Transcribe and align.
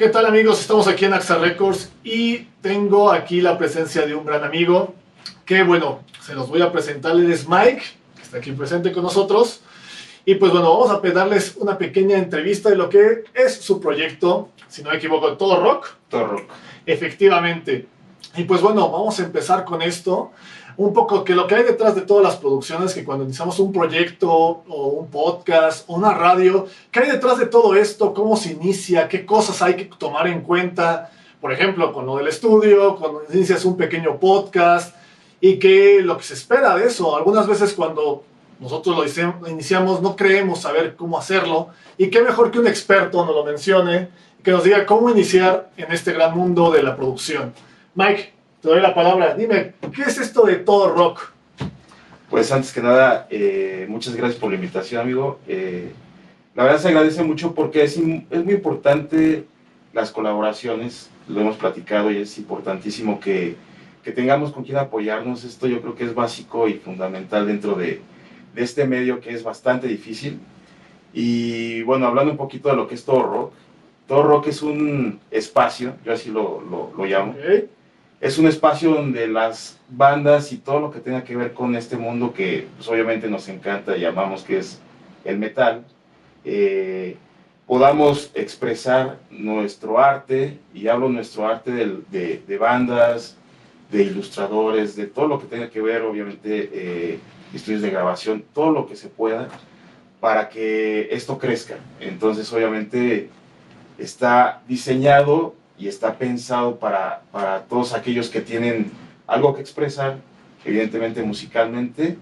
¿Qué 0.00 0.08
tal 0.08 0.24
amigos? 0.24 0.62
Estamos 0.62 0.88
aquí 0.88 1.04
en 1.04 1.12
AXA 1.12 1.36
Records 1.36 1.92
y 2.02 2.38
tengo 2.62 3.12
aquí 3.12 3.42
la 3.42 3.58
presencia 3.58 4.06
de 4.06 4.14
un 4.14 4.24
gran 4.24 4.42
amigo 4.44 4.94
que 5.44 5.62
bueno, 5.62 6.00
se 6.22 6.34
los 6.34 6.48
voy 6.48 6.62
a 6.62 6.72
presentar, 6.72 7.12
él 7.12 7.30
es 7.30 7.46
Mike, 7.46 7.82
que 8.16 8.22
está 8.22 8.38
aquí 8.38 8.52
presente 8.52 8.92
con 8.92 9.02
nosotros. 9.02 9.60
Y 10.24 10.36
pues 10.36 10.52
bueno, 10.52 10.70
vamos 10.70 10.90
a 10.90 11.06
darles 11.10 11.54
una 11.58 11.76
pequeña 11.76 12.16
entrevista 12.16 12.70
de 12.70 12.76
lo 12.76 12.88
que 12.88 13.24
es 13.34 13.60
su 13.60 13.78
proyecto, 13.78 14.48
si 14.68 14.82
no 14.82 14.88
me 14.88 14.96
equivoco, 14.96 15.36
Todo 15.36 15.62
Rock. 15.62 15.90
Todo 16.08 16.28
Rock. 16.28 16.44
Efectivamente. 16.86 17.86
Y 18.38 18.44
pues 18.44 18.62
bueno, 18.62 18.90
vamos 18.90 19.20
a 19.20 19.24
empezar 19.24 19.66
con 19.66 19.82
esto. 19.82 20.32
Un 20.80 20.94
poco 20.94 21.24
que 21.24 21.34
lo 21.34 21.46
que 21.46 21.56
hay 21.56 21.62
detrás 21.64 21.94
de 21.94 22.00
todas 22.00 22.24
las 22.24 22.36
producciones, 22.36 22.94
que 22.94 23.04
cuando 23.04 23.24
iniciamos 23.24 23.58
un 23.58 23.70
proyecto 23.70 24.32
o 24.32 24.86
un 24.86 25.08
podcast 25.10 25.84
o 25.86 25.96
una 25.96 26.14
radio, 26.14 26.68
¿qué 26.90 27.00
hay 27.00 27.10
detrás 27.10 27.38
de 27.38 27.44
todo 27.44 27.74
esto? 27.74 28.14
¿Cómo 28.14 28.34
se 28.34 28.52
inicia? 28.52 29.06
¿Qué 29.06 29.26
cosas 29.26 29.60
hay 29.60 29.74
que 29.74 29.84
tomar 29.84 30.26
en 30.26 30.40
cuenta? 30.40 31.10
Por 31.38 31.52
ejemplo, 31.52 31.92
con 31.92 32.06
lo 32.06 32.16
del 32.16 32.28
estudio, 32.28 32.96
cuando 32.96 33.22
inicias 33.30 33.66
un 33.66 33.76
pequeño 33.76 34.18
podcast 34.18 34.96
y 35.38 35.58
qué 35.58 36.00
lo 36.00 36.16
que 36.16 36.24
se 36.24 36.32
espera 36.32 36.74
de 36.74 36.86
eso. 36.86 37.14
Algunas 37.14 37.46
veces 37.46 37.74
cuando 37.74 38.24
nosotros 38.58 38.96
lo 38.96 39.50
iniciamos 39.50 40.00
no 40.00 40.16
creemos 40.16 40.62
saber 40.62 40.96
cómo 40.96 41.18
hacerlo 41.18 41.68
y 41.98 42.08
qué 42.08 42.22
mejor 42.22 42.50
que 42.50 42.58
un 42.58 42.66
experto 42.66 43.22
nos 43.26 43.34
lo 43.34 43.44
mencione 43.44 44.08
que 44.42 44.50
nos 44.50 44.64
diga 44.64 44.86
cómo 44.86 45.10
iniciar 45.10 45.72
en 45.76 45.92
este 45.92 46.14
gran 46.14 46.34
mundo 46.34 46.70
de 46.70 46.82
la 46.82 46.96
producción. 46.96 47.52
Mike, 47.94 48.39
te 48.60 48.68
doy 48.68 48.80
la 48.80 48.94
palabra. 48.94 49.34
Dime, 49.34 49.72
¿qué 49.94 50.02
es 50.02 50.18
esto 50.18 50.44
de 50.44 50.56
todo 50.56 50.94
rock? 50.94 51.32
Pues 52.28 52.52
antes 52.52 52.72
que 52.72 52.80
nada, 52.80 53.26
eh, 53.30 53.86
muchas 53.88 54.14
gracias 54.14 54.38
por 54.38 54.50
la 54.50 54.56
invitación, 54.56 55.00
amigo. 55.00 55.40
Eh, 55.48 55.90
la 56.54 56.64
verdad 56.64 56.78
se 56.78 56.88
agradece 56.88 57.22
mucho 57.22 57.54
porque 57.54 57.82
es, 57.82 57.96
es 57.96 58.44
muy 58.44 58.54
importante 58.54 59.46
las 59.92 60.10
colaboraciones, 60.10 61.10
lo 61.26 61.40
hemos 61.40 61.56
platicado 61.56 62.10
y 62.12 62.18
es 62.18 62.38
importantísimo 62.38 63.18
que, 63.18 63.56
que, 64.04 64.12
tengamos 64.12 64.52
con 64.52 64.62
quien 64.62 64.76
apoyarnos. 64.76 65.42
Esto 65.44 65.66
yo 65.66 65.80
creo 65.80 65.96
que 65.96 66.04
es 66.04 66.14
básico 66.14 66.68
y 66.68 66.74
fundamental 66.74 67.46
dentro 67.46 67.74
de, 67.74 68.00
de, 68.54 68.62
este 68.62 68.86
medio 68.86 69.20
que 69.20 69.30
es 69.30 69.42
bastante 69.42 69.88
difícil. 69.88 70.38
Y 71.12 71.82
bueno, 71.82 72.06
hablando 72.06 72.30
un 72.30 72.38
poquito 72.38 72.68
de 72.68 72.76
lo 72.76 72.86
que 72.86 72.94
es 72.94 73.04
todo 73.04 73.22
rock, 73.22 73.52
todo 74.06 74.22
rock 74.22 74.48
es 74.48 74.62
un 74.62 75.18
espacio, 75.30 75.94
yo 76.04 76.12
así 76.12 76.30
lo, 76.30 76.60
lo, 76.96 77.04
llamo. 77.04 77.34
Es 78.20 78.36
un 78.36 78.46
espacio 78.46 78.94
donde 78.94 79.26
las 79.28 79.78
bandas 79.88 80.52
y 80.52 80.58
todo 80.58 80.78
lo 80.78 80.90
que 80.90 81.00
tenga 81.00 81.24
que 81.24 81.36
ver 81.36 81.54
con 81.54 81.74
este 81.74 81.96
mundo 81.96 82.34
que 82.34 82.68
pues, 82.76 82.86
obviamente 82.88 83.28
nos 83.28 83.48
encanta 83.48 83.96
y 83.96 84.04
amamos, 84.04 84.42
que 84.42 84.58
es 84.58 84.78
el 85.24 85.38
metal, 85.38 85.84
eh, 86.44 87.16
podamos 87.66 88.30
expresar 88.34 89.18
nuestro 89.30 89.98
arte, 89.98 90.58
y 90.74 90.88
hablo 90.88 91.08
nuestro 91.08 91.46
arte 91.46 91.70
de, 91.70 92.42
de, 92.46 92.58
bandas, 92.58 93.36
de 93.90 94.02
ilustradores, 94.02 94.96
de 94.96 95.06
todo 95.06 95.26
lo 95.26 95.40
que 95.40 95.46
tenga 95.46 95.70
que 95.70 95.80
ver, 95.80 96.02
obviamente, 96.02 96.68
eh, 96.72 97.18
estudios 97.54 97.80
de 97.80 97.90
grabación, 97.90 98.44
todo 98.52 98.70
lo 98.70 98.86
que 98.86 98.96
se 98.96 99.08
pueda 99.08 99.48
para 100.20 100.48
que 100.50 101.08
esto 101.10 101.38
crezca. 101.38 101.76
Entonces, 102.00 102.52
obviamente, 102.52 103.30
está 103.98 104.60
diseñado 104.68 105.54
y 105.80 105.88
está 105.88 106.18
pensado 106.18 106.78
para, 106.78 107.22
para 107.32 107.62
todos 107.62 107.94
aquellos 107.94 108.28
que 108.28 108.42
tienen 108.42 108.90
algo 109.26 109.54
que 109.54 109.62
expresar, 109.62 110.18
evidentemente 110.64 111.22
musicalmente. 111.22 112.18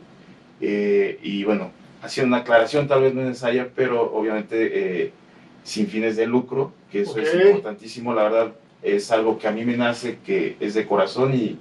Eh, 0.60 1.18
y 1.22 1.42
bueno, 1.42 1.72
haciendo 2.00 2.28
una 2.28 2.42
aclaración 2.42 2.86
tal 2.86 3.02
vez 3.02 3.14
no 3.14 3.22
necesaria, 3.22 3.68
pero 3.74 4.14
obviamente 4.14 5.02
eh, 5.06 5.12
sin 5.64 5.88
fines 5.88 6.16
de 6.16 6.26
lucro, 6.26 6.72
que 6.92 7.02
eso 7.02 7.18
es 7.18 7.34
importantísimo, 7.34 8.14
la 8.14 8.22
verdad 8.22 8.52
es 8.82 9.10
algo 9.10 9.38
que 9.38 9.48
a 9.48 9.50
mí 9.50 9.64
me 9.64 9.76
nace, 9.76 10.18
que 10.24 10.56
es 10.60 10.74
de 10.74 10.86
corazón 10.86 11.34
y, 11.34 11.58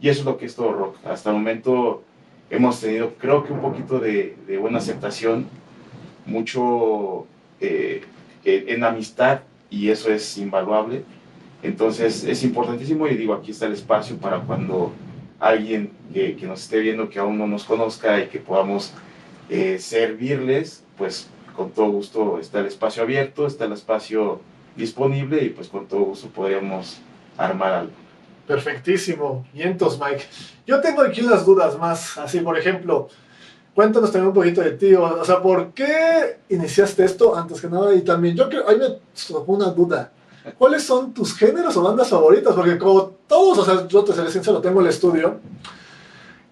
y 0.00 0.10
eso 0.10 0.20
es 0.20 0.26
lo 0.26 0.36
que 0.36 0.44
es 0.44 0.54
todo 0.54 0.72
rock. 0.72 0.96
Hasta 1.06 1.30
el 1.30 1.36
momento 1.36 2.02
hemos 2.50 2.78
tenido 2.78 3.14
creo 3.14 3.42
que 3.44 3.54
un 3.54 3.62
poquito 3.62 3.98
de, 4.00 4.36
de 4.46 4.58
buena 4.58 4.78
aceptación, 4.78 5.46
mucho 6.26 7.26
eh, 7.60 8.02
en 8.44 8.84
amistad 8.84 9.40
y 9.70 9.88
eso 9.88 10.12
es 10.12 10.36
invaluable. 10.36 11.04
Entonces 11.62 12.24
es 12.24 12.42
importantísimo 12.44 13.08
y 13.08 13.16
digo, 13.16 13.34
aquí 13.34 13.50
está 13.50 13.66
el 13.66 13.72
espacio 13.72 14.16
para 14.16 14.40
cuando 14.40 14.92
alguien 15.40 15.92
que, 16.12 16.36
nos 16.42 16.62
esté 16.62 16.80
viendo 16.80 17.08
que 17.08 17.18
aún 17.18 17.38
no 17.38 17.46
nos 17.46 17.64
conozca 17.64 18.20
y 18.20 18.28
que 18.28 18.38
podamos 18.38 18.92
eh, 19.48 19.78
servirles, 19.78 20.84
pues 20.96 21.28
con 21.56 21.70
todo 21.70 21.90
gusto 21.90 22.38
está 22.38 22.60
el 22.60 22.66
espacio 22.66 23.02
abierto, 23.02 23.46
está 23.46 23.64
el 23.64 23.72
espacio 23.72 24.40
disponible 24.76 25.42
y 25.42 25.50
pues 25.50 25.68
con 25.68 25.86
todo 25.86 26.00
gusto 26.00 26.28
podríamos 26.28 27.00
armar 27.36 27.72
algo. 27.72 27.92
Perfectísimo. 28.46 29.44
Vientos, 29.52 29.98
Mike. 30.00 30.24
Yo 30.66 30.80
tengo 30.80 31.02
aquí 31.02 31.20
unas 31.20 31.44
dudas 31.44 31.78
más, 31.78 32.16
así 32.16 32.40
por 32.40 32.56
ejemplo, 32.56 33.08
cuéntanos 33.74 34.10
también 34.10 34.28
un 34.28 34.34
poquito 34.34 34.60
de 34.60 34.72
ti, 34.72 34.94
o 34.94 35.24
sea, 35.24 35.42
¿por 35.42 35.72
qué 35.72 36.38
iniciaste 36.48 37.04
esto 37.04 37.36
antes 37.36 37.60
que 37.60 37.68
nada? 37.68 37.94
Y 37.94 38.02
también 38.02 38.36
yo 38.36 38.48
creo, 38.48 38.68
ahí 38.68 38.76
me 38.76 38.88
tocó 39.28 39.52
una 39.52 39.66
duda. 39.66 40.12
¿Cuáles 40.56 40.82
son 40.82 41.12
tus 41.12 41.36
géneros 41.36 41.76
o 41.76 41.82
bandas 41.82 42.08
favoritas? 42.08 42.54
Porque 42.54 42.78
como 42.78 43.02
todos, 43.26 43.58
o 43.58 43.64
sea, 43.64 43.86
yo 43.86 44.04
te 44.04 44.12
seré 44.12 44.30
sincero, 44.30 44.60
tengo 44.60 44.80
el 44.80 44.86
estudio 44.86 45.40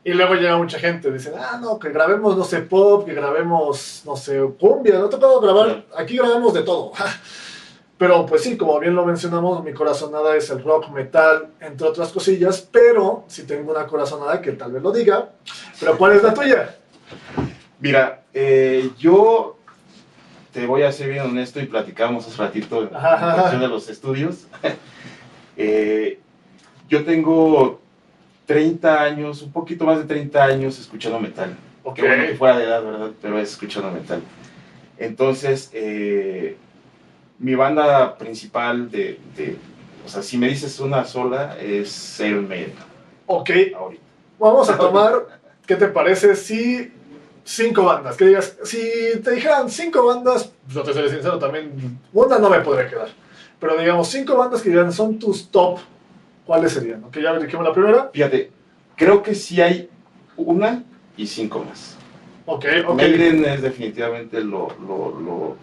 y 0.07 0.13
luego 0.13 0.35
llega 0.35 0.57
mucha 0.57 0.79
gente, 0.79 1.11
dicen, 1.11 1.35
ah, 1.37 1.59
no, 1.61 1.81
que 1.81 1.91
grabemos, 1.91 2.37
no 2.37 2.45
sé, 2.45 2.61
pop, 2.61 3.05
que 3.05 3.13
grabemos, 3.13 4.03
no 4.07 4.15
sé, 4.15 4.41
cumbia, 4.59 5.01
no 5.01 5.09
te 5.09 5.17
puedo 5.17 5.41
grabar, 5.41 5.85
aquí 5.97 6.17
grabamos 6.17 6.55
de 6.55 6.63
todo. 6.63 6.93
Pero 7.99 8.25
pues 8.25 8.43
sí, 8.43 8.57
como 8.57 8.79
bien 8.79 8.95
lo 8.95 9.05
mencionamos, 9.05 9.65
mi 9.65 9.73
corazonada 9.73 10.37
es 10.37 10.49
el 10.51 10.63
rock, 10.63 10.91
metal, 10.91 11.49
entre 11.61 11.89
otras 11.89 12.13
cosillas, 12.13 12.61
pero 12.71 13.25
si 13.27 13.45
tengo 13.45 13.71
una 13.71 13.87
corazonada 13.87 14.43
que 14.43 14.53
tal 14.53 14.71
vez 14.73 14.83
lo 14.83 14.93
diga, 14.93 15.31
pero 15.81 15.97
¿cuál 15.97 16.13
es 16.13 16.23
la 16.23 16.35
tuya? 16.35 16.77
Mira, 17.81 18.25
eh, 18.35 18.91
yo 18.99 19.56
te 20.57 20.67
voy 20.67 20.85
a 20.85 20.91
ser 20.91 21.11
bien 21.11 21.21
honesto 21.21 21.61
y 21.61 21.67
platicamos 21.67 22.27
hace 22.27 22.39
ratito 22.39 22.85
en 22.85 22.89
cuestión 22.89 23.61
de 23.61 23.69
los 23.69 23.89
estudios. 23.91 24.47
Eh, 25.59 26.19
yo 26.87 27.03
tengo 27.03 27.81
30 28.45 29.03
años, 29.03 29.41
un 29.41 29.51
poquito 29.51 29.87
más 29.87 29.97
de 29.97 30.05
30 30.05 30.45
años 30.45 30.79
escuchando 30.79 31.19
metal. 31.19 31.57
Okay. 31.83 32.03
Qué 32.03 32.09
bueno 32.11 32.27
que 32.27 32.35
fuera 32.35 32.59
de 32.59 32.65
edad, 32.65 32.85
¿verdad? 32.85 33.11
Pero 33.23 33.39
es 33.39 33.53
escuchando 33.53 33.91
metal. 33.91 34.21
Entonces, 34.99 35.71
eh, 35.73 36.59
mi 37.39 37.55
banda 37.55 38.19
principal 38.19 38.91
de, 38.91 39.19
o 40.05 40.09
sea, 40.11 40.23
si 40.23 40.37
me 40.37 40.49
dices 40.49 40.79
una 40.79 41.07
sola, 41.07 41.57
es 41.59 42.21
Iron 42.21 42.47
Maiden. 42.47 42.75
Ok. 43.25 43.51
Ahorita. 43.75 44.03
Vamos 44.39 44.69
a 44.69 44.77
tomar, 44.77 45.41
¿qué 45.67 45.77
te 45.77 45.89
parece 45.89 46.37
si 46.37 46.93
cinco 47.47 47.85
bandas, 47.85 48.17
que 48.17 48.27
digas, 48.27 48.59
si 48.65 48.79
te 49.23 49.31
dijeran 49.31 49.71
cinco 49.71 50.05
bandas, 50.05 50.53
yo 50.69 50.83
te 50.83 50.93
seré 50.93 51.09
sincero, 51.09 51.39
también 51.39 51.99
una 52.13 52.39
no 52.39 52.51
me 52.51 52.61
podría 52.61 52.91
quedar. 52.91 53.09
Pero 53.61 53.79
digamos, 53.79 54.09
cinco 54.09 54.37
bandas 54.37 54.61
que 54.61 54.69
digan 54.69 54.93
son 54.93 55.19
tus 55.19 55.49
top, 55.49 55.79
¿cuáles 56.45 56.73
serían? 56.73 57.05
Ok, 57.05 57.19
ya 57.19 57.39
dijimos 57.39 57.65
la 57.65 57.73
primera. 57.73 58.11
Fíjate, 58.13 58.51
creo 58.97 59.23
que 59.23 59.35
sí 59.35 59.63
hay 59.63 59.89
una 60.37 60.83
y 61.17 61.27
cinco 61.27 61.65
más. 61.65 61.97
Ok, 62.47 62.65
ok. 62.87 62.97
Maiden 62.97 63.45
es 63.45 63.63
definitivamente 63.63 64.41
lo, 64.43 64.69
lo, 64.87 65.21
lo, 65.21 65.57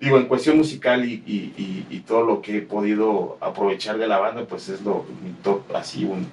digo, 0.00 0.18
en 0.18 0.26
cuestión 0.26 0.56
musical 0.56 1.04
y, 1.04 1.22
y, 1.26 1.86
y, 1.90 2.00
todo 2.00 2.24
lo 2.24 2.40
que 2.40 2.58
he 2.58 2.62
podido 2.62 3.36
aprovechar 3.40 3.98
de 3.98 4.06
la 4.06 4.18
banda, 4.18 4.44
pues 4.44 4.68
es 4.68 4.80
lo, 4.82 5.04
mi 5.22 5.32
top 5.42 5.74
así, 5.74 6.04
un... 6.04 6.26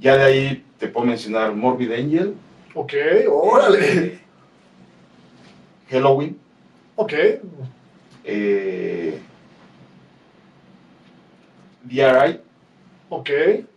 Ya 0.00 0.16
de 0.16 0.22
ahí 0.24 0.64
te 0.78 0.86
puedo 0.86 1.06
mencionar 1.06 1.54
Morbid 1.54 1.92
Angel, 1.92 2.34
Ok, 2.78 2.92
órale. 3.28 4.20
Halloween. 5.90 6.38
Ok. 6.94 7.12
Eh, 8.24 9.18
DRI. 11.82 12.40
Ok. 13.08 13.30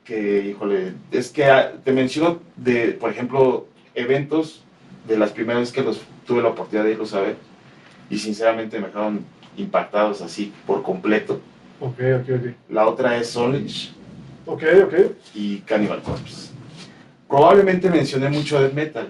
Que, 0.04 0.46
híjole, 0.50 0.94
es 1.12 1.32
que 1.32 1.46
ah, 1.46 1.74
te 1.84 1.92
menciono 1.92 2.42
de, 2.56 2.90
por 2.90 3.10
ejemplo, 3.10 3.66
eventos 3.96 4.62
de 5.08 5.18
las 5.18 5.32
primeras 5.32 5.62
veces 5.62 5.74
que 5.74 5.82
los 5.82 6.00
tuve 6.28 6.44
la 6.44 6.50
oportunidad 6.50 6.84
de 6.84 6.92
irlos 6.92 7.16
a 7.16 7.22
ver 7.22 7.38
y 8.08 8.20
sinceramente 8.20 8.78
me 8.78 8.86
dejaron 8.86 9.26
impactados 9.58 10.22
así 10.22 10.54
por 10.68 10.84
completo. 10.84 11.42
Ok, 11.80 11.98
ok, 12.22 12.30
ok. 12.36 12.54
La 12.70 12.88
otra 12.88 13.18
es 13.18 13.32
Solage. 13.32 13.94
Ok, 14.46 14.62
ok. 14.86 14.94
Y 15.34 15.58
Cannibal 15.62 16.04
Corpse. 16.04 16.51
Probablemente 17.32 17.90
mencioné 17.90 18.30
mucho 18.30 18.60
death 18.60 18.74
metal, 18.74 19.08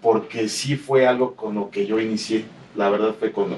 porque 0.00 0.48
sí 0.48 0.76
fue 0.76 1.08
algo 1.08 1.34
con 1.34 1.56
lo 1.56 1.70
que 1.70 1.84
yo 1.84 1.98
inicié. 1.98 2.44
La 2.76 2.88
verdad 2.88 3.16
fue 3.18 3.32
con, 3.32 3.56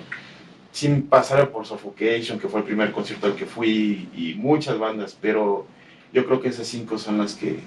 sin 0.72 1.02
pasar 1.02 1.50
por 1.50 1.66
Suffocation, 1.66 2.38
que 2.38 2.48
fue 2.48 2.60
el 2.60 2.64
primer 2.64 2.92
concierto 2.92 3.26
al 3.26 3.34
que 3.34 3.44
fui, 3.44 4.08
y 4.16 4.36
muchas 4.36 4.78
bandas, 4.78 5.14
pero 5.20 5.66
yo 6.14 6.24
creo 6.24 6.40
que 6.40 6.48
esas 6.48 6.66
cinco 6.66 6.96
son 6.96 7.18
las 7.18 7.34
que... 7.34 7.58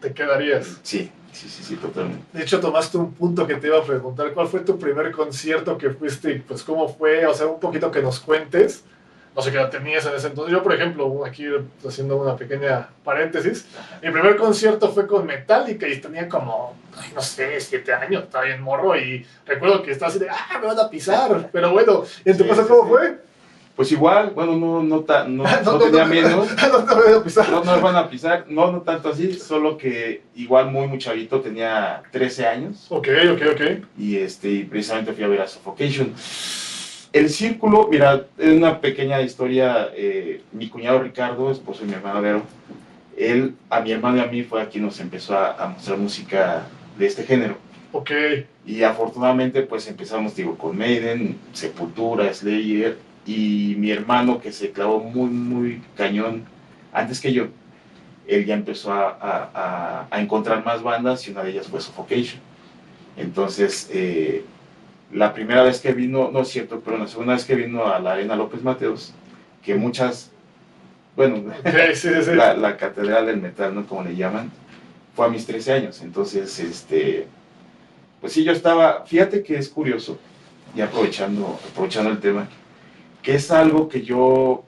¿Te 0.00 0.12
quedarías? 0.12 0.80
Sí, 0.82 1.08
sí, 1.30 1.48
sí, 1.48 1.62
sí, 1.62 1.76
totalmente. 1.76 2.24
De 2.32 2.42
hecho, 2.42 2.58
tomaste 2.58 2.98
un 2.98 3.12
punto 3.12 3.46
que 3.46 3.54
te 3.54 3.68
iba 3.68 3.78
a 3.78 3.84
preguntar, 3.84 4.32
¿cuál 4.34 4.48
fue 4.48 4.62
tu 4.62 4.76
primer 4.80 5.12
concierto 5.12 5.78
que 5.78 5.90
fuiste 5.90 6.42
pues 6.48 6.64
cómo 6.64 6.88
fue? 6.88 7.24
O 7.24 7.34
sea, 7.34 7.46
un 7.46 7.60
poquito 7.60 7.88
que 7.88 8.02
nos 8.02 8.18
cuentes 8.18 8.82
no 9.34 9.40
sé 9.42 9.50
qué 9.50 9.56
edad 9.56 9.70
tenías 9.70 10.04
en 10.06 10.14
ese 10.14 10.26
entonces. 10.26 10.52
Yo, 10.52 10.62
por 10.62 10.74
ejemplo, 10.74 11.24
aquí 11.24 11.46
haciendo 11.86 12.16
una 12.16 12.36
pequeña 12.36 12.88
paréntesis, 13.04 13.66
mi 14.02 14.10
primer 14.10 14.36
concierto 14.36 14.90
fue 14.90 15.06
con 15.06 15.24
Metallica 15.26 15.88
y 15.88 16.00
tenía 16.00 16.28
como, 16.28 16.74
ay, 16.96 17.10
no 17.14 17.22
sé, 17.22 17.60
siete 17.60 17.92
años, 17.94 18.24
estaba 18.24 18.44
bien 18.44 18.60
morro 18.62 18.96
y 18.96 19.26
recuerdo 19.46 19.82
que 19.82 19.92
estaba 19.92 20.10
así 20.10 20.18
de, 20.18 20.28
ah, 20.28 20.58
me 20.60 20.66
van 20.66 20.78
a 20.78 20.90
pisar. 20.90 21.48
Pero 21.52 21.70
bueno, 21.72 22.04
¿y 22.24 22.30
en 22.30 22.36
tu 22.36 22.44
Sí, 22.44 22.48
casa 22.50 22.62
sí, 22.62 22.68
cómo 22.68 22.82
sí. 22.84 22.88
fue? 22.90 23.18
Pues 23.74 23.90
igual, 23.90 24.32
bueno, 24.34 24.54
no, 24.54 24.82
no, 24.82 25.00
ta- 25.00 25.24
no, 25.26 25.44
No, 25.64 25.72
no 25.72 25.78
tenía 25.78 26.04
miedo. 26.04 26.44
no 26.70 26.84
van 26.84 27.14
a 27.14 27.22
pisar. 27.24 27.48
No, 27.48 27.64
no 27.64 27.72
nos 27.72 27.80
van 27.80 27.96
a 27.96 28.10
pisar, 28.10 28.44
no, 28.48 28.70
no 28.70 28.82
tanto 28.82 29.08
así, 29.08 29.32
solo 29.32 29.78
que 29.78 30.24
igual 30.34 30.66
muy 30.70 30.86
muy 30.88 30.98
chavito, 30.98 31.40
tenía 31.40 32.02
13 32.12 32.46
años 32.46 32.86
Ok, 32.90 33.08
ok, 33.32 33.42
ok. 33.52 33.60
y 33.96 34.18
este, 34.18 34.50
y 34.50 34.64
precisamente 34.64 35.14
fui 35.14 35.24
a 35.24 35.28
ver 35.28 35.40
a 35.40 35.48
Suffocation. 35.48 36.12
El 37.12 37.28
círculo, 37.28 37.88
mira, 37.90 38.26
es 38.38 38.52
una 38.56 38.80
pequeña 38.80 39.20
historia, 39.20 39.90
eh, 39.94 40.40
mi 40.52 40.68
cuñado 40.68 41.02
Ricardo, 41.02 41.50
esposo 41.50 41.80
de 41.82 41.88
mi 41.88 41.92
hermano 41.94 42.22
Vero, 42.22 42.42
él, 43.18 43.54
a 43.68 43.80
mi 43.80 43.92
hermano 43.92 44.16
y 44.16 44.20
a 44.20 44.26
mí 44.26 44.42
fue 44.42 44.62
a 44.62 44.68
quien 44.68 44.84
nos 44.84 44.98
empezó 44.98 45.36
a, 45.36 45.52
a 45.62 45.68
mostrar 45.68 45.98
música 45.98 46.66
de 46.98 47.06
este 47.06 47.24
género. 47.24 47.56
Ok, 47.92 48.10
Y 48.64 48.82
afortunadamente 48.82 49.60
pues 49.62 49.86
empezamos, 49.88 50.34
digo, 50.34 50.56
con 50.56 50.76
Maiden, 50.78 51.36
Sepultura, 51.52 52.32
Slayer 52.32 52.96
y 53.26 53.74
mi 53.76 53.90
hermano 53.90 54.40
que 54.40 54.50
se 54.50 54.70
clavó 54.70 55.00
muy, 55.00 55.28
muy 55.28 55.82
cañón 55.94 56.44
antes 56.94 57.20
que 57.20 57.32
yo, 57.34 57.48
él 58.26 58.46
ya 58.46 58.54
empezó 58.54 58.90
a, 58.92 59.10
a- 59.20 59.50
a- 59.54 60.06
a 60.10 60.20
encontrar 60.22 60.64
más 60.64 60.82
bandas 60.82 61.28
y 61.28 61.32
una 61.32 61.42
de 61.42 61.50
ellas 61.50 61.66
fue 61.66 61.80
Suffocation. 61.82 62.40
Entonces, 63.18 63.90
eh, 63.92 64.44
la 65.12 65.34
primera 65.34 65.62
vez 65.62 65.80
que 65.80 65.92
vino, 65.92 66.30
no 66.32 66.40
es 66.40 66.48
cierto, 66.48 66.80
pero 66.80 66.98
la 66.98 67.06
segunda 67.06 67.34
vez 67.34 67.44
que 67.44 67.54
vino 67.54 67.86
a 67.86 67.98
la 67.98 68.12
Arena 68.12 68.34
López 68.34 68.62
Mateos, 68.62 69.12
que 69.62 69.74
muchas, 69.74 70.30
bueno, 71.14 71.36
ok, 71.36 71.64
sí, 71.94 72.08
sí, 72.08 72.22
sí. 72.22 72.30
la, 72.34 72.54
la 72.54 72.76
catedral 72.76 73.26
del 73.26 73.40
metal, 73.40 73.74
¿no? 73.74 73.86
Como 73.86 74.02
le 74.02 74.16
llaman, 74.16 74.50
fue 75.14 75.26
a 75.26 75.28
mis 75.28 75.46
13 75.46 75.72
años. 75.72 76.00
Entonces, 76.00 76.58
este, 76.58 77.26
pues 78.20 78.32
sí, 78.32 78.42
yo 78.42 78.52
estaba, 78.52 79.04
fíjate 79.04 79.42
que 79.42 79.56
es 79.56 79.68
curioso, 79.68 80.18
y 80.74 80.80
aprovechando, 80.80 81.58
aprovechando 81.70 82.10
el 82.10 82.18
tema, 82.18 82.48
que 83.22 83.34
es 83.34 83.50
algo 83.50 83.88
que 83.88 84.02
yo 84.02 84.64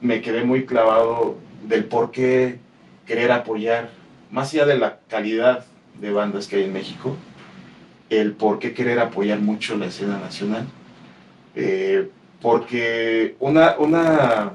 me 0.00 0.22
quedé 0.22 0.44
muy 0.44 0.64
clavado 0.64 1.36
del 1.66 1.84
por 1.84 2.10
qué 2.10 2.58
querer 3.06 3.30
apoyar, 3.32 3.90
más 4.30 4.52
allá 4.52 4.64
de 4.64 4.78
la 4.78 4.98
calidad 5.08 5.66
de 6.00 6.10
bandas 6.10 6.48
que 6.48 6.56
hay 6.56 6.64
en 6.64 6.72
México, 6.72 7.16
el 8.20 8.32
por 8.32 8.58
qué 8.58 8.74
querer 8.74 8.98
apoyar 8.98 9.38
mucho 9.40 9.76
la 9.76 9.86
escena 9.86 10.18
nacional. 10.18 10.66
Eh, 11.54 12.10
porque 12.40 13.36
una, 13.40 13.76
una 13.78 14.52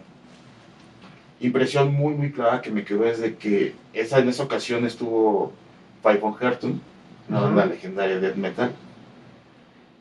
impresión 1.39 1.93
muy, 1.93 2.13
muy 2.13 2.31
clara 2.31 2.61
que 2.61 2.71
me 2.71 2.83
quedó 2.83 3.05
es 3.05 3.19
de 3.19 3.35
que 3.35 3.73
esa, 3.93 4.19
en 4.19 4.29
esa 4.29 4.43
ocasión 4.43 4.85
estuvo 4.85 5.53
Five 6.01 6.19
on 6.21 6.81
una 7.27 7.39
banda 7.41 7.65
legendaria 7.65 8.15
de 8.15 8.21
death 8.21 8.35
metal, 8.35 8.71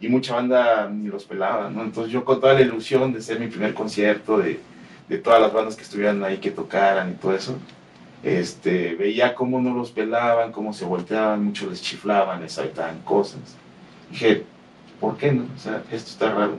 y 0.01 0.09
mucha 0.09 0.35
banda 0.35 0.89
ni 0.89 1.09
los 1.09 1.25
pelaba, 1.25 1.69
¿no? 1.71 1.83
Entonces 1.83 2.13
yo 2.13 2.25
con 2.25 2.41
toda 2.41 2.55
la 2.55 2.61
ilusión 2.61 3.13
de 3.13 3.21
ser 3.21 3.41
mi 3.41 3.49
primer 3.49 3.75
concierto, 3.75 4.39
de, 4.39 4.61
de 5.09 5.19
todas 5.19 5.41
las 5.41 5.53
bandas 5.53 5.77
que 5.77 5.83
estuvieran 5.83 6.23
ahí, 6.23 6.39
que 6.39 6.51
tocaran 6.51 7.11
y 7.11 7.15
todo 7.15 7.35
eso, 7.35 7.59
este, 8.23 8.95
veía 8.97 9.35
cómo 9.35 9.61
no 9.61 9.75
los 9.75 9.91
pelaban, 9.91 10.53
cómo 10.53 10.73
se 10.73 10.85
volteaban, 10.85 11.45
muchos 11.45 11.69
les 11.71 11.83
chiflaban, 11.83 12.41
les 12.43 12.59
aventaban 12.59 12.99
cosas. 13.03 13.41
Dije, 14.11 14.45
¿por 15.01 15.17
qué 15.17 15.33
no? 15.33 15.45
O 15.55 15.59
sea, 15.59 15.83
esto 15.93 16.11
está 16.11 16.33
raro. 16.35 16.57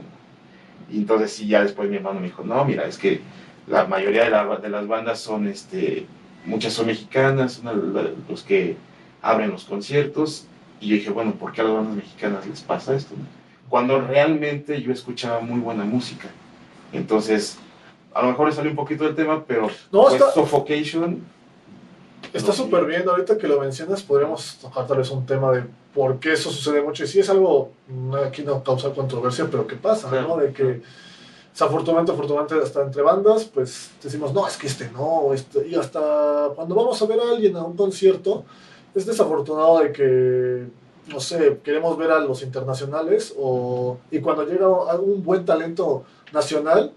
Y 0.91 0.97
entonces 0.97 1.33
sí, 1.33 1.47
ya 1.47 1.61
después 1.63 1.89
mi 1.89 1.97
hermano 1.97 2.19
me 2.19 2.27
dijo, 2.27 2.43
no, 2.43 2.63
mira, 2.65 2.85
es 2.87 2.97
que 2.97 3.21
la 3.67 3.85
mayoría 3.85 4.23
de, 4.23 4.29
la- 4.31 4.55
de 4.57 4.69
las 4.69 4.87
bandas 4.87 5.19
son, 5.19 5.47
este, 5.47 6.05
muchas 6.45 6.73
son 6.73 6.87
mexicanas, 6.87 7.53
son 7.63 7.93
los 8.27 8.43
que 8.43 8.77
abren 9.21 9.51
los 9.51 9.65
conciertos. 9.65 10.45
Y 10.81 10.87
yo 10.87 10.95
dije, 10.95 11.09
bueno, 11.09 11.33
¿por 11.33 11.51
qué 11.51 11.61
a 11.61 11.65
las 11.65 11.73
bandas 11.73 11.95
mexicanas 11.95 12.47
les 12.47 12.61
pasa 12.61 12.95
esto? 12.95 13.13
no? 13.17 13.25
Cuando 13.69 13.99
realmente 14.01 14.81
yo 14.81 14.91
escuchaba 14.91 15.41
muy 15.41 15.59
buena 15.59 15.83
música. 15.83 16.29
Entonces, 16.93 17.59
a 18.15 18.21
lo 18.23 18.29
mejor 18.29 18.47
le 18.47 18.55
salió 18.55 18.71
un 18.71 18.77
poquito 18.77 19.03
del 19.03 19.13
tema, 19.15 19.43
pero 19.45 19.69
No, 19.91 20.03
pues, 20.03 20.13
está- 20.15 20.31
Suffocation, 20.31 21.19
Está 22.33 22.53
súper 22.53 22.85
bien, 22.85 23.07
ahorita 23.09 23.37
que 23.37 23.47
lo 23.47 23.59
mencionas 23.59 24.03
podríamos 24.03 24.57
tocar 24.61 24.85
tal 24.85 24.97
vez 24.97 25.09
un 25.09 25.25
tema 25.25 25.51
de 25.51 25.63
por 25.93 26.19
qué 26.19 26.33
eso 26.33 26.51
sucede 26.51 26.81
mucho 26.81 27.03
y 27.03 27.07
sí 27.07 27.19
es 27.19 27.29
algo, 27.29 27.71
aquí 28.23 28.43
no 28.43 28.63
causa 28.63 28.91
controversia, 28.91 29.47
pero 29.49 29.65
¿qué 29.65 29.75
pasa? 29.75 30.09
Claro. 30.09 30.27
¿no? 30.27 30.37
De 30.37 30.53
que 30.53 30.81
desafortunadamente, 31.51 32.11
afortunadamente 32.11 32.63
hasta 32.63 32.83
entre 32.83 33.01
bandas, 33.01 33.45
pues 33.45 33.91
decimos, 34.01 34.33
no, 34.33 34.47
es 34.47 34.57
que 34.57 34.67
este 34.67 34.89
no, 34.91 35.33
este, 35.33 35.67
y 35.67 35.75
hasta 35.75 36.49
cuando 36.55 36.75
vamos 36.75 37.01
a 37.01 37.05
ver 37.07 37.19
a 37.19 37.31
alguien 37.31 37.55
a 37.55 37.63
un 37.63 37.75
concierto, 37.75 38.45
es 38.93 39.05
desafortunado 39.05 39.79
de 39.79 39.91
que, 39.91 40.67
no 41.07 41.19
sé, 41.19 41.59
queremos 41.63 41.97
ver 41.97 42.11
a 42.11 42.19
los 42.19 42.43
internacionales 42.43 43.33
o, 43.37 43.97
y 44.11 44.19
cuando 44.19 44.45
llega 44.45 44.67
un 44.67 45.23
buen 45.23 45.45
talento 45.45 46.03
nacional, 46.31 46.93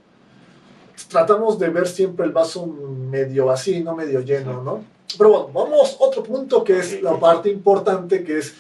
tratamos 1.09 1.59
de 1.59 1.71
ver 1.71 1.89
siempre 1.89 2.27
el 2.27 2.33
vaso 2.33 2.67
medio 2.67 3.47
vacío, 3.47 3.83
no 3.83 3.97
medio 3.97 4.21
lleno, 4.21 4.63
¿no? 4.63 4.92
Pero 5.17 5.31
bueno, 5.31 5.51
vamos 5.53 5.97
a 6.01 6.05
otro 6.05 6.23
punto 6.23 6.65
que 6.65 6.79
es 6.79 7.03
la 7.03 7.19
parte 7.19 7.51
importante, 7.51 8.25
que 8.25 8.39
es 8.39 8.55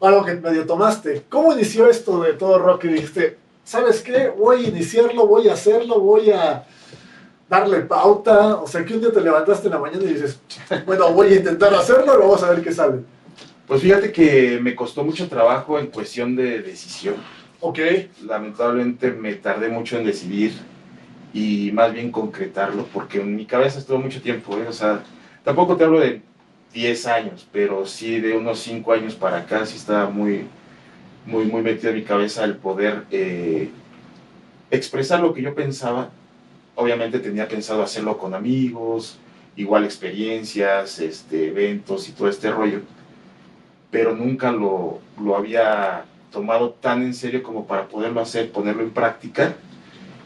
algo 0.00 0.24
que 0.24 0.34
medio 0.34 0.66
tomaste. 0.66 1.24
¿Cómo 1.28 1.52
inició 1.52 1.88
esto 1.88 2.22
de 2.22 2.34
todo 2.34 2.58
rock 2.58 2.84
y 2.84 2.88
dijiste, 2.88 3.38
¿sabes 3.64 4.02
qué? 4.02 4.28
Voy 4.28 4.66
a 4.66 4.68
iniciarlo, 4.68 5.26
voy 5.26 5.48
a 5.48 5.54
hacerlo, 5.54 6.00
voy 6.00 6.30
a 6.30 6.64
darle 7.48 7.80
pauta. 7.80 8.56
O 8.56 8.66
sea, 8.66 8.84
que 8.84 8.94
un 8.94 9.00
día 9.00 9.12
te 9.12 9.20
levantaste 9.20 9.68
en 9.68 9.74
la 9.74 9.78
mañana 9.78 10.04
y 10.04 10.14
dices, 10.14 10.38
bueno, 10.86 11.12
voy 11.12 11.32
a 11.32 11.36
intentar 11.36 11.74
hacerlo 11.74 12.14
y 12.14 12.18
vamos 12.18 12.42
a 12.42 12.50
ver 12.50 12.62
qué 12.62 12.72
sale. 12.72 13.00
pues 13.66 13.80
fíjate 13.80 14.12
que 14.12 14.58
me 14.62 14.74
costó 14.74 15.04
mucho 15.04 15.28
trabajo 15.28 15.78
en 15.78 15.86
cuestión 15.88 16.36
de 16.36 16.60
decisión. 16.60 17.16
Ok, 17.60 17.78
lamentablemente 18.26 19.10
me 19.10 19.34
tardé 19.36 19.68
mucho 19.68 19.96
en 19.96 20.04
decidir 20.04 20.52
y 21.32 21.70
más 21.72 21.92
bien 21.92 22.12
concretarlo, 22.12 22.86
porque 22.92 23.20
en 23.20 23.34
mi 23.34 23.46
cabeza 23.46 23.78
estuvo 23.78 23.98
mucho 23.98 24.20
tiempo, 24.20 24.56
¿eh? 24.58 24.66
o 24.68 24.72
sea, 24.72 25.02
tampoco 25.44 25.76
te 25.76 25.84
hablo 25.84 26.00
de 26.00 26.22
10 26.72 27.06
años, 27.06 27.46
pero 27.52 27.86
sí 27.86 28.20
de 28.20 28.36
unos 28.36 28.60
5 28.60 28.92
años 28.92 29.14
para 29.14 29.38
acá, 29.38 29.66
sí 29.66 29.76
estaba 29.76 30.10
muy, 30.10 30.46
muy, 31.26 31.46
muy 31.46 31.62
metido 31.62 31.90
en 31.90 31.96
mi 31.96 32.04
cabeza 32.04 32.44
el 32.44 32.56
poder 32.56 33.04
eh, 33.10 33.70
expresar 34.70 35.20
lo 35.20 35.34
que 35.34 35.42
yo 35.42 35.54
pensaba. 35.54 36.10
Obviamente 36.74 37.20
tenía 37.20 37.48
pensado 37.48 37.82
hacerlo 37.82 38.18
con 38.18 38.34
amigos, 38.34 39.18
igual 39.56 39.84
experiencias, 39.84 40.98
este, 40.98 41.48
eventos 41.48 42.08
y 42.08 42.12
todo 42.12 42.28
este 42.28 42.50
rollo, 42.50 42.82
pero 43.90 44.14
nunca 44.14 44.50
lo, 44.52 45.00
lo 45.20 45.36
había 45.36 46.04
tomado 46.32 46.70
tan 46.70 47.02
en 47.02 47.14
serio 47.14 47.42
como 47.42 47.66
para 47.66 47.88
poderlo 47.88 48.20
hacer, 48.20 48.50
ponerlo 48.50 48.82
en 48.82 48.90
práctica 48.90 49.54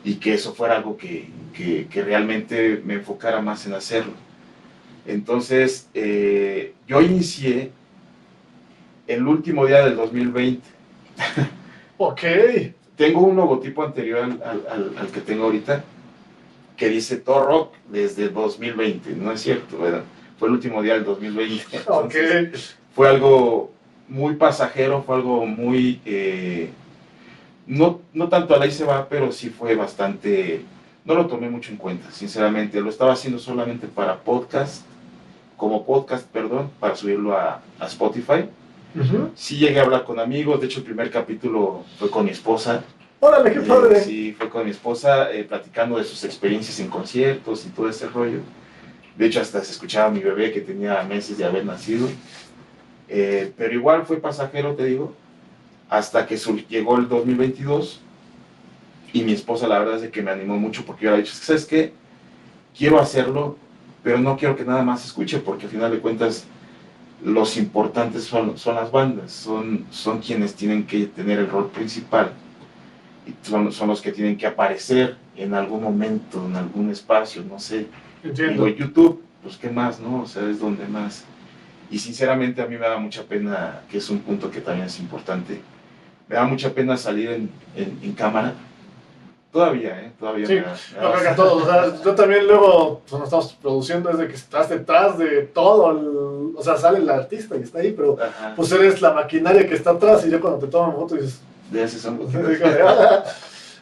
y 0.04 0.16
que 0.16 0.34
eso 0.34 0.54
fuera 0.54 0.76
algo 0.76 0.96
que, 0.96 1.28
que- 1.54 1.88
que 1.88 2.02
realmente 2.04 2.82
me 2.84 2.94
enfocara 2.94 3.42
más 3.42 3.66
en 3.66 3.74
hacerlo. 3.74 4.14
Entonces, 5.08 5.88
eh, 5.94 6.74
yo 6.86 7.00
inicié 7.00 7.70
el 9.06 9.26
último 9.26 9.66
día 9.66 9.84
del 9.84 9.96
2020. 9.96 10.60
ok. 11.96 12.20
Tengo 12.96 13.20
un 13.20 13.36
logotipo 13.36 13.82
anterior 13.84 14.24
al, 14.44 14.94
al- 14.98 15.06
que 15.10 15.20
tengo 15.20 15.44
ahorita 15.44 15.82
que 16.76 16.88
dice 16.88 17.16
Thor 17.16 17.46
Rock 17.46 17.74
desde 17.90 18.28
2020. 18.28 19.12
No 19.16 19.32
es 19.32 19.40
cierto, 19.40 19.78
¿verdad? 19.78 20.02
Fue 20.38 20.48
el 20.48 20.54
último 20.54 20.82
día 20.82 20.94
del 20.94 21.04
2020. 21.04 21.80
Ok. 21.86 22.14
Fue 22.94 23.08
algo 23.08 23.72
muy 24.08 24.34
pasajero, 24.34 25.02
fue 25.02 25.16
algo 25.16 25.46
muy, 25.46 26.00
eh, 26.04 26.70
no, 27.66 28.00
no 28.12 28.28
tanto 28.28 28.54
a 28.54 28.58
la 28.58 28.70
se 28.70 28.84
va, 28.84 29.08
pero 29.08 29.32
sí 29.32 29.50
fue 29.50 29.74
bastante, 29.74 30.62
no 31.04 31.14
lo 31.14 31.26
tomé 31.26 31.50
mucho 31.50 31.70
en 31.70 31.76
cuenta, 31.76 32.10
sinceramente, 32.10 32.80
lo 32.80 32.90
estaba 32.90 33.12
haciendo 33.12 33.38
solamente 33.38 33.86
para 33.86 34.18
podcast, 34.20 34.82
como 35.58 35.84
podcast, 35.84 36.26
perdón, 36.28 36.70
para 36.80 36.96
subirlo 36.96 37.36
a, 37.36 37.60
a 37.78 37.86
Spotify. 37.86 38.48
Ujú. 38.98 39.30
Sí 39.34 39.58
llegué 39.58 39.80
a 39.80 39.82
hablar 39.82 40.04
con 40.04 40.18
amigos, 40.18 40.60
de 40.60 40.66
hecho 40.66 40.78
el 40.78 40.86
primer 40.86 41.10
capítulo 41.10 41.84
fue 41.98 42.08
con 42.08 42.24
mi 42.24 42.30
esposa, 42.30 42.82
Órale, 43.20 43.52
qué 43.52 43.58
eh, 43.58 43.62
padre. 43.62 44.00
sí, 44.00 44.32
fue 44.38 44.48
con 44.48 44.64
mi 44.64 44.70
esposa 44.70 45.32
eh, 45.32 45.44
platicando 45.44 45.98
de 45.98 46.04
sus 46.04 46.22
experiencias 46.24 46.78
en 46.80 46.88
conciertos 46.88 47.66
y 47.66 47.70
todo 47.70 47.88
ese 47.88 48.06
rollo. 48.08 48.38
De 49.16 49.26
hecho, 49.26 49.40
hasta 49.40 49.62
se 49.64 49.72
escuchaba 49.72 50.06
a 50.06 50.10
mi 50.10 50.20
bebé 50.20 50.52
que 50.52 50.60
tenía 50.60 51.02
meses 51.02 51.36
de 51.36 51.44
haber 51.44 51.66
nacido. 51.66 52.08
Eh, 53.08 53.52
pero 53.56 53.74
igual 53.74 54.06
fue 54.06 54.18
pasajero, 54.18 54.74
te 54.76 54.84
digo, 54.84 55.12
hasta 55.90 56.26
que 56.26 56.36
llegó 56.68 56.96
el 56.96 57.08
2022 57.08 58.00
y 59.12 59.22
mi 59.22 59.32
esposa 59.32 59.66
la 59.66 59.80
verdad 59.80 60.04
es 60.04 60.10
que 60.10 60.22
me 60.22 60.30
animó 60.30 60.56
mucho 60.56 60.84
porque 60.84 61.06
yo 61.06 61.10
le 61.10 61.16
he 61.16 61.20
dicho, 61.22 61.34
¿sabes 61.34 61.64
qué? 61.64 61.92
Quiero 62.76 63.00
hacerlo, 63.00 63.56
pero 64.08 64.20
no 64.20 64.38
quiero 64.38 64.56
que 64.56 64.64
nada 64.64 64.82
más 64.82 65.04
escuche 65.04 65.38
porque 65.38 65.66
al 65.66 65.70
final 65.70 65.90
de 65.90 65.98
cuentas 65.98 66.46
los 67.22 67.58
importantes 67.58 68.24
son, 68.24 68.56
son 68.56 68.76
las 68.76 68.90
bandas, 68.90 69.30
son, 69.30 69.84
son 69.90 70.20
quienes 70.20 70.54
tienen 70.54 70.86
que 70.86 71.04
tener 71.04 71.40
el 71.40 71.50
rol 71.50 71.68
principal 71.68 72.32
y 73.26 73.34
son, 73.46 73.70
son 73.70 73.88
los 73.88 74.00
que 74.00 74.10
tienen 74.10 74.38
que 74.38 74.46
aparecer 74.46 75.18
en 75.36 75.52
algún 75.52 75.82
momento, 75.82 76.42
en 76.46 76.56
algún 76.56 76.88
espacio, 76.88 77.44
no 77.46 77.58
sé. 77.58 77.86
Entiendo. 78.24 78.64
Digo, 78.64 78.78
YouTube, 78.78 79.22
pues 79.42 79.58
qué 79.58 79.68
más, 79.68 80.00
¿no? 80.00 80.22
O 80.22 80.26
sea, 80.26 80.48
es 80.48 80.58
donde 80.58 80.88
más. 80.88 81.26
Y 81.90 81.98
sinceramente 81.98 82.62
a 82.62 82.66
mí 82.66 82.78
me 82.78 82.88
da 82.88 82.96
mucha 82.96 83.24
pena, 83.24 83.82
que 83.90 83.98
es 83.98 84.08
un 84.08 84.20
punto 84.20 84.50
que 84.50 84.62
también 84.62 84.86
es 84.86 84.98
importante, 85.00 85.60
me 86.30 86.34
da 86.34 86.46
mucha 86.46 86.72
pena 86.72 86.96
salir 86.96 87.28
en, 87.28 87.50
en, 87.76 87.98
en 88.02 88.12
cámara. 88.14 88.54
Todavía, 89.58 90.00
¿eh? 90.00 90.12
Todavía 90.20 90.46
Sí, 90.46 90.54
me 90.54 90.60
da- 90.60 90.66
me 90.94 90.98
da 91.00 91.02
Yo 91.02 91.10
creo 91.10 91.22
que 91.22 91.28
a 91.28 91.34
todos, 91.34 91.62
o 91.62 91.66
sea, 91.66 92.02
yo 92.04 92.14
también 92.14 92.46
luego, 92.46 93.02
cuando 93.10 93.24
estamos 93.24 93.52
produciendo, 93.60 94.08
es 94.10 94.18
de 94.18 94.28
que 94.28 94.34
estás 94.36 94.68
detrás 94.68 95.18
de 95.18 95.42
todo, 95.52 95.90
el- 95.90 96.56
o 96.56 96.62
sea, 96.62 96.76
sale 96.76 96.98
el 96.98 97.10
artista 97.10 97.56
y 97.56 97.62
está 97.62 97.80
ahí, 97.80 97.92
pero 97.92 98.16
Ajá. 98.22 98.52
pues 98.54 98.70
eres 98.70 99.02
la 99.02 99.12
maquinaria 99.14 99.66
que 99.68 99.74
está 99.74 99.90
atrás 99.90 100.24
y 100.24 100.30
yo 100.30 100.40
cuando 100.40 100.60
te 100.60 100.68
toman 100.68 100.94
foto 100.94 101.16
dices, 101.16 101.40
de 101.72 101.82
ese 101.82 101.98
son 101.98 102.18
los- 102.20 102.30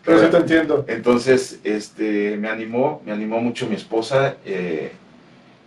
pero 0.03 0.21
sí 0.21 0.27
te 0.31 0.37
entiendo. 0.39 0.85
Entonces, 0.89 1.59
este, 1.63 2.39
me 2.39 2.49
animó, 2.49 3.03
me 3.05 3.13
animó 3.13 3.39
mucho 3.41 3.67
mi 3.67 3.75
esposa 3.75 4.37
eh, 4.47 4.93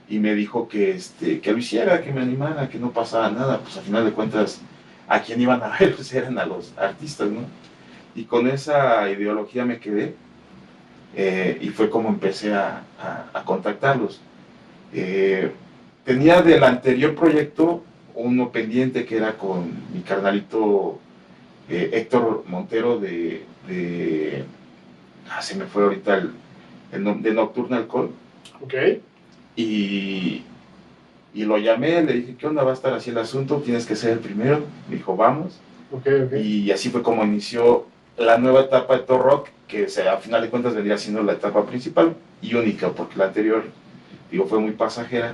y 0.07 0.17
me 0.17 0.33
dijo 0.33 0.67
que, 0.67 0.91
este, 0.95 1.39
que 1.39 1.51
lo 1.51 1.59
hiciera, 1.59 2.01
que 2.01 2.11
me 2.11 2.21
animara, 2.21 2.67
que 2.67 2.79
no 2.79 2.89
pasaba 2.91 3.29
nada. 3.29 3.59
Pues 3.59 3.77
a 3.77 3.81
final 3.81 4.05
de 4.05 4.11
cuentas, 4.11 4.59
a 5.07 5.21
quién 5.21 5.39
iban 5.39 5.61
a 5.61 5.67
ver, 5.79 5.95
pues 5.95 6.11
eran 6.13 6.39
a 6.39 6.45
los 6.47 6.73
artistas, 6.77 7.27
¿no? 7.29 7.41
Y 8.15 8.25
con 8.25 8.47
esa 8.47 9.09
ideología 9.11 9.65
me 9.65 9.79
quedé 9.79 10.15
eh, 11.13 11.57
y 11.61 11.69
fue 11.69 11.89
como 11.89 12.09
empecé 12.09 12.53
a, 12.53 12.87
a- 12.99 13.31
a 13.33 13.43
contactarlos. 13.45 14.21
Eh, 14.93 15.51
tenía 16.05 16.41
del 16.41 16.63
anterior 16.63 17.15
proyecto 17.15 17.83
uno 18.15 18.51
pendiente 18.51 19.05
que 19.05 19.17
era 19.17 19.37
con 19.37 19.71
mi 19.93 20.01
carnalito 20.03 20.99
eh, 21.69 21.91
Héctor 21.93 22.45
Montero 22.47 22.99
de, 22.99 23.45
de- 23.67 24.45
ah, 25.29 25.41
se 25.41 25.55
me 25.55 25.65
fue 25.65 25.83
ahorita 25.83 26.17
el, 26.17 26.31
el 26.91 27.21
de 27.23 27.33
Nocturnal 27.33 27.87
Call 27.87 28.11
Ok, 28.61 28.73
y, 29.55 30.43
y 31.33 31.43
lo 31.45 31.57
llamé, 31.57 32.03
le 32.03 32.13
dije, 32.13 32.37
¿qué 32.37 32.47
onda 32.47 32.63
va 32.63 32.71
a 32.71 32.73
estar 32.73 32.93
así 32.93 33.09
el 33.11 33.17
asunto? 33.17 33.61
Tienes 33.61 33.85
que 33.85 33.95
ser 33.95 34.11
el 34.13 34.19
primero. 34.19 34.73
Me 34.87 34.95
dijo, 34.97 35.15
vamos. 35.15 35.63
ok, 35.91 36.07
ok. 36.25 36.33
Y 36.33 36.71
así 36.71 36.89
fue 36.89 37.03
como 37.03 37.23
inició 37.23 37.88
la 38.19 38.37
nueva 38.37 38.61
etapa 38.61 38.97
de 38.97 39.03
Thor 39.03 39.21
Rock, 39.21 39.49
que 39.67 39.87
se- 39.89 40.07
a 40.07 40.17
final 40.17 40.41
de 40.41 40.49
cuentas 40.49 40.75
vendría 40.75 40.97
siendo 40.97 41.23
la 41.23 41.33
etapa 41.33 41.65
principal 41.65 42.15
y 42.41 42.53
única, 42.53 42.89
porque 42.89 43.17
la 43.17 43.25
anterior, 43.25 43.63
digo, 44.29 44.45
fue 44.45 44.59
muy 44.59 44.71
pasajera 44.71 45.33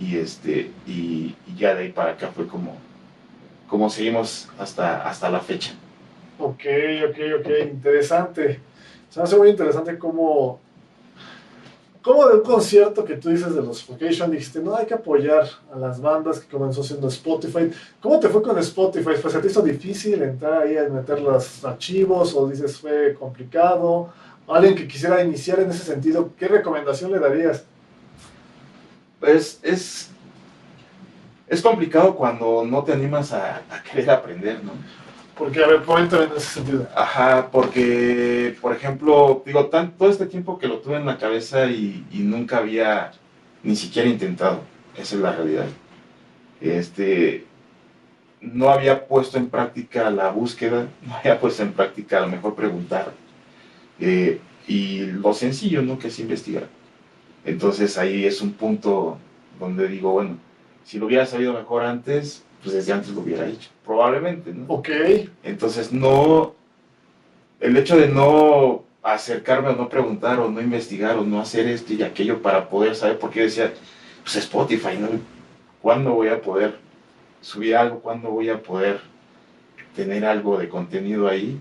y, 0.00 0.16
este, 0.16 0.70
y, 0.86 1.34
ya 1.56 1.74
de 1.74 1.84
ahí 1.84 1.92
para 1.92 2.12
acá 2.12 2.28
fue 2.34 2.46
como, 2.46 2.76
como 3.68 3.90
seguimos 3.90 4.48
hasta, 4.58 5.08
hasta 5.08 5.30
la 5.30 5.40
fecha. 5.40 5.72
Ok, 6.38 6.64
ok, 7.08 7.18
ok, 7.40 7.48
interesante. 7.72 8.60
Se 9.10 9.20
me 9.20 9.24
hace 9.24 9.36
muy 9.36 9.50
interesante 9.50 9.98
cómo, 9.98 10.60
cómo 12.02 12.26
de 12.26 12.36
un 12.36 12.42
concierto 12.42 13.04
que 13.04 13.16
tú 13.16 13.30
dices 13.30 13.54
de 13.54 13.62
los 13.62 13.86
Vocation 13.86 14.30
dijiste, 14.30 14.60
no, 14.60 14.76
hay 14.76 14.86
que 14.86 14.94
apoyar 14.94 15.48
a 15.72 15.78
las 15.78 16.00
bandas 16.00 16.40
que 16.40 16.48
comenzó 16.50 16.82
siendo 16.82 17.08
Spotify. 17.08 17.70
¿Cómo 18.00 18.18
te 18.18 18.28
fue 18.28 18.42
con 18.42 18.58
Spotify? 18.58 19.12
¿Pues 19.20 19.32
se 19.32 19.38
te 19.38 19.46
hizo 19.46 19.62
difícil 19.62 20.22
entrar 20.22 20.62
ahí 20.62 20.76
a 20.76 20.88
meter 20.88 21.20
los 21.20 21.64
archivos 21.64 22.34
o 22.34 22.48
dices 22.48 22.78
fue 22.78 23.14
complicado? 23.18 24.10
Alguien 24.48 24.74
que 24.74 24.88
quisiera 24.88 25.22
iniciar 25.22 25.60
en 25.60 25.70
ese 25.70 25.84
sentido, 25.84 26.30
¿qué 26.36 26.48
recomendación 26.48 27.12
le 27.12 27.20
darías? 27.20 27.64
Pues 29.20 29.60
es, 29.62 30.10
es 31.46 31.62
complicado 31.62 32.16
cuando 32.16 32.64
no 32.64 32.82
te 32.82 32.92
animas 32.92 33.32
a 33.32 33.62
querer 33.90 34.10
aprender, 34.10 34.62
¿no? 34.64 34.72
Porque, 35.34 35.62
a 35.64 35.66
ver, 35.66 35.82
coméntame 35.84 36.24
en 36.24 36.32
ese 36.36 36.46
sentido. 36.54 36.88
Ajá, 36.94 37.50
porque, 37.50 38.56
por 38.60 38.72
ejemplo, 38.74 39.42
digo, 39.46 39.68
tan, 39.70 39.96
todo 39.96 40.10
este 40.10 40.26
tiempo 40.26 40.58
que 40.58 40.68
lo 40.68 40.80
tuve 40.80 40.96
en 40.96 41.06
la 41.06 41.18
cabeza 41.18 41.66
y, 41.66 42.06
y 42.10 42.20
nunca 42.20 42.58
había 42.58 43.18
ni 43.62 43.76
siquiera 43.76 44.08
intentado, 44.08 44.70
esa 44.94 45.14
es 45.16 45.20
la 45.22 45.32
realidad. 45.32 45.78
Este, 46.60 47.50
no 48.40 48.70
había 48.70 49.06
puesto 49.08 49.38
en 49.38 49.50
práctica 49.50 50.10
la 50.10 50.30
búsqueda, 50.30 50.96
no 51.02 51.16
había 51.16 51.40
puesto 51.40 51.62
en 51.62 51.74
práctica 51.74 52.18
a 52.18 52.22
lo 52.22 52.28
mejor 52.28 52.56
preguntar. 52.56 53.18
eh, 53.98 54.46
y 54.66 55.06
lo 55.06 55.34
sencillo, 55.34 55.82
¿no? 55.82 55.98
Que 55.98 56.08
es 56.08 56.18
investigar. 56.20 56.72
Entonces 57.44 57.98
ahí 57.98 58.26
es 58.26 58.42
un 58.42 58.54
punto 58.54 59.24
donde 59.58 59.88
digo, 59.88 60.12
bueno, 60.12 60.42
si 60.84 60.98
lo 60.98 61.06
hubiera 61.06 61.26
sabido 61.26 61.54
mejor 61.54 61.84
antes, 61.84 62.48
pues 62.62 62.74
desde 62.74 62.92
antes 62.94 63.10
lo 63.12 63.22
hubiera 63.22 63.48
hecho, 63.48 63.71
probablemente, 63.84 64.52
¿no? 64.52 64.64
Ok, 64.68 64.88
Entonces, 65.42 65.92
no. 65.92 66.54
El 67.60 67.76
hecho 67.76 67.96
de 67.96 68.08
no 68.08 68.84
acercarme 69.02 69.68
o 69.68 69.76
no 69.76 69.88
preguntar 69.88 70.38
o 70.38 70.50
no 70.50 70.60
investigar 70.60 71.16
o 71.16 71.24
no 71.24 71.40
hacer 71.40 71.66
esto 71.66 71.92
y 71.92 72.02
aquello 72.02 72.40
para 72.42 72.68
poder 72.68 72.94
saber, 72.94 73.18
porque 73.18 73.40
yo 73.40 73.44
decía, 73.44 73.72
pues 74.22 74.36
Spotify, 74.36 74.96
¿no? 74.98 75.08
¿Cuándo 75.80 76.12
voy 76.12 76.28
a 76.28 76.40
poder 76.40 76.78
subir 77.40 77.76
algo? 77.76 78.00
¿Cuándo 78.00 78.30
voy 78.30 78.48
a 78.48 78.62
poder 78.62 79.00
tener 79.94 80.24
algo 80.24 80.58
de 80.58 80.68
contenido 80.68 81.28
ahí? 81.28 81.60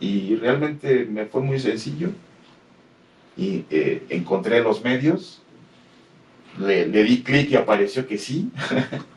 Y 0.00 0.36
realmente 0.36 1.04
me 1.04 1.26
fue 1.26 1.40
muy 1.40 1.58
sencillo. 1.60 2.10
Y 3.36 3.64
eh, 3.70 4.04
encontré 4.08 4.60
los 4.60 4.82
medios, 4.82 5.42
le, 6.58 6.86
le 6.86 7.02
di 7.04 7.22
clic 7.22 7.50
y 7.50 7.56
apareció 7.56 8.06
que 8.06 8.18
sí. 8.18 8.50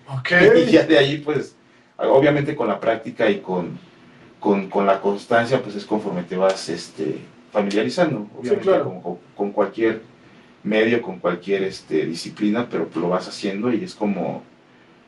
ok. 0.08 0.32
Y 0.68 0.72
ya 0.72 0.84
de 0.84 0.98
ahí, 0.98 1.18
pues, 1.18 1.57
obviamente 1.98 2.56
con 2.56 2.68
la 2.68 2.80
práctica 2.80 3.30
y 3.30 3.40
con, 3.40 3.78
con, 4.40 4.70
con 4.70 4.86
la 4.86 5.02
constancia, 5.02 5.62
pues 5.62 5.76
es 5.76 5.86
conforme 5.86 6.24
te 6.24 6.38
vas 6.38 6.70
este, 6.70 7.20
familiarizando, 7.52 8.28
obviamente 8.38 8.64
claro. 8.64 9.20
con, 9.36 9.52
cualquier 9.52 10.02
medio, 10.64 11.02
con 11.02 11.20
cualquier 11.20 11.64
este, 11.64 12.06
disciplina, 12.06 12.68
pero 12.70 12.90
lo 12.96 13.10
vas 13.10 13.28
haciendo 13.28 13.72
y 13.74 13.84
es 13.84 13.96
como, 13.96 14.44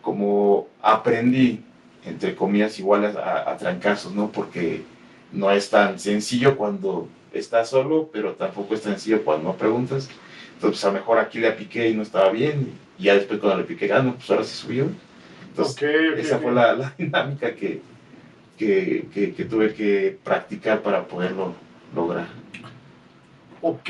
como 0.01 0.67
aprendí, 0.81 1.63
entre 2.05 2.36
comillas, 2.36 2.79
igual 2.79 3.05
a, 3.05 3.10
a- 3.19 3.51
a 3.51 3.58
trancazos, 3.58 4.13
¿no? 4.13 4.31
Porque 4.31 4.84
no 5.31 5.51
es 5.51 5.69
tan 5.69 6.00
sencillo 6.00 6.58
cuando 6.58 7.08
estás 7.34 7.69
solo, 7.69 8.10
pero 8.12 8.34
tampoco 8.34 8.74
es 8.74 8.81
tan 8.81 8.93
sencillo 8.93 9.24
cuando 9.24 9.50
no 9.50 9.55
preguntas. 9.55 10.10
Entonces, 10.55 10.84
a 10.84 10.88
lo 10.88 10.93
mejor 10.93 11.19
aquí 11.19 11.39
le 11.39 11.51
piqué 11.51 11.89
y 11.89 11.93
no 11.96 12.01
estaba 12.03 12.31
bien, 12.31 12.74
y 12.98 13.03
ya 13.03 13.15
después 13.15 13.39
cuando 13.39 13.60
le 13.60 13.63
piqué, 13.65 13.91
ah, 13.93 14.01
no, 14.01 14.15
pues 14.15 14.29
ahora 14.31 14.43
sí 14.43 14.55
subió. 14.55 14.88
Entonces, 15.62 16.25
esa 16.25 16.39
fue 16.39 16.51
la, 16.51 16.74
la 16.74 16.94
dinámica 16.98 17.54
que, 17.56 17.82
que, 18.58 19.08
que- 19.13 19.34
que 19.34 19.46
tuve 19.46 19.74
que 19.74 20.18
practicar 20.24 20.82
para 20.82 21.04
poderlo 21.08 21.54
lograr. 21.96 22.28
Ok, 23.62 23.89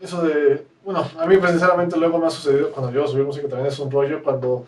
eso 0.00 0.22
de. 0.22 0.64
Bueno, 0.84 1.06
a 1.18 1.26
mí, 1.26 1.36
pues, 1.36 1.50
sinceramente, 1.50 1.96
luego 1.98 2.18
me 2.18 2.26
ha 2.26 2.30
sucedido 2.30 2.70
cuando 2.70 2.90
yo 2.92 3.06
subí 3.06 3.22
música 3.22 3.46
también 3.48 3.68
es 3.68 3.78
un 3.78 3.90
rollo 3.90 4.22
cuando 4.22 4.64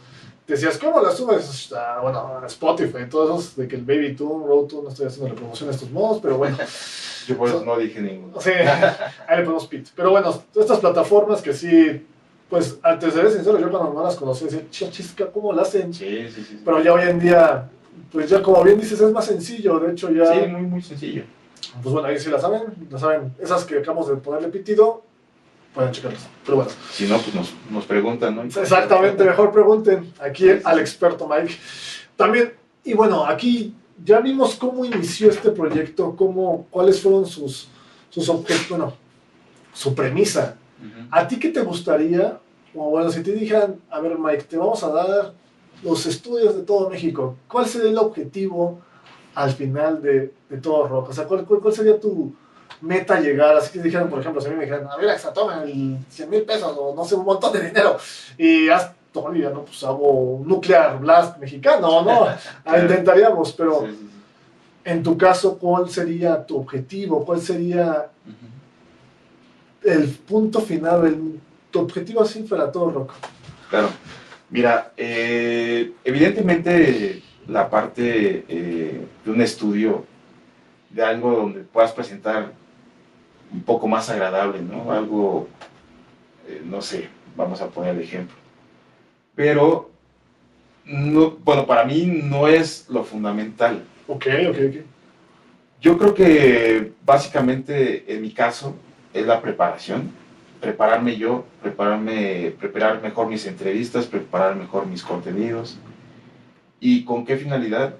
decías, 0.46 0.76
¿cómo 0.78 1.00
la 1.00 1.10
subes? 1.12 1.72
a, 1.72 2.00
bueno, 2.00 2.38
a 2.42 2.46
Spotify, 2.46 3.08
todos 3.08 3.40
esos 3.44 3.56
de 3.56 3.66
que 3.68 3.76
el 3.76 3.82
Baby 3.84 4.14
Tune, 4.16 4.44
Road 4.46 4.64
Tune, 4.66 4.82
no 4.82 4.88
estoy 4.90 5.06
haciendo 5.06 5.28
la 5.28 5.34
promoción 5.36 5.68
de 5.70 5.74
estos 5.76 5.90
modos, 5.90 6.18
pero 6.20 6.36
bueno, 6.38 6.58
Yo 7.26 7.36
por 7.36 7.48
eso 7.48 7.64
no 7.64 7.76
dije 7.78 8.00
ninguno. 8.00 8.40
sí, 8.40 8.50
ahí 9.28 9.38
le 9.38 9.42
ponemos 9.44 9.66
pit. 9.68 9.88
Pero 9.94 10.10
bueno, 10.10 10.42
estas 10.58 10.78
plataformas 10.80 11.40
que 11.40 11.52
sí, 11.54 12.04
pues, 12.50 12.78
antes 12.82 13.14
de 13.14 13.22
ser 13.22 13.30
sincero, 13.30 13.58
yo 13.58 13.70
cuando 13.70 13.92
no 13.94 14.02
las 14.02 14.16
conocí 14.16 14.44
decía, 14.44 14.62
"Chia, 14.70 14.90
chisca, 14.90 15.26
¿cómo 15.30 15.52
la 15.52 15.62
hacen? 15.62 15.94
Sí, 15.94 16.28
sí, 16.34 16.44
sí. 16.44 16.60
Pero 16.64 16.82
ya 16.82 16.92
hoy 16.92 17.02
en 17.08 17.20
día, 17.20 17.70
pues 18.12 18.28
ya 18.28 18.42
como 18.42 18.62
bien 18.64 18.78
dices, 18.80 19.00
es 19.00 19.12
más 19.12 19.24
sencillo, 19.26 19.78
de 19.78 19.92
hecho 19.92 20.10
ya. 20.10 20.26
Sí, 20.32 20.40
muy, 20.48 20.62
muy 20.62 20.82
sencillo. 20.82 21.22
Pues 21.82 21.92
bueno, 21.92 22.08
ahí 22.08 22.18
sí 22.18 22.28
la 22.28 22.40
saben, 22.40 22.62
la 22.90 22.98
saben. 22.98 23.32
Esas 23.38 23.64
que 23.64 23.78
acabamos 23.78 24.08
de 24.08 24.16
ponerle 24.16 24.48
pitido, 24.48 25.04
pueden 25.72 25.92
checarlas. 25.92 26.26
Pero 26.44 26.56
bueno, 26.56 26.70
Si 26.92 27.06
no, 27.06 27.18
pues 27.18 27.34
nos, 27.34 27.54
nos 27.70 27.84
preguntan, 27.86 28.34
¿no? 28.34 28.42
exactamente, 28.42 29.22
mejor 29.24 29.52
pregunten 29.52 30.12
aquí 30.20 30.46
al 30.64 30.80
experto 30.80 31.28
Mike. 31.28 31.54
También, 32.16 32.52
y 32.84 32.94
bueno, 32.94 33.24
aquí 33.24 33.74
ya 34.04 34.18
vimos 34.20 34.56
cómo 34.56 34.84
inició 34.84 35.30
este 35.30 35.50
proyecto, 35.52 36.16
cómo, 36.16 36.66
cuáles 36.70 37.00
fueron 37.00 37.24
sus, 37.26 37.68
sus 38.08 38.28
objetivos, 38.28 38.68
bueno, 38.70 38.94
su 39.72 39.94
premisa. 39.94 40.56
¿A 41.10 41.26
ti 41.28 41.38
qué 41.38 41.48
te 41.50 41.60
gustaría? 41.62 42.38
O 42.74 42.90
bueno, 42.90 43.10
si 43.10 43.22
te 43.22 43.32
dijeran, 43.32 43.76
a 43.90 44.00
ver 44.00 44.18
Mike, 44.18 44.44
te 44.44 44.56
vamos 44.56 44.82
a 44.84 44.90
dar 44.90 45.32
los 45.82 46.06
estudios 46.06 46.54
de 46.56 46.62
todo 46.62 46.88
México, 46.90 47.36
¿cuál 47.48 47.66
sería 47.66 47.90
el 47.90 47.98
objetivo 47.98 48.78
al 49.34 49.50
final 49.52 50.00
de, 50.02 50.32
de 50.48 50.58
todo 50.58 50.86
rock? 50.86 51.08
O 51.08 51.12
sea, 51.12 51.24
¿cuál, 51.24 51.44
cuál, 51.44 51.60
cuál 51.60 51.72
sería 51.74 51.98
tu 51.98 52.32
meta 52.82 53.18
llegar? 53.20 53.56
Así 53.56 53.72
que 53.72 53.82
dijeran, 53.82 54.08
por 54.10 54.20
ejemplo, 54.20 54.40
si 54.40 54.48
a 54.48 54.50
mí 54.50 54.56
me 54.56 54.64
dijeran, 54.64 54.86
a 54.88 54.96
ver, 54.96 55.08
Alexa, 55.08 55.32
toma 55.32 55.62
el 55.64 55.98
100 56.08 56.30
mil 56.30 56.42
pesos 56.42 56.74
o 56.78 56.94
no 56.94 57.04
sé, 57.04 57.14
un 57.14 57.24
montón 57.24 57.52
de 57.52 57.60
dinero 57.66 57.96
y 58.38 58.68
haz 58.68 58.92
todavía, 59.12 59.50
¿no? 59.50 59.64
Pues 59.64 59.82
hago 59.82 60.08
un 60.36 60.46
Nuclear 60.48 60.98
Blast 61.00 61.38
mexicano, 61.38 62.02
¿no? 62.02 62.26
Intentaríamos, 62.82 63.52
pero 63.52 63.80
Sí, 63.80 63.86
sí, 63.90 63.96
sí. 63.96 64.10
en 64.84 65.02
tu 65.02 65.16
caso, 65.18 65.58
¿cuál 65.58 65.88
sería 65.90 66.44
tu 66.46 66.58
objetivo? 66.58 67.24
¿Cuál 67.24 67.40
sería. 67.40 68.08
El 69.84 70.08
punto 70.08 70.60
final, 70.60 71.06
el, 71.06 71.40
tu 71.70 71.80
objetivo 71.80 72.22
así 72.22 72.42
para 72.42 72.70
todo 72.70 72.90
rock? 72.90 73.12
Claro. 73.68 73.88
Mira, 74.50 74.92
eh, 74.96 75.92
evidentemente 76.04 77.22
la 77.46 77.70
parte 77.70 78.44
eh, 78.48 79.06
de 79.24 79.30
un 79.30 79.40
estudio, 79.40 80.04
de 80.90 81.04
algo 81.04 81.30
donde 81.30 81.60
puedas 81.60 81.92
presentar 81.92 82.52
un 83.52 83.62
poco 83.62 83.86
más 83.86 84.10
agradable, 84.10 84.60
¿no? 84.60 84.90
Algo, 84.90 85.48
eh, 86.48 86.62
no 86.64 86.82
sé, 86.82 87.08
vamos 87.36 87.60
a 87.60 87.68
poner 87.68 87.94
el 87.94 88.02
ejemplo. 88.02 88.36
Pero, 89.36 89.90
no, 90.84 91.30
bueno, 91.30 91.66
para 91.66 91.84
mí 91.84 92.06
no 92.06 92.48
es 92.48 92.86
lo 92.88 93.04
fundamental. 93.04 93.84
Ok, 94.08 94.26
ok, 94.48 94.56
ok. 94.68 94.76
Yo 95.80 95.96
creo 95.96 96.14
que 96.14 96.92
básicamente 97.04 98.12
en 98.12 98.20
mi 98.20 98.32
caso 98.32 98.74
es 99.12 99.26
la 99.26 99.40
preparación, 99.40 100.10
prepararme 100.60 101.16
yo, 101.16 101.44
prepararme, 101.62 102.54
preparar 102.58 103.02
mejor 103.02 103.28
mis 103.28 103.46
entrevistas, 103.46 104.06
preparar 104.06 104.56
mejor 104.56 104.86
mis 104.86 105.02
contenidos. 105.02 105.78
Y 106.78 107.04
con 107.04 107.24
qué 107.24 107.36
finalidad 107.36 107.94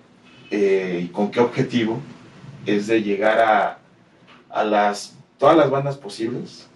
eh, 0.51 1.01
y 1.05 1.09
con 1.09 1.31
qué 1.31 1.41
objetivo 1.41 1.99
es 2.67 2.87
de 2.87 3.03
llegar 3.03 3.41
a, 3.41 3.79
a 4.51 4.65
las, 4.65 5.17
todas 5.39 5.57
las 5.57 5.71
bandas 5.71 5.97
posibles, 5.97 6.67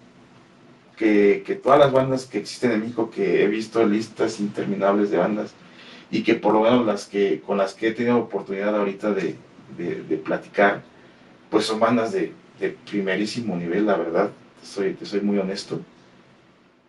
que, 0.97 1.43
que, 1.45 1.55
todas 1.55 1.77
las 1.77 1.91
bandas 1.91 2.25
que 2.25 2.37
existen 2.37 2.71
en 2.71 2.79
México, 2.81 3.11
que 3.11 3.43
he 3.43 3.47
visto 3.47 3.85
listas 3.85 4.39
interminables 4.39 5.11
de 5.11 5.17
bandas 5.17 5.53
y 6.09 6.23
que 6.23 6.35
por 6.35 6.53
lo 6.53 6.61
menos 6.61 6.85
las 6.85 7.05
que, 7.05 7.41
con 7.45 7.57
las 7.57 7.73
que 7.73 7.89
he 7.89 7.91
tenido 7.91 8.17
oportunidad 8.17 8.75
ahorita 8.75 9.11
de, 9.11 9.35
de, 9.77 10.03
de 10.03 10.17
platicar, 10.17 10.83
pues 11.49 11.65
son 11.65 11.81
bandas 11.81 12.13
de, 12.13 12.31
de, 12.59 12.69
primerísimo 12.69 13.55
nivel, 13.55 13.85
la 13.85 13.97
verdad, 13.97 14.31
soy, 14.63 14.93
te 14.93 15.05
soy 15.05 15.21
muy 15.21 15.37
honesto. 15.37 15.81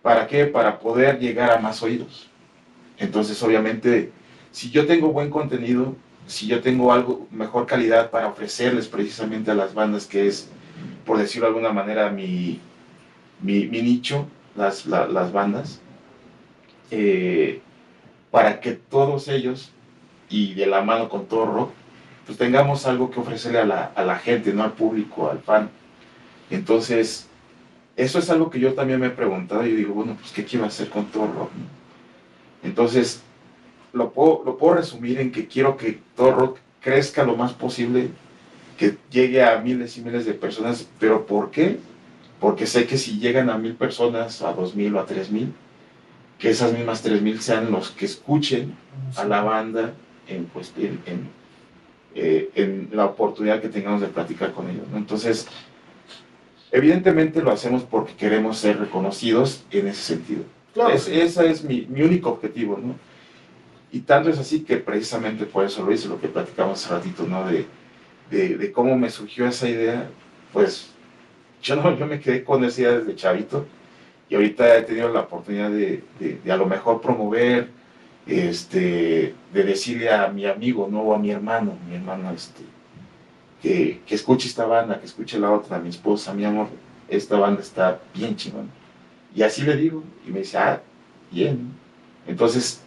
¿Para 0.02 0.26
qué? 0.26 0.46
Para 0.46 0.78
poder 0.78 1.18
llegar 1.18 1.50
a 1.50 1.58
más 1.58 1.82
oídos. 1.82 2.28
Entonces, 2.98 3.42
obviamente, 3.42 4.12
si 4.52 4.70
yo 4.70 4.86
tengo 4.86 5.12
buen 5.12 5.30
contenido, 5.30 5.96
si 6.26 6.46
yo 6.46 6.60
tengo 6.60 6.92
algo, 6.92 7.26
mejor 7.30 7.66
calidad 7.66 8.10
para 8.10 8.28
ofrecerles 8.28 8.88
precisamente 8.88 9.50
a 9.50 9.54
las 9.54 9.74
bandas, 9.74 10.06
que 10.06 10.26
es, 10.26 10.48
por 11.04 11.18
decirlo 11.18 11.46
de 11.46 11.54
alguna 11.54 11.72
manera, 11.72 12.10
mi, 12.10 12.60
mi, 13.40 13.66
mi 13.66 13.82
nicho, 13.82 14.26
las, 14.56 14.86
la, 14.86 15.06
las 15.06 15.32
bandas, 15.32 15.80
eh, 16.90 17.60
para 18.30 18.60
que 18.60 18.72
todos 18.72 19.28
ellos, 19.28 19.70
y 20.28 20.54
de 20.54 20.66
la 20.66 20.82
mano 20.82 21.08
con 21.08 21.26
todo 21.26 21.46
rock, 21.46 21.70
pues 22.26 22.36
tengamos 22.36 22.86
algo 22.86 23.10
que 23.10 23.20
ofrecerle 23.20 23.60
a 23.60 23.64
la, 23.64 23.84
a 23.94 24.04
la 24.04 24.18
gente, 24.18 24.52
no 24.52 24.64
al 24.64 24.72
público, 24.72 25.30
al 25.30 25.38
fan. 25.38 25.70
Entonces, 26.50 27.28
eso 27.96 28.18
es 28.18 28.28
algo 28.30 28.50
que 28.50 28.60
yo 28.60 28.74
también 28.74 29.00
me 29.00 29.06
he 29.06 29.10
preguntado 29.10 29.64
y 29.64 29.74
digo, 29.74 29.94
bueno, 29.94 30.16
pues 30.20 30.32
¿qué 30.32 30.44
quiero 30.44 30.66
hacer 30.66 30.90
con 30.90 31.06
todo 31.06 31.26
rock? 31.26 31.50
Entonces, 32.62 33.22
lo 33.92 34.12
puedo, 34.12 34.42
lo 34.44 34.58
puedo 34.58 34.74
resumir 34.74 35.20
en 35.20 35.32
que 35.32 35.46
quiero 35.46 35.76
que 35.76 36.00
todo 36.16 36.32
rock 36.32 36.58
crezca 36.80 37.24
lo 37.24 37.36
más 37.36 37.52
posible, 37.52 38.10
que 38.76 38.98
llegue 39.10 39.42
a 39.42 39.58
miles 39.60 39.96
y 39.96 40.02
miles 40.02 40.26
de 40.26 40.34
personas, 40.34 40.86
pero 41.00 41.26
¿por 41.26 41.50
qué? 41.50 41.78
Porque 42.38 42.66
sé 42.66 42.86
que 42.86 42.98
si 42.98 43.18
llegan 43.18 43.48
a 43.48 43.56
mil 43.56 43.74
personas, 43.74 44.42
a 44.42 44.52
dos 44.52 44.74
mil 44.74 44.94
o 44.94 45.00
a 45.00 45.06
tres 45.06 45.30
mil, 45.30 45.54
que 46.38 46.50
esas 46.50 46.72
mismas 46.72 47.02
tres 47.02 47.22
mil 47.22 47.40
sean 47.40 47.70
los 47.72 47.90
que 47.90 48.04
escuchen 48.04 48.76
a 49.16 49.24
la 49.24 49.42
banda 49.42 49.94
en, 50.28 50.44
pues, 50.44 50.72
en, 50.76 51.00
en, 51.06 51.28
eh, 52.18 52.50
en, 52.54 52.88
la 52.92 53.04
oportunidad 53.04 53.60
que 53.60 53.68
tengamos 53.68 54.00
de 54.00 54.06
platicar 54.06 54.52
con 54.52 54.70
ellos. 54.70 54.88
¿no? 54.90 54.96
Entonces, 54.96 55.46
evidentemente 56.72 57.42
lo 57.42 57.52
hacemos 57.52 57.82
porque 57.82 58.14
queremos 58.14 58.56
ser 58.56 58.80
reconocidos 58.80 59.66
en 59.70 59.88
ese 59.88 60.14
sentido. 60.14 60.42
Claro, 60.72 60.94
es. 60.94 61.08
Ese 61.08 61.50
es 61.50 61.62
mi, 61.62 61.86
mi 61.90 62.00
único 62.00 62.30
objetivo, 62.30 62.78
¿no? 62.82 62.94
Y 63.92 64.00
tanto 64.00 64.30
es 64.30 64.38
así 64.38 64.60
que 64.60 64.78
precisamente 64.78 65.44
por 65.44 65.66
eso 65.66 65.84
lo 65.84 65.92
hice, 65.92 66.08
lo 66.08 66.18
que 66.18 66.28
platicamos 66.28 66.82
hace 66.82 66.94
ratito, 66.94 67.26
¿no? 67.26 67.46
De, 67.46 67.66
de, 68.30 68.56
de, 68.56 68.72
cómo 68.72 68.96
me 68.96 69.10
surgió 69.10 69.46
esa 69.46 69.68
idea, 69.68 70.08
pues 70.54 70.92
yo, 71.62 71.76
no, 71.76 71.98
yo 71.98 72.06
me 72.06 72.18
quedé 72.18 72.42
con 72.42 72.64
esa 72.64 72.80
idea 72.80 72.98
desde 72.98 73.14
chavito 73.14 73.66
y 74.30 74.36
ahorita 74.36 74.78
he 74.78 74.82
tenido 74.84 75.12
la 75.12 75.20
oportunidad 75.20 75.70
de, 75.70 76.02
de, 76.18 76.40
de 76.42 76.52
a 76.52 76.56
lo 76.56 76.64
mejor 76.64 77.02
promover, 77.02 77.68
este, 78.26 79.34
de 79.52 79.62
decirle 79.62 80.10
a 80.10 80.28
mi 80.28 80.46
amigo, 80.46 80.88
¿no? 80.90 81.14
A 81.14 81.18
mi 81.18 81.30
hermano, 81.30 81.78
mi 81.88 81.94
hermano, 81.94 82.32
este, 82.32 82.62
que, 83.62 84.00
que 84.06 84.14
escuche 84.14 84.48
esta 84.48 84.66
banda, 84.66 84.98
que 84.98 85.06
escuche 85.06 85.38
la 85.38 85.52
otra, 85.52 85.78
mi 85.78 85.88
esposa, 85.88 86.34
mi 86.34 86.44
amor, 86.44 86.68
esta 87.08 87.38
banda 87.38 87.60
está 87.62 88.00
bien 88.14 88.36
chingón. 88.36 88.70
Y 89.34 89.42
así 89.42 89.62
le 89.62 89.76
digo, 89.76 90.02
y 90.26 90.30
me 90.30 90.40
dice, 90.40 90.58
ah, 90.58 90.82
bien. 91.30 91.72
Entonces, 92.26 92.82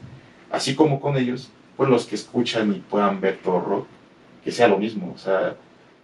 así 0.51 0.75
como 0.75 0.99
con 0.99 1.15
ellos, 1.15 1.49
pues 1.77 1.89
los 1.89 2.05
que 2.05 2.15
escuchan 2.15 2.73
y 2.73 2.79
puedan 2.79 3.21
ver 3.21 3.39
todo 3.43 3.61
rock, 3.61 3.87
que 4.43 4.51
sea 4.51 4.67
lo 4.67 4.77
mismo, 4.77 5.13
o 5.15 5.17
sea, 5.17 5.55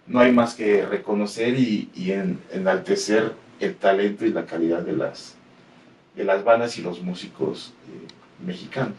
no 0.06 0.20
hay 0.20 0.32
más 0.32 0.54
que 0.54 0.86
reconocer 0.86 1.58
y, 1.58 1.90
y 1.94 2.12
en, 2.12 2.40
enaltecer 2.52 3.34
el 3.60 3.74
talento 3.74 4.24
y 4.24 4.30
la 4.30 4.46
calidad 4.46 4.82
de 4.82 4.92
las, 4.92 5.34
de 6.14 6.24
las 6.24 6.44
bandas 6.44 6.78
y 6.78 6.82
los 6.82 7.02
músicos 7.02 7.74
eh, 7.88 8.44
mexicanos. 8.44 8.94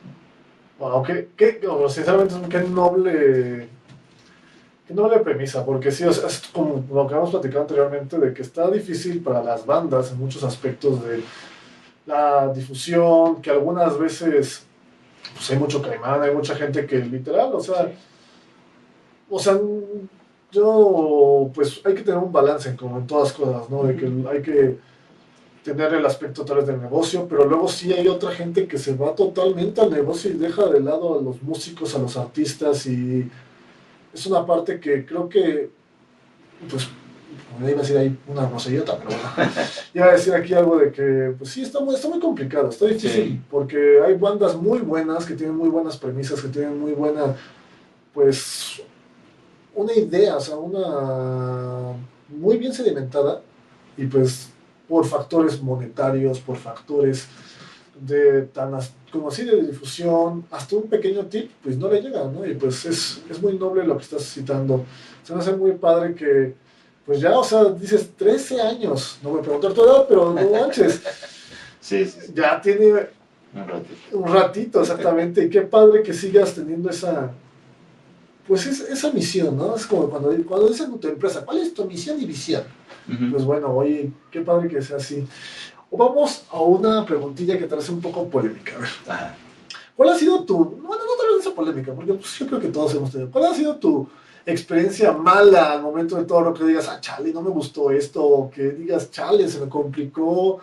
Wow, 0.80 1.04
qué, 1.04 1.30
qué, 1.36 1.60
sinceramente, 1.90 2.36
qué 2.50 2.60
noble, 2.60 3.68
qué 4.88 4.94
noble 4.94 5.20
premisa, 5.20 5.66
porque 5.66 5.92
sí, 5.92 6.04
o 6.04 6.14
sea, 6.14 6.28
es 6.28 6.48
como 6.54 6.86
lo 6.92 7.08
que 7.08 7.16
hemos 7.16 7.32
platicado 7.32 7.62
anteriormente, 7.62 8.20
de 8.20 8.34
que 8.34 8.44
está 8.44 8.70
difícil 8.70 9.24
para 9.24 9.42
las 9.42 9.66
bandas 9.66 10.12
en 10.12 10.20
muchos 10.20 10.44
aspectos 10.44 11.04
de 11.04 11.24
la 12.06 12.54
difusión, 12.54 13.42
que 13.42 13.50
algunas 13.50 13.98
veces 13.98 14.68
pues 15.34 15.50
hay 15.52 15.58
mucho 15.58 15.82
caimán, 15.82 16.22
hay 16.22 16.34
mucha 16.34 16.56
gente 16.56 16.86
que 16.86 17.00
literal, 17.00 17.54
o 17.54 17.60
sea, 17.60 17.92
o 19.30 19.40
sea, 19.40 19.60
yo, 20.52 21.52
pues 21.54 21.82
hay 21.86 21.96
que 21.96 22.04
tener 22.04 22.20
un 22.20 22.32
balance 22.32 22.76
como 22.76 22.98
en 22.98 23.08
todas 23.08 23.34
cosas, 23.34 23.70
¿no? 23.70 23.84
De 23.84 23.96
que 23.96 24.06
hay 24.32 24.42
que 24.42 24.80
tener 25.68 25.94
el 25.96 26.06
aspecto 26.06 26.46
tal 26.46 26.58
vez 26.58 26.68
del 26.68 26.82
negocio, 26.82 27.28
pero 27.28 27.44
luego 27.44 27.68
sí 27.68 27.92
hay 27.92 28.08
otra 28.08 28.32
gente 28.32 28.68
que 28.68 28.78
se 28.78 28.96
va 28.96 29.14
totalmente 29.14 29.82
al 29.82 29.92
negocio 29.92 30.32
y 30.32 30.36
deja 30.36 30.66
de 30.68 30.80
lado 30.80 31.20
a 31.20 31.22
los 31.22 31.42
músicos, 31.44 31.94
a 31.94 32.00
los 32.00 32.16
artistas 32.16 32.86
y 32.86 33.30
es 34.14 34.26
una 34.28 34.46
parte 34.46 34.80
que 34.80 35.06
creo 35.06 35.28
que, 35.28 35.70
pues, 36.70 36.88
me 37.60 37.72
iba 37.72 37.80
a 37.80 37.82
decir 37.82 37.98
ahí 37.98 38.18
una 38.30 38.48
grosellota, 38.48 38.98
pero 38.98 39.10
bueno, 39.10 39.52
iba 39.94 40.06
a 40.06 40.12
decir 40.14 40.34
aquí 40.34 40.54
algo 40.54 40.78
de 40.78 40.92
que, 40.94 41.36
pues 41.38 41.50
sí, 41.50 41.64
está 41.64 41.82
muy, 41.82 41.96
está 41.96 42.08
muy 42.08 42.20
complicado, 42.20 42.70
está 42.70 42.86
difícil, 42.86 43.24
sí. 43.26 43.42
porque 43.52 44.00
hay 44.06 44.14
bandas 44.14 44.56
muy 44.56 44.80
buenas, 44.80 45.26
que 45.26 45.34
tienen 45.34 45.58
muy 45.58 45.68
buenas 45.68 45.98
premisas, 45.98 46.42
que 46.42 46.48
tienen 46.48 46.80
muy 46.80 46.94
buena, 46.94 47.36
pues, 48.14 48.82
una 49.76 49.94
idea, 49.94 50.38
o 50.38 50.40
sea, 50.40 50.56
una 50.56 51.94
muy 52.30 52.58
bien 52.58 52.74
sedimentada, 52.74 53.42
y 53.98 54.06
pues 54.06 54.52
por 54.88 55.06
factores 55.06 55.62
monetarios, 55.62 56.40
por 56.40 56.58
factores 56.58 57.28
de 58.00 58.44
tan 58.44 58.72
como 59.12 59.30
así 59.30 59.44
de 59.44 59.62
difusión, 59.64 60.46
hasta 60.52 60.76
un 60.76 60.84
pequeño 60.84 61.26
tip, 61.26 61.52
pues 61.64 61.78
no 61.78 61.90
le 61.90 62.02
llega, 62.02 62.26
¿no? 62.26 62.46
Y 62.46 62.54
pues 62.56 62.86
es, 62.86 63.22
es 63.30 63.42
muy 63.42 63.58
noble 63.58 63.86
lo 63.86 63.98
que 63.98 64.04
estás 64.04 64.24
citando. 64.24 64.86
Se 65.24 65.34
me 65.34 65.40
hace 65.40 65.56
muy 65.56 65.72
padre 65.74 66.14
que, 66.14 66.56
pues 67.06 67.22
ya, 67.22 67.38
o 67.38 67.44
sea, 67.44 67.66
dices 67.66 68.12
13 68.18 68.62
años, 68.62 69.20
no 69.24 69.32
me 69.32 69.42
pregunto 69.42 69.74
tu 69.74 69.84
edad, 69.84 70.06
pero 70.08 70.34
no 70.34 70.50
manches. 70.50 71.02
sí, 71.80 72.06
sí, 72.06 72.20
sí. 72.22 72.34
Ya 72.36 72.60
tiene 72.62 73.08
un 73.54 73.68
ratito. 73.68 74.18
un 74.18 74.28
ratito, 74.34 74.82
exactamente, 74.82 75.46
y 75.46 75.50
qué 75.50 75.62
padre 75.62 76.04
que 76.04 76.14
sigas 76.14 76.54
teniendo 76.54 76.90
esa, 76.90 77.32
pues 78.48 78.66
es, 78.66 78.82
esa 78.82 79.12
misión, 79.12 79.58
¿no? 79.58 79.76
Es 79.76 79.86
como 79.86 80.10
cuando, 80.10 80.36
cuando 80.46 80.68
dicen 80.68 80.98
tu 81.00 81.08
empresa, 81.08 81.44
¿cuál 81.46 81.60
es 81.60 81.74
tu 81.74 81.86
misión 81.86 82.22
y 82.22 82.26
visión? 82.26 82.64
Uh 83.08 83.12
-huh. 83.12 83.32
Pues 83.32 83.46
bueno, 83.46 83.76
oye, 83.76 84.12
qué 84.32 84.42
padre 84.42 84.68
que 84.68 84.82
sea 84.82 84.98
así. 84.98 85.26
Vamos 85.92 86.44
a 86.52 86.62
una 86.62 87.06
preguntilla 87.06 87.58
que 87.58 87.66
vez 87.66 87.90
un 87.90 88.02
poco 88.02 88.28
polémica. 88.28 88.74
Ajá. 89.08 89.36
¿Cuál 89.98 90.10
ha 90.10 90.16
sido 90.16 90.44
tu, 90.44 90.58
bueno, 90.64 91.04
no 91.04 91.18
tal 91.18 91.36
vez 91.36 91.40
esa 91.40 91.56
polémica, 91.56 91.92
porque 91.92 92.14
pues, 92.14 92.38
yo 92.38 92.46
creo 92.46 92.60
que 92.60 92.68
todos 92.68 92.94
hemos 92.94 93.12
tenido, 93.12 93.32
¿cuál 93.32 93.46
ha 93.46 93.54
sido 93.56 93.78
tu 93.78 94.08
experiencia 94.46 95.12
mala 95.12 95.74
al 95.74 95.82
momento 95.82 96.16
de 96.18 96.26
todo 96.26 96.42
lo 96.42 96.54
que 96.54 96.66
digas, 96.66 96.88
ah, 96.88 97.02
chale, 97.02 97.34
no 97.34 97.42
me 97.42 97.50
gustó 97.50 97.90
esto, 97.90 98.24
o 98.24 98.52
que 98.52 98.70
digas, 98.70 99.10
chale, 99.10 99.50
se 99.50 99.60
me 99.60 99.68
complicó? 99.68 100.60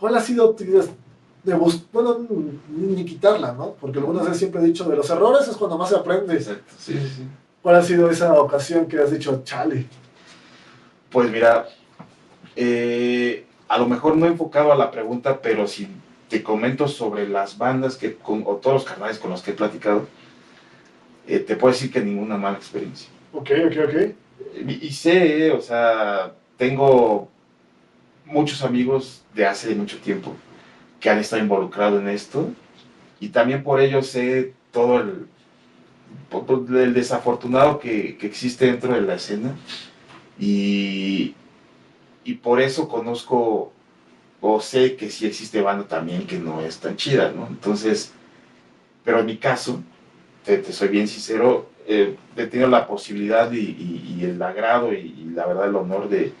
¿Cuál 0.00 0.16
ha 0.16 0.20
sido, 0.20 0.50
tu, 0.50 0.64
de 0.64 1.54
bueno, 1.92 2.26
ni, 2.68 2.86
ni, 2.86 3.04
quitarla, 3.04 3.52
¿no? 3.52 3.74
Porque 3.80 4.00
algunas 4.00 4.24
veces 4.24 4.38
siempre 4.38 4.60
he 4.60 4.64
dicho, 4.64 4.82
de 4.82 4.96
los 4.96 5.08
errores 5.08 5.46
es 5.46 5.56
cuando 5.56 5.78
más 5.78 5.90
se 5.90 5.96
aprende. 5.96 6.34
Exacto, 6.34 6.74
sí, 6.76 6.94
sí. 6.94 7.22
¿Cuál 7.62 7.76
ha 7.76 7.82
sido 7.84 8.10
esa 8.10 8.34
ocasión 8.34 8.86
que 8.86 8.98
has 8.98 9.12
dicho, 9.12 9.42
chale? 9.44 9.86
Pues 11.14 11.30
mira, 11.30 11.68
eh, 12.56 13.44
a 13.68 13.78
lo 13.78 13.86
mejor 13.86 14.16
no 14.16 14.26
he 14.26 14.30
enfocado 14.30 14.72
a 14.72 14.76
la 14.76 14.90
pregunta, 14.90 15.40
pero 15.40 15.68
si 15.68 15.86
te 16.28 16.42
comento 16.42 16.88
sobre 16.88 17.28
las 17.28 17.56
bandas 17.56 17.94
que, 17.94 18.16
con, 18.16 18.42
o 18.44 18.56
todos 18.56 18.82
los 18.82 18.84
canales 18.84 19.20
con 19.20 19.30
los 19.30 19.40
que 19.40 19.52
he 19.52 19.54
platicado, 19.54 20.08
eh, 21.28 21.38
te 21.38 21.54
puedo 21.54 21.72
decir 21.72 21.92
que 21.92 22.00
ninguna 22.00 22.36
mala 22.36 22.56
experiencia. 22.56 23.08
Ok, 23.32 23.48
ok, 23.64 23.76
ok. 23.84 24.66
Y, 24.66 24.88
y 24.88 24.90
sé, 24.90 25.52
o 25.52 25.60
sea, 25.60 26.34
tengo 26.56 27.28
muchos 28.24 28.64
amigos 28.64 29.22
de 29.34 29.46
hace 29.46 29.72
mucho 29.76 29.98
tiempo 29.98 30.34
que 30.98 31.10
han 31.10 31.18
estado 31.20 31.40
involucrados 31.40 32.02
en 32.02 32.08
esto 32.08 32.50
y 33.20 33.28
también 33.28 33.62
por 33.62 33.80
ello 33.80 34.02
sé 34.02 34.52
todo 34.72 34.98
el, 34.98 35.28
el 36.76 36.92
desafortunado 36.92 37.78
que, 37.78 38.16
que 38.16 38.26
existe 38.26 38.66
dentro 38.66 38.94
de 38.94 39.02
la 39.02 39.14
escena 39.14 39.54
y, 40.38 41.34
y 42.24 42.34
por 42.34 42.60
eso 42.60 42.88
conozco 42.88 43.72
o 44.46 44.60
sé 44.60 44.96
que 44.96 45.08
sí 45.08 45.26
existe 45.26 45.62
banda 45.62 45.88
también 45.88 46.26
que 46.26 46.38
no 46.38 46.60
es 46.60 46.78
tan 46.78 46.96
chida, 46.96 47.32
¿no? 47.32 47.46
Entonces, 47.46 48.12
pero 49.02 49.20
en 49.20 49.26
mi 49.26 49.38
caso, 49.38 49.82
te, 50.44 50.62
soy 50.70 50.88
bien 50.88 51.08
sincero, 51.08 51.70
eh, 51.86 52.16
he 52.36 52.46
tenido 52.46 52.68
la 52.68 52.86
posibilidad 52.86 53.50
y, 53.52 54.20
el 54.22 54.40
agrado 54.42 54.92
y, 54.92 55.30
la 55.34 55.46
verdad 55.46 55.68
el 55.68 55.76
honor 55.76 56.08
de 56.08 56.32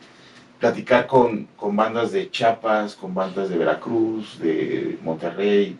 platicar 0.60 1.06
con, 1.06 1.46
con 1.56 1.76
bandas 1.76 2.12
de 2.12 2.30
Chiapas, 2.30 2.94
con 2.94 3.14
bandas 3.14 3.48
de 3.48 3.56
Veracruz, 3.56 4.38
de 4.38 4.98
Monterrey, 5.02 5.78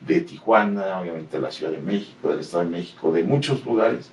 de 0.00 0.20
Tijuana, 0.22 1.00
obviamente 1.00 1.36
de 1.36 1.42
la 1.42 1.50
Ciudad 1.50 1.72
de 1.72 1.82
México, 1.82 2.30
del 2.30 2.40
Estado 2.40 2.64
de 2.64 2.70
México, 2.70 3.12
de 3.12 3.24
muchos 3.24 3.64
lugares. 3.64 4.10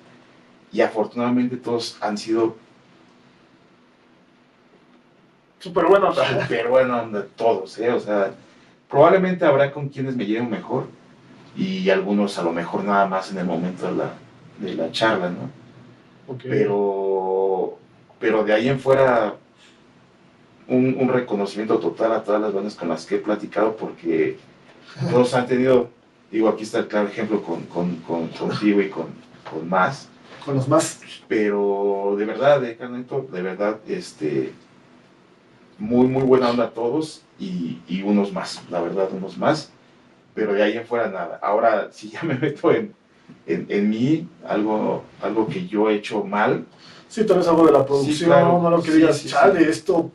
Y 0.72 0.82
afortunadamente 0.82 1.56
todos 1.56 1.96
han 2.00 2.16
sido 2.16 2.56
súper 5.60 5.86
buenos. 5.86 6.16
Súper 6.16 6.68
buenos 6.68 7.26
todos, 7.36 7.78
¿eh? 7.78 7.92
O 7.92 8.00
sea, 8.00 8.32
probablemente 8.88 9.44
habrá 9.44 9.70
con 9.70 9.88
quienes 9.88 10.16
me 10.16 10.26
lleven 10.26 10.50
mejor 10.50 10.86
y 11.56 11.88
algunos 11.90 12.38
a 12.38 12.42
lo 12.42 12.52
mejor 12.52 12.82
nada 12.82 13.06
más 13.06 13.30
en 13.30 13.38
el 13.38 13.46
momento 13.46 13.86
de 13.86 13.96
la, 13.96 14.12
de 14.58 14.74
la 14.74 14.90
charla, 14.90 15.30
¿no? 15.30 15.50
Pero, 16.42 17.78
pero 18.18 18.44
de 18.44 18.52
ahí 18.52 18.68
en 18.68 18.78
fuera 18.78 19.34
un, 20.68 20.96
un, 20.98 21.08
reconocimiento 21.08 21.78
total 21.78 22.12
a 22.12 22.22
todas 22.22 22.40
las 22.40 22.52
bandas 22.52 22.76
con 22.76 22.88
las 22.88 23.04
que 23.04 23.16
he 23.16 23.18
platicado 23.18 23.76
porque 23.76 24.38
todos 25.10 25.34
han 25.34 25.46
tenido, 25.48 25.90
digo, 26.30 26.48
aquí 26.48 26.62
está 26.62 26.78
el 26.78 26.86
claro 26.86 27.08
ejemplo 27.08 27.42
con, 27.42 27.62
con, 27.64 27.96
con 27.96 28.28
contigo 28.28 28.80
y 28.80 28.88
con, 28.88 29.06
con 29.50 29.68
más. 29.68 30.08
Con 30.44 30.54
los 30.54 30.68
más. 30.68 31.00
Pero 31.26 32.14
de 32.16 32.24
verdad, 32.24 32.60
de, 32.60 32.76
de 32.76 33.42
verdad, 33.42 33.78
este, 33.88 34.52
muy, 35.80 36.06
muy 36.06 36.22
buena 36.22 36.50
onda 36.50 36.64
a 36.64 36.70
todos 36.70 37.22
y, 37.38 37.78
y, 37.88 38.02
unos 38.02 38.32
más, 38.32 38.62
la 38.70 38.80
verdad, 38.80 39.08
unos 39.12 39.36
más. 39.36 39.72
Pero 40.34 40.52
de 40.52 40.62
ahí 40.62 40.76
en 40.76 40.86
fuera 40.86 41.08
nada. 41.08 41.40
Ahora, 41.42 41.88
si 41.90 42.10
ya 42.12 42.22
me 42.22 42.34
meto 42.34 42.70
en, 42.70 42.94
en, 43.46 43.66
en 43.68 43.90
mí, 43.90 44.28
algo, 44.46 45.02
algo 45.22 45.48
que 45.48 45.66
yo 45.66 45.90
he 45.90 45.96
hecho 45.96 46.22
mal. 46.22 46.66
Sí, 47.08 47.24
tal 47.26 47.38
vez 47.38 47.48
algo 47.48 47.66
de 47.66 47.72
la 47.72 47.84
producción, 47.84 48.30
no 48.30 48.70
lo 48.70 48.82
que 48.82 48.92
digas, 48.92 49.24
chale, 49.26 49.68
esto. 49.68 50.12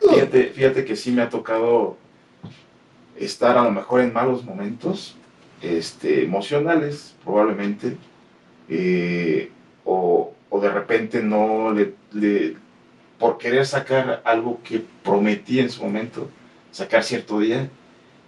Fíjate, 0.00 0.44
fíjate 0.48 0.84
que 0.84 0.94
sí 0.94 1.10
me 1.10 1.22
ha 1.22 1.28
tocado 1.30 1.96
estar 3.16 3.56
a 3.56 3.62
lo 3.62 3.70
mejor 3.70 4.00
en 4.00 4.12
malos 4.12 4.44
momentos, 4.44 5.16
este, 5.62 6.24
emocionales 6.24 7.14
probablemente, 7.24 7.96
eh, 8.68 9.50
o, 9.84 10.32
o, 10.50 10.60
de 10.60 10.70
repente 10.70 11.22
no 11.22 11.72
le, 11.72 11.94
le, 12.12 12.56
por 13.18 13.38
querer 13.38 13.66
sacar 13.66 14.22
algo 14.24 14.60
que 14.62 14.84
prometí 15.02 15.60
en 15.60 15.70
su 15.70 15.82
momento, 15.82 16.28
sacar 16.70 17.02
cierto 17.02 17.40
día, 17.40 17.68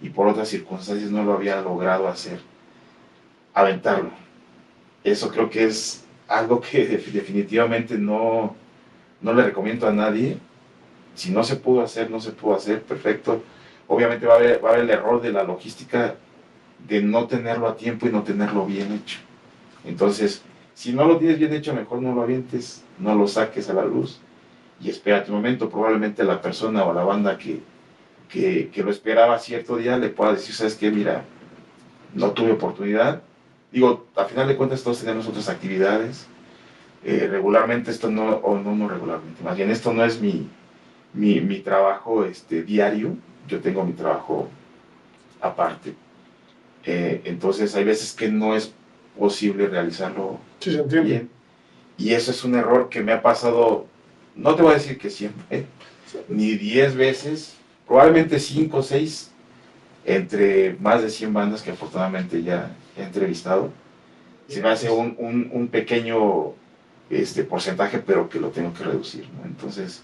y 0.01 0.09
por 0.09 0.27
otras 0.27 0.49
circunstancias 0.49 1.11
no 1.11 1.23
lo 1.23 1.33
había 1.33 1.61
logrado 1.61 2.07
hacer, 2.07 2.39
aventarlo. 3.53 4.11
Eso 5.03 5.29
creo 5.29 5.49
que 5.49 5.65
es 5.65 6.03
algo 6.27 6.59
que 6.59 6.85
definitivamente 7.13 7.97
no, 7.97 8.55
no 9.21 9.33
le 9.33 9.43
recomiendo 9.43 9.87
a 9.87 9.93
nadie. 9.93 10.37
Si 11.15 11.31
no 11.31 11.43
se 11.43 11.55
pudo 11.55 11.81
hacer, 11.81 12.09
no 12.09 12.19
se 12.19 12.31
pudo 12.31 12.55
hacer, 12.55 12.81
perfecto 12.81 13.41
obviamente 13.91 14.25
va 14.25 14.35
a, 14.35 14.37
haber, 14.37 14.79
el 14.79 14.89
error 14.89 15.21
de 15.21 15.33
la 15.33 15.43
logística 15.43 16.15
de 16.87 17.01
no 17.01 17.27
tenerlo 17.27 17.67
a 17.67 17.75
tiempo 17.75 18.07
y 18.07 18.09
no 18.09 18.23
tenerlo 18.23 18.65
bien 18.65 18.93
hecho. 18.93 19.19
Entonces, 19.83 20.41
si 20.73 20.93
no 20.93 21.05
lo 21.05 21.17
tienes 21.17 21.37
bien 21.37 21.53
hecho, 21.53 21.73
mejor 21.73 22.01
no 22.01 22.15
lo 22.15 22.21
avientes, 22.21 22.85
no 22.97 23.13
lo 23.15 23.27
saques 23.27 23.69
a 23.69 23.73
la 23.73 23.83
luz 23.83 24.21
y 24.81 24.89
espérate 24.89 25.31
un 25.31 25.37
momento. 25.37 25.69
Probablemente 25.69 26.23
la 26.23 26.41
persona 26.41 26.83
o 26.83 26.93
la 26.93 27.03
banda 27.03 27.37
que, 27.37 27.61
que, 28.29 28.83
lo 28.83 28.91
esperaba 28.91 29.37
cierto 29.39 29.77
día 29.77 29.97
le 29.97 30.09
pueda 30.09 30.33
decir, 30.33 30.55
¿sabes 30.55 30.75
qué? 30.75 30.91
Mira, 30.91 31.23
no 32.13 32.31
tuve 32.31 32.51
oportunidad. 32.51 33.21
Digo, 33.71 34.07
a 34.15 34.25
final 34.25 34.47
de 34.47 34.55
cuentas 34.55 34.83
todos 34.83 34.99
tenemos 34.99 35.27
otras 35.27 35.49
actividades. 35.49 36.27
Eh, 37.03 37.27
regularmente 37.29 37.91
esto 37.91 38.09
no, 38.09 38.29
o 38.37 38.59
no, 38.59 38.75
no 38.75 38.87
regularmente, 38.87 39.41
más 39.43 39.57
bien 39.57 39.71
esto 39.71 39.91
no 39.91 40.05
es 40.05 40.21
mi, 40.21 40.47
mi, 41.15 41.41
mi 41.41 41.57
trabajo 41.57 42.25
este, 42.25 42.61
diario 42.61 43.17
yo 43.47 43.59
tengo 43.59 43.83
mi 43.83 43.93
trabajo 43.93 44.49
aparte. 45.39 45.93
Eh, 46.85 47.21
entonces 47.25 47.75
hay 47.75 47.83
veces 47.83 48.13
que 48.13 48.29
no 48.29 48.55
es 48.55 48.73
posible 49.17 49.67
realizarlo 49.67 50.39
bien. 51.03 51.29
Y 51.97 52.13
eso 52.13 52.31
es 52.31 52.43
un 52.43 52.55
error 52.55 52.89
que 52.89 53.01
me 53.01 53.11
ha 53.11 53.21
pasado, 53.21 53.85
no 54.35 54.55
te 54.55 54.61
voy 54.61 54.71
a 54.71 54.75
decir 54.75 54.97
que 54.97 55.09
siempre, 55.09 55.65
ni 56.27 56.55
10 56.55 56.95
veces, 56.95 57.55
probablemente 57.87 58.39
5 58.39 58.77
o 58.77 58.83
6, 58.83 59.31
entre 60.05 60.75
más 60.79 61.01
de 61.01 61.09
100 61.09 61.33
bandas 61.33 61.61
que 61.61 61.71
afortunadamente 61.71 62.41
ya 62.41 62.71
he 62.97 63.03
entrevistado. 63.03 63.71
Se 64.47 64.61
me 64.61 64.69
hace 64.69 64.89
un, 64.89 65.15
un, 65.51 65.67
pequeño 65.67 66.53
este, 67.09 67.43
porcentaje, 67.43 67.99
pero 67.99 68.27
que 68.27 68.39
lo 68.39 68.49
tengo 68.49 68.73
que 68.73 68.83
reducir. 68.83 69.25
Entonces, 69.45 70.03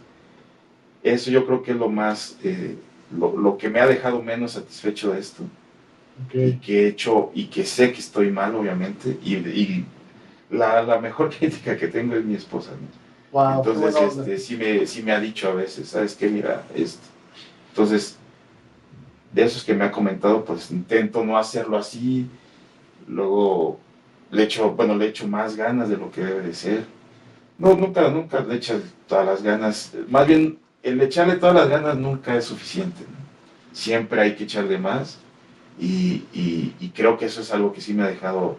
eso 1.04 1.32
yo 1.32 1.46
creo 1.46 1.64
que 1.64 1.72
es 1.72 1.78
lo 1.78 1.90
más 1.90 2.38
eh, 2.44 2.76
lo, 3.16 3.58
que 3.58 3.70
me 3.70 3.80
ha 3.80 3.88
dejado 3.88 4.22
menos 4.22 4.54
satisfecho 4.54 5.14
de 5.14 5.20
esto, 5.20 5.44
y 6.34 6.54
que 6.54 6.84
he 6.84 6.88
hecho, 6.88 7.32
y 7.34 7.46
que 7.46 7.64
sé 7.64 7.92
que 7.92 8.00
estoy 8.00 8.32
mal, 8.32 8.56
obviamente, 8.56 9.18
y, 9.24 9.86
la, 10.50 11.00
mejor 11.02 11.30
crítica 11.38 11.78
que 11.78 11.88
tengo 11.88 12.16
es 12.16 12.24
mi 12.24 12.36
esposa. 12.36 12.72
Entonces, 13.40 13.96
este, 13.96 14.38
sí, 14.38 14.56
me, 14.56 14.86
sí 14.86 15.04
me 15.04 15.12
ha 15.12 15.20
dicho 15.20 15.50
a 15.50 15.54
veces, 15.54 15.90
¿sabes 15.90 16.16
qué? 16.16 16.28
Mira, 16.30 16.64
esto. 16.76 17.06
Entonces, 17.70 18.18
de 19.32 19.44
esos 19.44 19.64
que 19.64 19.74
me 19.74 19.86
ha 19.86 19.92
comentado, 19.92 20.44
pues 20.44 20.72
intento 20.72 21.24
no 21.24 21.38
hacerlo 21.38 21.78
así, 21.78 22.28
luego 23.08 23.80
le 24.32 24.44
echo, 24.44 24.72
bueno, 24.72 24.96
le 24.96 25.08
echo 25.08 25.28
más 25.28 25.56
ganas 25.56 25.90
de 25.90 25.98
lo 25.98 26.12
que 26.12 26.22
debe 26.22 26.42
de 26.42 26.54
ser. 26.54 26.86
No, 27.58 27.76
nunca, 27.76 28.10
nunca 28.10 28.40
le 28.42 28.56
echo 28.56 28.82
todas 29.08 29.26
las 29.26 29.42
ganas, 29.42 29.94
más 30.10 30.28
bien 30.28 30.60
el 30.84 31.02
echarle 31.02 31.36
todas 31.36 31.56
las 31.56 31.70
ganas 31.70 31.98
nunca 31.98 32.36
es 32.36 32.46
suficiente. 32.46 33.04
Siempre 33.74 34.22
hay 34.22 34.36
que 34.36 34.46
echarle 34.46 34.78
más 34.78 35.20
y, 35.80 36.22
creo 36.96 37.18
que 37.18 37.26
eso 37.26 37.42
es 37.42 37.52
algo 37.54 37.74
que 37.74 37.82
sí 37.82 37.94
me 37.94 38.04
ha 38.04 38.08
dejado 38.08 38.58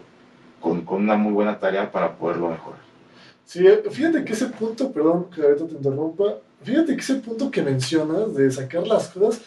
con, 0.59 0.85
una 0.87 1.15
muy 1.17 1.33
buena 1.33 1.59
tarea 1.59 1.91
para 1.91 2.15
poderlo 2.15 2.49
mejorar. 2.49 2.88
Sí, 3.49 3.65
fíjate 3.89 4.23
que 4.23 4.33
ese 4.33 4.45
punto, 4.45 4.91
perdón 4.91 5.25
que 5.33 5.41
ahorita 5.41 5.65
te 5.65 5.73
interrumpa, 5.73 6.35
fíjate 6.61 6.93
que 6.95 7.01
ese 7.01 7.15
punto 7.15 7.49
que 7.49 7.63
mencionas 7.63 8.35
de 8.35 8.51
sacar 8.51 8.85
las 8.85 9.07
cosas, 9.07 9.41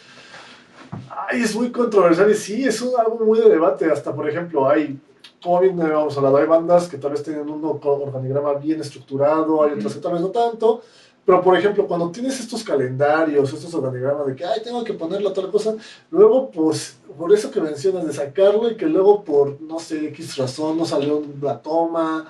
ay, 1.09 1.41
es 1.41 1.55
muy 1.55 1.71
controversial 1.71 2.29
y 2.29 2.33
sí, 2.35 2.65
es 2.65 2.81
algo 2.81 3.23
muy 3.23 3.39
de 3.39 3.47
debate. 3.47 3.89
Hasta, 3.89 4.13
por 4.13 4.27
ejemplo, 4.27 4.67
hay, 4.69 4.99
como 5.41 5.61
bien 5.61 5.81
habíamos 5.81 6.17
hablado, 6.17 6.35
hay 6.35 6.45
bandas 6.45 6.89
que 6.89 6.97
tal 6.97 7.11
vez 7.11 7.23
tienen 7.23 7.49
un 7.49 7.63
organigrama 7.63 8.55
bien 8.55 8.81
estructurado, 8.81 9.63
hay 9.63 9.71
otras 9.71 9.93
que 9.93 10.01
tal 10.01 10.11
vez 10.11 10.21
no 10.21 10.31
tanto, 10.31 10.81
pero, 11.25 11.41
por 11.41 11.55
ejemplo, 11.55 11.87
cuando 11.87 12.11
tienes 12.11 12.37
estos 12.41 12.61
calendarios, 12.61 13.53
estos 13.53 13.73
organigramas 13.73 14.27
de 14.27 14.35
que, 14.35 14.43
ay, 14.43 14.59
tengo 14.61 14.83
que 14.83 14.95
ponerlo 14.95 15.29
a 15.29 15.33
tal 15.33 15.49
cosa, 15.49 15.75
luego, 16.11 16.51
pues, 16.51 16.97
por 17.17 17.31
eso 17.31 17.49
que 17.49 17.61
mencionas 17.61 18.05
de 18.05 18.11
sacarlo 18.11 18.69
y 18.69 18.75
que 18.75 18.85
luego 18.85 19.23
por, 19.23 19.61
no 19.61 19.79
sé, 19.79 20.07
X 20.09 20.35
razón 20.35 20.77
no 20.77 20.85
salió 20.85 21.23
la 21.41 21.61
toma, 21.61 22.29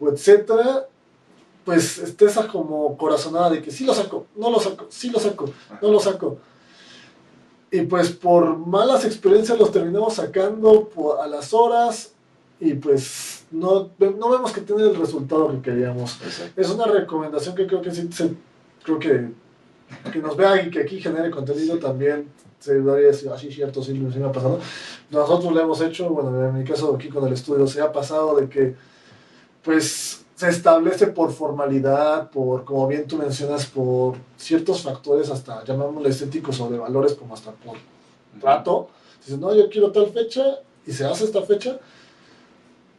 o 0.00 0.08
etcétera, 0.08 0.88
pues 1.64 1.98
estés 1.98 2.34
como 2.50 2.96
corazonada 2.96 3.50
de 3.50 3.62
que 3.62 3.70
sí 3.70 3.84
lo 3.84 3.94
saco, 3.94 4.26
no 4.36 4.50
lo 4.50 4.58
saco, 4.58 4.86
sí 4.88 5.10
lo 5.10 5.20
saco, 5.20 5.50
no 5.80 5.90
lo 5.90 6.00
saco. 6.00 6.38
Y 7.70 7.82
pues 7.82 8.10
por 8.10 8.56
malas 8.58 9.04
experiencias 9.04 9.58
los 9.58 9.72
terminamos 9.72 10.14
sacando 10.14 10.90
a 11.22 11.26
las 11.26 11.54
horas 11.54 12.12
y 12.60 12.74
pues 12.74 13.44
no, 13.50 13.90
no 13.98 14.30
vemos 14.30 14.52
que 14.52 14.60
tiene 14.60 14.82
el 14.82 14.94
resultado 14.94 15.50
que 15.50 15.70
queríamos. 15.70 16.18
Es 16.56 16.70
una 16.70 16.84
recomendación 16.84 17.54
que 17.54 17.66
creo 17.66 17.80
que 17.80 17.90
sí, 17.90 18.08
creo 18.82 18.98
que, 18.98 19.30
que 20.12 20.18
nos 20.18 20.36
vea 20.36 20.62
y 20.62 20.70
que 20.70 20.80
aquí 20.80 21.00
genere 21.00 21.30
contenido 21.30 21.78
también 21.78 22.28
se 22.58 22.80
daría 22.80 23.10
así 23.10 23.50
cierto, 23.50 23.82
sí, 23.82 23.92
me 23.92 24.24
ha 24.24 24.32
pasado. 24.32 24.60
Nosotros 25.10 25.52
lo 25.52 25.60
hemos 25.60 25.80
hecho, 25.80 26.10
bueno, 26.10 26.48
en 26.48 26.58
mi 26.58 26.64
caso 26.64 26.94
aquí 26.94 27.08
con 27.08 27.26
el 27.26 27.32
estudio 27.32 27.66
se 27.66 27.80
ha 27.80 27.90
pasado 27.90 28.36
de 28.36 28.48
que 28.48 28.74
pues 29.64 30.21
se 30.42 30.48
establece 30.48 31.06
por 31.06 31.30
formalidad, 31.32 32.28
por, 32.28 32.64
como 32.64 32.88
bien 32.88 33.06
tú 33.06 33.16
mencionas, 33.16 33.64
por 33.66 34.16
ciertos 34.36 34.82
factores, 34.82 35.30
hasta 35.30 35.64
llamémosle 35.64 36.08
estéticos 36.08 36.60
o 36.60 36.68
de 36.68 36.78
valores, 36.78 37.14
como 37.14 37.34
hasta 37.34 37.52
por 37.52 37.76
trato. 38.40 38.88
Dices, 39.20 39.38
no, 39.38 39.54
yo 39.54 39.70
quiero 39.70 39.92
tal 39.92 40.08
fecha 40.08 40.42
y 40.84 40.90
se 40.90 41.04
hace 41.04 41.26
esta 41.26 41.42
fecha, 41.42 41.78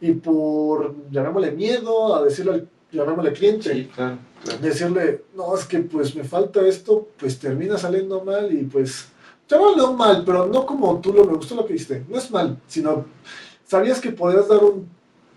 y 0.00 0.12
por, 0.12 0.94
llamémosle 1.10 1.52
miedo, 1.52 2.14
a 2.14 2.24
decirle 2.24 2.52
al, 2.52 2.68
llamémosle 2.90 3.34
cliente, 3.34 3.90
decirle, 4.62 5.24
no, 5.34 5.54
es 5.54 5.66
que 5.66 5.80
pues 5.80 6.16
me 6.16 6.24
falta 6.24 6.66
esto, 6.66 7.08
pues 7.18 7.38
termina 7.38 7.76
saliendo 7.76 8.24
mal 8.24 8.50
y 8.54 8.64
pues, 8.64 9.08
llamémosle 9.46 9.94
mal, 9.94 10.22
pero 10.24 10.46
no 10.46 10.64
como 10.64 10.98
tú 10.98 11.12
lo, 11.12 11.26
me 11.26 11.34
gustó 11.34 11.54
lo 11.54 11.66
que 11.66 11.74
dijiste, 11.74 12.06
no 12.08 12.16
es 12.16 12.30
mal, 12.30 12.58
sino, 12.66 13.04
sabías 13.66 14.00
que 14.00 14.12
podías 14.12 14.48
dar 14.48 14.64
un 14.64 14.88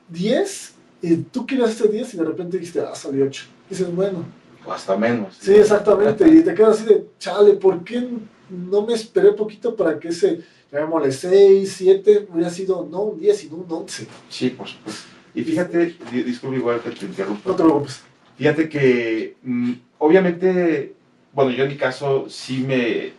10 0.08 0.77
y 1.02 1.18
tú 1.18 1.46
querías 1.46 1.72
este 1.72 1.88
10 1.88 2.14
y 2.14 2.18
de 2.18 2.24
repente 2.24 2.58
dijiste, 2.58 2.82
ah, 2.82 2.96
salió 2.96 3.26
8. 3.26 3.46
Dices, 3.70 3.94
bueno, 3.94 4.26
O 4.66 4.72
hasta 4.72 4.98
menos. 4.98 5.38
Sí, 5.40 5.54
exactamente. 5.54 6.28
Y 6.28 6.42
te 6.44 6.54
quedas 6.54 6.78
así 6.78 6.86
de, 6.86 7.06
chale, 7.20 7.54
¿por 7.54 7.84
qué 7.84 8.08
no 8.50 8.86
me 8.86 8.94
esperé 8.94 9.32
poquito 9.34 9.76
para 9.76 10.00
que 10.00 10.10
ese, 10.10 10.42
llamémosle 10.72 11.12
6, 11.12 11.74
7, 11.78 12.28
hubiera 12.34 12.50
sido 12.50 12.88
no 12.90 13.02
un 13.02 13.20
10, 13.20 13.38
sino 13.38 13.56
un 13.58 13.66
11? 13.70 14.08
Sí, 14.30 14.50
por 14.50 14.68
supuesto. 14.68 15.04
Y 15.36 15.44
fíjate, 15.44 15.96
disculpe 16.12 16.58
igual 16.58 16.82
que 16.82 16.90
te 16.92 17.06
interrumpa. 17.06 17.50
No 17.50 17.56
te 17.56 17.64
preocupes. 17.64 18.02
Fíjate 18.38 18.68
que, 18.68 19.36
mm, 19.44 19.74
obviamente, 20.00 20.96
bueno, 21.32 21.52
yo 21.52 21.64
en 21.64 21.70
mi 21.70 21.78
caso 21.78 22.26
sí 22.28 22.64
me, 22.68 23.12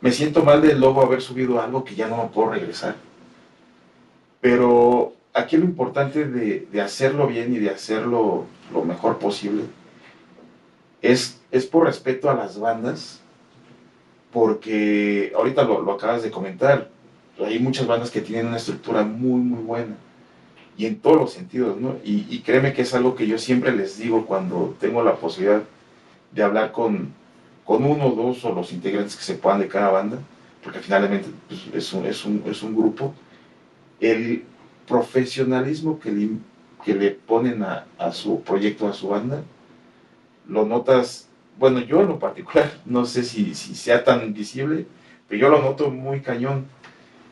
me 0.00 0.12
siento 0.12 0.44
mal 0.44 0.60
de 0.60 0.74
luego 0.74 1.02
haber 1.02 1.22
subido 1.22 1.60
algo 1.60 1.82
que 1.84 1.94
ya 1.94 2.08
no 2.08 2.22
me 2.22 2.28
puedo 2.28 2.50
regresar. 2.50 2.96
Pero 4.40 5.14
aquí 5.34 5.56
lo 5.56 5.64
importante 5.64 6.24
de, 6.26 6.66
de 6.70 6.80
hacerlo 6.80 7.26
bien 7.26 7.54
y 7.54 7.58
de 7.58 7.70
hacerlo 7.70 8.46
lo 8.72 8.84
mejor 8.84 9.18
posible 9.18 9.64
es, 11.02 11.40
es 11.50 11.66
por 11.66 11.86
respeto 11.86 12.30
a 12.30 12.34
las 12.34 12.58
bandas, 12.58 13.20
porque 14.32 15.32
ahorita 15.36 15.64
lo, 15.64 15.82
lo 15.82 15.92
acabas 15.92 16.22
de 16.22 16.30
comentar, 16.30 16.88
hay 17.44 17.58
muchas 17.58 17.86
bandas 17.86 18.10
que 18.10 18.20
tienen 18.20 18.46
una 18.46 18.56
estructura 18.56 19.02
muy, 19.02 19.40
muy 19.40 19.62
buena 19.62 19.96
y 20.76 20.86
en 20.86 21.00
todos 21.00 21.16
los 21.16 21.32
sentidos, 21.32 21.78
¿no? 21.78 21.96
Y, 22.02 22.38
créeme 22.40 22.72
que 22.72 22.82
es 22.82 22.94
algo 22.94 23.14
que 23.14 23.26
yo 23.26 23.38
siempre 23.38 23.72
les 23.72 23.98
digo 23.98 24.24
cuando 24.24 24.74
tengo 24.80 25.02
la 25.02 25.16
posibilidad 25.16 25.62
de 26.30 26.42
hablar 26.42 26.72
con, 26.72 27.12
con 27.64 27.84
uno 27.84 28.06
o 28.06 28.14
dos 28.14 28.44
o 28.44 28.54
los 28.54 28.72
integrantes 28.72 29.16
que 29.16 29.22
se 29.22 29.34
puedan 29.34 29.60
de 29.60 29.68
cada 29.68 29.90
banda, 29.90 30.18
porque 30.62 30.78
finalmente 30.78 31.28
pues, 31.48 31.60
es, 31.74 31.92
un, 31.92 32.06
es, 32.06 32.24
un, 32.24 32.42
es, 32.46 32.62
un, 32.62 32.74
grupo, 32.74 33.12
el 34.00 34.44
profesionalismo 34.92 35.98
que 35.98 36.12
le, 36.12 36.28
que 36.84 36.94
le 36.94 37.12
ponen 37.12 37.62
a, 37.62 37.86
a, 37.98 38.12
su 38.12 38.42
proyecto, 38.42 38.86
a 38.86 38.92
su 38.92 39.08
banda, 39.08 39.42
lo 40.46 40.66
notas, 40.66 41.28
bueno, 41.58 41.80
yo 41.80 42.02
en 42.02 42.08
lo 42.08 42.18
particular, 42.18 42.70
no 42.84 43.06
sé 43.06 43.24
si, 43.24 43.54
si 43.54 43.74
sea 43.74 44.04
tan 44.04 44.34
visible, 44.34 44.86
pero 45.28 45.40
yo 45.40 45.48
lo 45.48 45.62
noto 45.62 45.90
muy 45.90 46.20
cañón. 46.20 46.66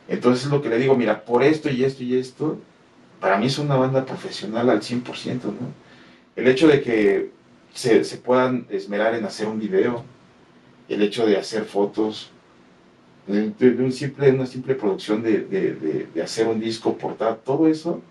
Entonces 0.07 0.45
es 0.45 0.51
lo 0.51 0.61
que 0.63 0.69
le 0.69 0.79
digo, 0.79 0.95
mira, 0.95 1.23
por 1.23 1.43
esto 1.43 1.69
y 1.69 1.83
esto 1.83 2.03
y 2.03 2.15
esto, 2.15 2.57
para 3.19 3.37
mí 3.37 3.45
es 3.45 3.59
una 3.59 3.75
banda 3.75 4.05
profesional 4.05 4.71
al 4.71 4.81
100%, 4.81 5.43
¿no? 5.43 5.81
El 6.35 6.47
hecho 6.47 6.67
de 6.67 6.81
que 6.81 7.29
se, 7.73 8.03
se, 8.03 8.17
puedan 8.17 8.65
esmerar 8.69 9.13
en 9.13 9.25
hacer 9.25 9.47
un 9.47 9.59
video, 9.59 10.03
el 10.89 11.03
hecho 11.03 11.27
de 11.27 11.37
hacer 11.37 11.65
fotos, 11.65 12.30
de, 13.31 13.83
un 13.83 13.91
simple, 13.91 14.31
una 14.31 14.45
simple 14.45 14.75
producción 14.75 15.23
de, 15.23 15.41
de, 15.41 16.07
de, 16.13 16.21
hacer 16.21 16.47
un 16.47 16.59
disco, 16.59 16.97
portar, 16.97 17.37
todo 17.37 17.67
eso, 17.67 18.01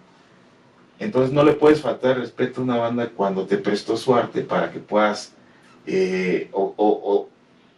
entonces 0.99 1.33
no 1.33 1.43
le 1.43 1.55
puedes 1.55 1.81
faltar 1.81 2.19
respeto 2.19 2.61
a 2.61 2.65
una 2.65 2.77
banda 2.77 3.09
cuando 3.09 3.47
te 3.47 3.57
prestó 3.57 3.97
su 3.97 4.15
arte 4.15 4.43
para 4.43 4.71
que 4.71 4.81
puedas 4.81 5.33
eh, 5.87 6.49
o, 6.53 6.75
o, 6.77 7.29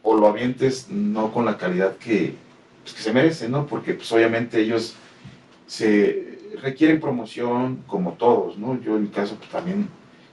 o, 0.02 0.16
lo 0.16 0.26
avientes 0.28 0.88
no 0.90 1.32
con 1.32 1.44
la 1.44 1.56
calidad 1.56 1.96
que, 1.96 2.34
pues, 2.82 2.94
que 2.94 3.02
se 3.02 3.12
merece, 3.12 3.48
¿no? 3.48 3.66
Porque 3.66 3.94
pues 3.94 4.10
obviamente 4.12 4.60
ellos 4.60 4.94
se 5.66 6.38
requieren 6.60 7.00
promoción 7.00 7.82
como 7.86 8.12
todos, 8.14 8.58
¿no? 8.58 8.80
Yo 8.80 8.96
en 8.96 9.04
mi 9.04 9.08
caso 9.08 9.36
pues, 9.36 9.50
también 9.50 9.88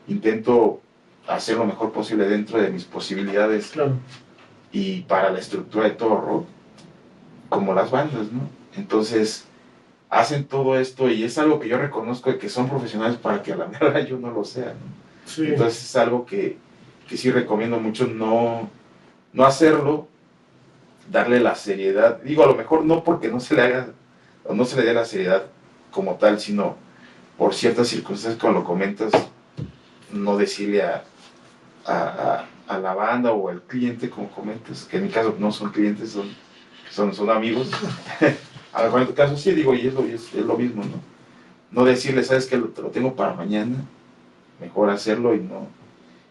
intento 0.08 0.82
hacer 1.28 1.58
lo 1.58 1.66
mejor 1.66 1.92
posible 1.92 2.28
dentro 2.28 2.60
de 2.60 2.72
mis 2.72 2.84
posibilidades 2.86 3.70
claro. 3.70 3.94
y 4.72 5.02
para 5.02 5.30
la 5.30 5.40
estructura 5.40 5.86
de 5.86 5.92
todo 5.92 6.20
rock, 6.20 6.48
como 7.50 7.74
las 7.74 7.92
bandas, 7.92 8.32
¿no? 8.32 8.42
Entonces, 8.76 9.46
hacen 10.10 10.46
todo 10.46 10.80
esto 10.80 11.10
y 11.10 11.24
es 11.24 11.38
algo 11.38 11.60
que 11.60 11.68
yo 11.68 11.78
reconozco 11.78 12.32
de 12.32 12.38
que 12.38 12.50
son 12.50 12.70
profesionales 12.70 13.18
para 13.18 13.44
que 13.44 13.54
a 13.54 13.58
la 13.58 13.66
verdad 13.66 14.00
yo 14.08 14.18
no 14.18 14.32
lo 14.32 14.44
sea, 14.44 14.68
¿no? 14.74 15.00
Sí. 15.26 15.46
Entonces 15.46 15.84
es 15.84 15.96
algo 15.96 16.26
que, 16.26 16.58
que 17.08 17.18
sí 17.18 17.30
recomiendo 17.32 17.80
mucho 17.80 18.08
no, 18.08 18.70
no 19.34 19.46
hacerlo, 19.46 20.08
darle 21.12 21.40
la 21.40 21.56
seriedad, 21.56 22.22
digo 22.24 22.44
a 22.44 22.48
lo 22.48 22.56
mejor 22.56 22.84
no 22.84 23.04
porque 23.04 23.28
no 23.28 23.40
se 23.40 23.56
le 23.56 23.62
haga 23.62 23.88
o 24.46 24.54
no 24.54 24.66
se 24.66 24.78
le 24.78 24.84
dé 24.84 24.94
la 24.94 25.06
seriedad 25.06 25.44
como 25.92 26.16
tal, 26.16 26.40
sino 26.40 26.76
por 27.38 27.54
ciertas 27.54 27.88
circunstancias, 27.88 28.40
como 28.42 28.54
lo 28.54 28.64
comentas, 28.64 29.12
no 30.12 30.38
decirle 30.38 30.82
a, 30.82 31.04
a, 31.86 32.46
a, 32.68 32.80
la 32.80 32.94
banda 32.94 33.32
o 33.32 33.50
al 33.50 33.62
cliente, 33.62 34.10
como 34.10 34.30
comentas, 34.30 34.86
que 34.86 34.98
en 34.98 35.04
mi 35.04 35.10
caso 35.10 35.36
no 35.40 35.52
son 35.52 35.72
clientes, 35.72 36.12
son, 36.12 36.30
son, 36.90 37.14
son 37.14 37.30
amigos. 37.30 37.70
a 38.74 38.80
lo 38.80 38.86
mejor 38.86 39.02
en 39.02 39.08
tu 39.08 39.14
caso 39.14 39.38
sí, 39.38 39.52
digo, 39.52 39.74
y 39.74 39.88
es 39.88 39.94
lo, 39.94 40.04
es, 40.04 40.34
es 40.34 40.46
lo 40.46 40.58
mismo, 40.58 40.84
¿no? 40.84 41.00
No 41.72 41.86
decirle, 41.86 42.24
sabes 42.24 42.48
que 42.48 42.58
lo, 42.58 42.70
te 42.70 42.82
lo 42.82 42.90
tengo 42.90 43.16
para 43.16 43.34
mañana, 43.34 43.76
mejor 44.60 44.90
hacerlo 44.90 45.36
y 45.36 45.40
no, 45.40 45.68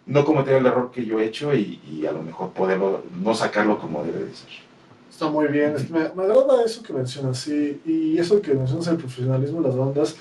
no 0.06 0.24
cometer 0.24 0.56
el 0.56 0.66
error 0.66 0.90
que 0.90 1.04
yo 1.04 1.20
he 1.20 1.26
hecho 1.26 1.54
y, 1.54 1.80
y 1.88 2.06
a 2.06 2.12
lo 2.12 2.22
mejor 2.22 2.50
poderlo, 2.50 3.04
no 3.22 3.34
sacarlo 3.34 3.78
como 3.78 4.04
debe 4.04 4.24
de 4.24 4.34
ser. 4.34 4.48
Está 5.10 5.28
muy 5.28 5.48
bien. 5.48 5.74
Me, 5.90 6.10
me, 6.14 6.22
agrada 6.22 6.64
eso 6.64 6.82
que 6.82 6.92
mencionas, 6.92 7.38
sí. 7.38 7.80
Y 7.84 8.18
eso 8.18 8.40
que 8.40 8.54
mencionas 8.54 8.86
el 8.86 8.98
profesionalismo 8.98 9.60
de 9.60 9.68
las 9.68 9.76
bandas. 9.76 10.16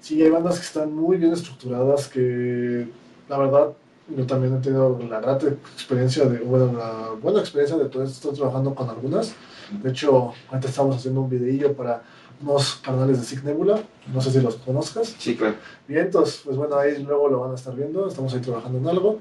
Sí, 0.00 0.22
hay 0.22 0.30
bandas 0.30 0.60
que 0.60 0.66
están 0.66 0.94
muy 0.94 1.16
bien 1.16 1.32
estructuradas, 1.32 2.06
que 2.06 2.86
la 3.28 3.38
verdad 3.38 3.72
yo 4.08 4.26
también 4.26 4.54
he 4.54 4.60
tenido 4.60 4.98
la 5.08 5.20
grata 5.20 5.48
experiencia 5.48 6.26
de, 6.26 6.38
bueno, 6.38 6.72
la 6.72 7.10
buena 7.20 7.40
experiencia 7.40 7.76
de 7.76 7.86
todo 7.86 8.04
esto, 8.04 8.30
estoy 8.30 8.34
trabajando 8.34 8.74
con 8.74 8.88
algunas. 8.88 9.34
De 9.82 9.90
hecho, 9.90 10.32
antes 10.50 10.70
estábamos 10.70 10.96
haciendo 10.96 11.22
un 11.22 11.30
videillo 11.30 11.72
para 11.74 12.02
unos 12.40 12.76
canales 12.76 13.18
de 13.18 13.24
Sig 13.24 13.44
Nebula, 13.44 13.80
no 14.12 14.20
sé 14.20 14.30
si 14.30 14.40
los 14.40 14.56
conozcas. 14.56 15.14
Sí, 15.18 15.36
claro. 15.36 15.56
Bien, 15.88 16.06
entonces, 16.06 16.42
pues 16.44 16.56
bueno, 16.56 16.76
ahí 16.76 17.02
luego 17.02 17.28
lo 17.28 17.40
van 17.40 17.52
a 17.52 17.54
estar 17.54 17.74
viendo, 17.74 18.06
estamos 18.06 18.32
ahí 18.34 18.40
trabajando 18.40 18.78
en 18.78 18.88
algo. 18.88 19.18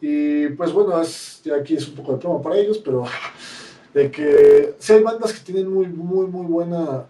Y 0.00 0.48
pues 0.48 0.72
bueno, 0.72 1.00
es, 1.00 1.42
ya 1.44 1.56
aquí 1.56 1.74
es 1.74 1.86
un 1.88 1.94
poco 1.94 2.12
de 2.12 2.18
promo 2.18 2.40
para 2.40 2.56
ellos, 2.56 2.78
pero 2.78 3.04
de 3.92 4.10
que 4.10 4.74
sí 4.78 4.92
hay 4.94 5.02
bandas 5.02 5.32
que 5.32 5.40
tienen 5.40 5.72
muy, 5.72 5.86
muy, 5.86 6.26
muy 6.26 6.46
buena, 6.46 7.04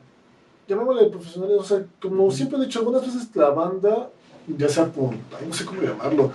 llamémosle 0.67 1.09
profesionales, 1.09 1.59
o 1.59 1.65
sea, 1.65 1.85
como 2.01 2.31
siempre 2.31 2.59
he 2.59 2.63
dicho, 2.63 2.81
algunas 2.81 3.03
veces 3.03 3.29
la 3.35 3.51
banda, 3.51 4.11
ya 4.59 4.69
sea 4.69 4.87
por, 4.87 5.13
ay, 5.13 5.47
no 5.47 5.55
sé 5.55 5.65
cómo 5.65 5.83
llamarlo, 5.83 6.33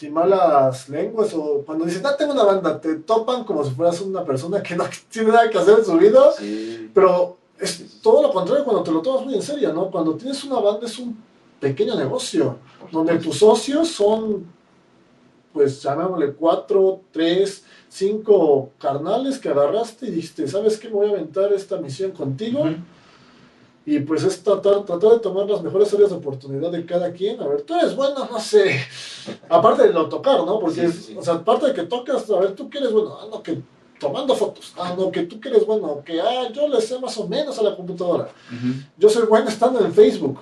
sin 0.00 0.14
malas 0.14 0.88
lenguas 0.88 1.34
o 1.34 1.62
cuando 1.66 1.84
dices, 1.84 2.00
no, 2.02 2.14
tengo 2.16 2.32
una 2.32 2.44
banda, 2.44 2.80
te 2.80 2.94
topan 2.94 3.44
como 3.44 3.62
si 3.62 3.70
fueras 3.72 4.00
una 4.00 4.24
persona 4.24 4.62
que 4.62 4.74
no 4.74 4.84
tiene 5.10 5.28
nada 5.30 5.50
que 5.50 5.58
hacer 5.58 5.78
en 5.80 5.84
su 5.84 5.96
vida, 5.98 6.32
Sí. 6.38 6.90
pero 6.94 7.36
es 7.58 8.00
todo 8.00 8.22
lo 8.22 8.32
contrario 8.32 8.64
cuando 8.64 8.82
te 8.82 8.90
lo 8.90 9.02
tomas 9.02 9.26
muy 9.26 9.34
en 9.34 9.42
serio, 9.42 9.74
¿no? 9.74 9.90
Cuando 9.90 10.14
tienes 10.14 10.42
una 10.44 10.58
banda 10.58 10.86
es 10.86 10.98
un 10.98 11.14
pequeño 11.60 11.94
negocio, 11.96 12.56
donde 12.90 13.18
tus 13.18 13.36
socios 13.38 13.88
son, 13.88 14.46
pues 15.52 15.82
llamémosle 15.82 16.32
cuatro, 16.32 17.00
tres, 17.12 17.62
cinco 17.90 18.70
carnales 18.78 19.38
que 19.38 19.50
agarraste 19.50 20.06
y 20.06 20.12
dijiste, 20.12 20.48
¿sabes 20.48 20.78
qué? 20.78 20.88
Me 20.88 20.94
voy 20.94 21.08
a 21.08 21.10
aventar 21.10 21.52
esta 21.52 21.76
misión 21.76 22.12
contigo. 22.12 22.60
Uh 22.62 22.66
-huh. 22.68 22.76
Y 23.86 23.98
pues 24.00 24.22
es 24.24 24.42
tratar, 24.42 24.84
tratar 24.84 25.12
de 25.12 25.18
tomar 25.20 25.48
las 25.48 25.62
mejores 25.62 25.92
áreas 25.94 26.10
de 26.10 26.16
oportunidad 26.16 26.70
de 26.70 26.84
cada 26.84 27.12
quien. 27.12 27.40
A 27.40 27.48
ver, 27.48 27.62
tú 27.62 27.74
eres 27.74 27.96
bueno, 27.96 28.28
no 28.30 28.38
sé. 28.38 28.78
Aparte 29.48 29.84
de 29.84 29.92
lo 29.92 30.08
tocar, 30.08 30.44
¿no? 30.44 30.60
Porque, 30.60 30.86
Sí, 30.88 30.92
sí, 30.92 31.02
sí. 31.02 31.16
o 31.18 31.22
sea, 31.22 31.34
aparte 31.34 31.68
de 31.68 31.74
que 31.74 31.82
tocas, 31.84 32.28
a 32.30 32.38
ver, 32.40 32.54
tú 32.54 32.68
quieres 32.68 32.92
bueno, 32.92 33.16
ah, 33.20 33.26
no, 33.30 33.42
que 33.42 33.58
tomando 33.98 34.34
fotos, 34.34 34.72
ah, 34.78 34.94
no, 34.96 35.10
que 35.10 35.22
tú 35.22 35.40
quieres 35.40 35.66
bueno, 35.66 36.02
que 36.04 36.20
ah, 36.20 36.50
yo 36.52 36.68
le 36.68 36.80
sé 36.80 36.98
más 36.98 37.16
o 37.18 37.26
menos 37.26 37.58
a 37.58 37.62
la 37.62 37.74
computadora. 37.74 38.28
Uh 38.50 38.54
-huh. 38.54 38.84
Yo 38.98 39.08
soy 39.08 39.26
bueno 39.26 39.48
estando 39.48 39.80
en 39.84 39.92
Facebook. 39.92 40.40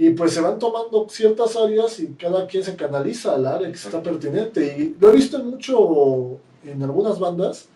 Y 0.00 0.10
pues 0.10 0.32
se 0.32 0.40
van 0.40 0.60
tomando 0.60 1.08
ciertas 1.08 1.56
áreas 1.56 1.98
y 1.98 2.14
cada 2.14 2.46
quien 2.46 2.62
se 2.62 2.76
canaliza 2.76 3.34
al 3.34 3.44
área 3.46 3.66
que 3.68 3.74
está 3.74 4.00
pertinente. 4.00 4.60
Y 4.78 4.96
lo 5.00 5.10
he 5.10 5.16
visto 5.16 5.38
en 5.38 5.50
mucho 5.50 6.38
en 6.64 6.80
algunas 6.84 7.18
bandas. 7.18 7.66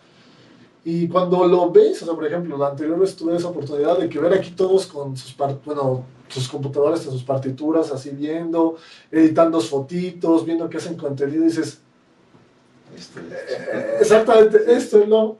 Y 0.85 1.07
cuando 1.07 1.47
lo 1.47 1.71
ves, 1.71 2.01
o 2.01 2.05
sea, 2.05 2.13
por 2.13 2.25
ejemplo, 2.25 2.57
la 2.57 2.67
anterior 2.67 2.99
vez 2.99 3.15
tuve 3.15 3.37
esa 3.37 3.47
oportunidad 3.47 3.97
de 3.97 4.09
que 4.09 4.19
ver 4.19 4.33
aquí 4.33 4.51
todos 4.51 4.85
con 4.85 5.15
sus, 5.15 5.35
bueno, 5.65 6.03
sus 6.27 6.47
computadores, 6.49 7.01
sus 7.01 7.23
partituras, 7.23 7.91
así 7.91 8.09
viendo, 8.09 8.75
editando 9.09 9.61
fotitos, 9.61 10.45
viendo 10.45 10.69
que 10.69 10.77
hacen 10.77 10.97
contenido, 10.97 11.43
y 11.43 11.47
dices, 11.47 11.79
Este, 12.95 13.19
eh, 13.21 13.97
exactamente, 14.01 14.57
esto 14.67 15.01
es 15.01 15.07
lo, 15.07 15.37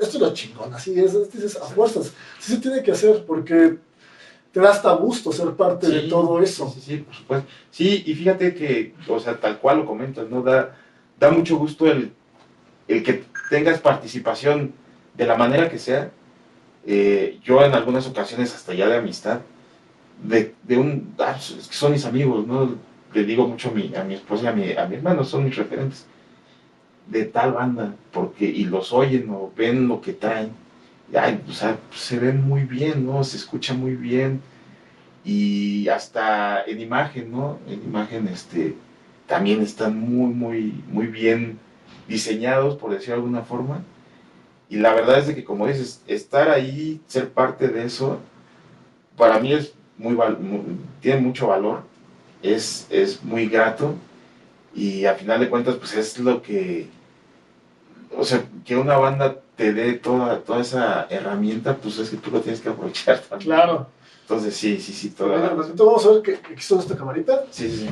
esto 0.00 0.16
es 0.16 0.20
lo 0.20 0.34
chingón, 0.34 0.72
así 0.72 0.98
es, 0.98 1.12
dices, 1.30 1.56
a 1.56 1.66
fuerzas, 1.66 2.12
sí 2.40 2.54
se 2.54 2.58
tiene 2.58 2.82
que 2.82 2.92
hacer, 2.92 3.24
porque 3.26 3.78
te 4.52 4.60
da 4.60 4.70
hasta 4.70 4.92
gusto 4.94 5.30
ser 5.30 5.50
parte 5.52 5.86
sí, 5.86 5.92
de 5.92 6.00
todo 6.08 6.40
eso. 6.40 6.72
Sí, 6.74 6.80
sí, 6.80 6.96
por 6.98 7.14
supuesto. 7.14 7.48
Sí, 7.70 8.02
y 8.06 8.14
fíjate 8.14 8.54
que, 8.54 8.94
o 9.08 9.20
sea, 9.20 9.38
tal 9.38 9.58
cual 9.60 9.80
lo 9.80 9.86
comentas, 9.86 10.28
¿no? 10.30 10.42
Da, 10.42 10.74
da 11.20 11.30
mucho 11.30 11.58
gusto 11.58 11.86
el, 11.86 12.12
el 12.88 13.02
que 13.02 13.24
tengas 13.50 13.80
participación 13.80 14.72
de 15.16 15.26
la 15.26 15.36
manera 15.36 15.68
que 15.68 15.78
sea, 15.78 16.10
eh, 16.86 17.38
yo 17.42 17.64
en 17.64 17.72
algunas 17.74 18.06
ocasiones 18.06 18.54
hasta 18.54 18.74
ya 18.74 18.88
de 18.88 18.96
amistad, 18.96 19.40
de, 20.22 20.54
de 20.62 20.76
un, 20.76 21.14
ah, 21.18 21.36
es 21.36 21.68
que 21.68 21.74
son 21.74 21.92
mis 21.92 22.04
amigos, 22.04 22.46
¿no? 22.46 22.76
Le 23.12 23.24
digo 23.24 23.46
mucho 23.46 23.70
a 23.70 23.72
mi, 23.72 23.94
a 23.94 24.04
mi 24.04 24.14
esposa 24.14 24.44
y 24.44 24.46
a 24.46 24.52
mi, 24.52 24.72
a 24.72 24.86
mi 24.86 24.96
hermano, 24.96 25.24
son 25.24 25.44
mis 25.44 25.56
referentes, 25.56 26.06
de 27.08 27.24
tal 27.24 27.52
banda, 27.52 27.94
porque, 28.12 28.46
y 28.46 28.64
los 28.64 28.92
oyen 28.92 29.28
o 29.30 29.52
ven 29.56 29.88
lo 29.88 30.00
que 30.00 30.12
traen, 30.12 30.50
o 31.48 31.52
sea, 31.52 31.78
se 31.94 32.18
ven 32.18 32.42
muy 32.42 32.62
bien, 32.62 33.06
¿no? 33.06 33.22
Se 33.24 33.36
escucha 33.36 33.74
muy 33.74 33.94
bien, 33.94 34.40
y 35.24 35.88
hasta 35.88 36.64
en 36.64 36.80
imagen, 36.80 37.32
¿no? 37.32 37.58
En 37.68 37.82
imagen, 37.82 38.28
este, 38.28 38.76
también 39.26 39.60
están 39.60 39.98
muy, 39.98 40.32
muy, 40.32 40.84
muy 40.88 41.08
bien 41.08 41.58
diseñados, 42.06 42.76
por 42.76 42.92
decir 42.92 43.08
de 43.08 43.14
alguna 43.14 43.42
forma. 43.42 43.82
Y 44.68 44.76
la 44.76 44.92
verdad 44.94 45.18
es 45.18 45.26
de 45.28 45.34
que, 45.34 45.44
como 45.44 45.66
dices, 45.66 46.02
estar 46.06 46.50
ahí, 46.50 47.00
ser 47.06 47.30
parte 47.30 47.68
de 47.68 47.84
eso, 47.84 48.18
para 49.16 49.38
mí 49.38 49.52
es 49.52 49.72
muy, 49.96 50.16
tiene 51.00 51.20
mucho 51.20 51.48
valor, 51.48 51.82
es, 52.42 52.86
es 52.90 53.22
muy 53.22 53.48
grato 53.48 53.94
y 54.74 55.06
a 55.06 55.14
final 55.14 55.40
de 55.40 55.48
cuentas, 55.48 55.76
pues 55.76 55.94
es 55.94 56.18
lo 56.18 56.42
que, 56.42 56.88
o 58.16 58.24
sea, 58.24 58.44
que 58.64 58.76
una 58.76 58.98
banda 58.98 59.38
te 59.56 59.72
dé 59.72 59.94
toda, 59.94 60.40
toda 60.40 60.60
esa 60.60 61.06
herramienta, 61.08 61.76
pues 61.76 61.98
es 61.98 62.10
que 62.10 62.16
tú 62.16 62.30
lo 62.30 62.40
tienes 62.40 62.60
que 62.60 62.68
aprovechar 62.68 63.20
también. 63.20 63.50
Claro. 63.50 63.86
Entonces, 64.22 64.56
sí, 64.56 64.80
sí, 64.80 64.92
sí, 64.92 65.10
toda. 65.10 65.50
Entonces, 65.50 65.76
vamos 65.76 66.04
a 66.04 66.10
ver 66.10 66.22
qué, 66.22 66.38
qué 66.40 66.60
son 66.60 66.80
esta 66.80 66.96
camarita. 66.96 67.44
Sí, 67.50 67.70
sí, 67.70 67.88
sí. 67.88 67.90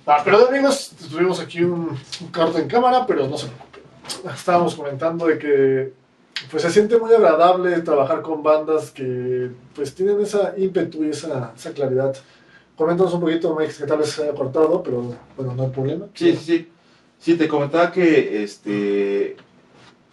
Ah, 0.08 0.22
perdón 0.22 0.54
amigos, 0.54 0.92
tuvimos 1.10 1.40
aquí 1.40 1.64
un, 1.64 1.88
un 1.90 2.56
en 2.56 2.68
cámara, 2.68 3.04
pero 3.04 3.26
no 3.26 3.36
se 3.36 3.48
preocupen. 3.48 3.82
Estábamos 4.32 4.76
comentando 4.76 5.26
de 5.26 5.36
que 5.36 5.92
pues 6.48 6.62
se 6.62 6.70
siente 6.70 6.96
muy 6.96 7.12
agradable 7.12 7.80
trabajar 7.80 8.22
con 8.22 8.40
bandas 8.40 8.92
que 8.92 9.50
pues 9.74 9.92
tienen 9.96 10.20
esa 10.20 10.54
ímpetu 10.56 11.02
y 11.02 11.08
esa, 11.08 11.52
esa 11.56 11.72
claridad. 11.72 12.16
Coméntanos 12.76 13.14
un 13.14 13.20
poquito, 13.20 13.56
Mike, 13.58 13.74
que 13.78 13.84
tal 13.84 13.98
vez 13.98 14.10
se 14.10 14.22
haya 14.22 14.34
cortado, 14.34 14.80
pero 14.80 15.16
bueno, 15.36 15.54
no 15.54 15.64
hay 15.64 15.70
problema. 15.70 16.06
Sí, 16.14 16.36
sí, 16.36 16.44
sí. 16.44 16.68
Sí, 17.18 17.34
te 17.36 17.48
comentaba 17.48 17.90
que 17.90 18.44
este, 18.44 19.36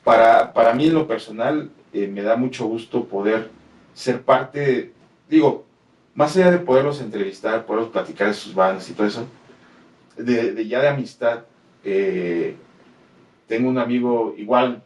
para, 0.03 0.53
para 0.53 0.73
mí 0.73 0.87
en 0.87 0.95
lo 0.95 1.05
personal 1.05 1.69
eh, 1.93 2.07
me 2.07 2.23
da 2.23 2.35
mucho 2.35 2.65
gusto 2.65 3.05
poder 3.05 3.51
ser 3.93 4.23
parte, 4.23 4.91
digo, 5.29 5.65
más 6.15 6.35
allá 6.35 6.49
de 6.49 6.57
poderlos 6.57 6.99
entrevistar, 6.99 7.65
poderlos 7.67 7.91
platicar 7.91 8.29
de 8.29 8.33
sus 8.33 8.55
bandas 8.55 8.89
y 8.89 8.93
todo 8.93 9.05
eso, 9.05 9.25
de, 10.17 10.67
ya 10.67 10.81
de 10.81 10.87
amistad, 10.89 11.41
eh, 11.83 12.55
tengo 13.47 13.69
un 13.69 13.77
amigo 13.77 14.33
igual 14.37 14.81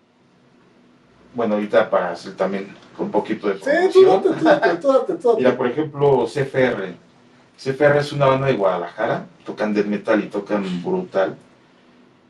bueno, 1.38 1.54
ahorita 1.54 1.90
para 1.90 2.12
hacer 2.12 2.36
también 2.36 2.68
un 2.98 3.12
poquito 3.12 3.48
de 3.48 3.56
promoción. 3.56 3.92
Sí, 3.94 5.28
Mira, 5.38 5.56
por 5.56 5.68
ejemplo, 5.68 6.26
CFR. 6.26 6.96
CFR 7.56 8.00
es 8.00 8.12
una 8.12 8.26
banda 8.26 8.48
de 8.48 8.54
Guadalajara, 8.54 9.28
tocan 9.46 9.72
death 9.72 9.86
metal 9.86 10.24
y 10.24 10.28
tocan 10.28 10.64
brutal. 10.84 11.36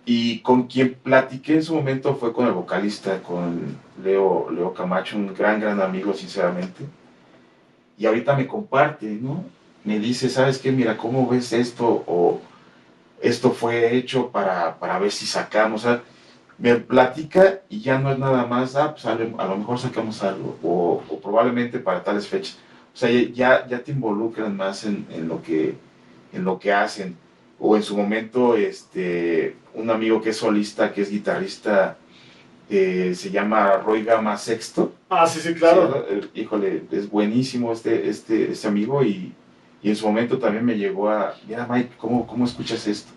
Y 0.06 0.40
con 0.40 0.68
quien 0.68 0.94
platiqué 0.96 1.56
en 1.56 1.64
su 1.64 1.76
momento 1.76 2.16
fue 2.16 2.34
con 2.34 2.48
el 2.48 2.54
vocalista, 2.54 3.22
con 3.22 3.78
Leo, 4.04 4.50
Leo 4.52 4.74
Camacho, 4.74 5.16
un 5.16 5.34
gran, 5.34 5.60
gran 5.62 5.82
amigo, 5.82 6.14
sinceramente. 6.14 6.84
Y 7.98 8.06
ahorita 8.06 8.36
me 8.36 8.46
comparte, 8.46 9.06
¿no? 9.06 9.46
Me 9.86 10.00
dice, 10.00 10.30
¿sabes 10.30 10.58
qué? 10.60 10.72
Mira, 10.72 10.98
¿cómo 10.98 11.28
ves 11.30 11.54
esto? 11.54 12.04
O 12.08 12.42
esto 13.22 13.52
fue 13.52 13.96
hecho 13.96 14.30
para, 14.30 14.78
para 14.80 15.00
ver 15.00 15.12
si 15.12 15.26
sacamos. 15.26 15.86
O 15.86 15.88
sea, 15.88 16.04
me 16.58 16.76
platica 16.76 17.62
y 17.70 17.82
ya 17.82 18.00
no 18.00 18.12
es 18.12 18.18
nada 18.18 18.46
más, 18.46 18.76
ah, 18.76 18.94
pues 18.94 19.06
a 19.06 19.16
lo 19.16 19.58
mejor 19.58 19.80
sacamos 19.80 20.24
algo, 20.24 20.58
o, 20.64 21.20
probablemente 21.22 21.80
para 21.80 22.04
tales 22.04 22.28
fechas. 22.28 22.58
O 22.94 22.98
sea, 22.98 23.10
ya, 23.12 23.68
ya 23.68 23.80
te 23.80 23.92
involucran 23.92 24.56
más 24.58 24.84
en, 24.84 25.06
en, 25.12 25.28
lo 25.28 25.42
que, 25.42 25.76
en 26.34 26.44
lo 26.44 26.58
que 26.60 26.74
hacen. 26.74 27.16
O 27.60 27.76
en 27.76 27.84
su 27.84 27.96
momento, 27.96 28.56
este, 28.56 29.56
un 29.74 29.90
amigo 29.90 30.22
que 30.22 30.32
es 30.32 30.38
solista, 30.38 30.92
que 30.92 31.02
es 31.02 31.12
guitarrista, 31.12 31.98
eh, 32.70 33.14
se 33.16 33.30
llama 33.32 33.78
Roy 33.78 34.04
Gama 34.04 34.38
Sexto. 34.38 34.94
Ah, 35.10 35.28
sí, 35.28 35.40
sí, 35.40 35.54
claro. 35.54 36.06
Eh, 36.10 36.28
híjole, 36.34 36.84
es 36.92 37.10
buenísimo 37.10 37.72
este, 37.72 38.10
este, 38.10 38.52
este 38.52 38.68
amigo 38.68 39.04
y, 39.04 39.34
y, 39.82 39.90
en 39.90 39.96
su 39.96 40.08
momento 40.08 40.38
también 40.38 40.66
me 40.66 40.78
llegó 40.78 41.10
a, 41.10 41.36
mira 41.48 41.68
Mike, 41.70 41.96
¿cómo, 41.98 42.26
cómo 42.28 42.46
escuchas 42.46 42.88
esto? 42.88 43.12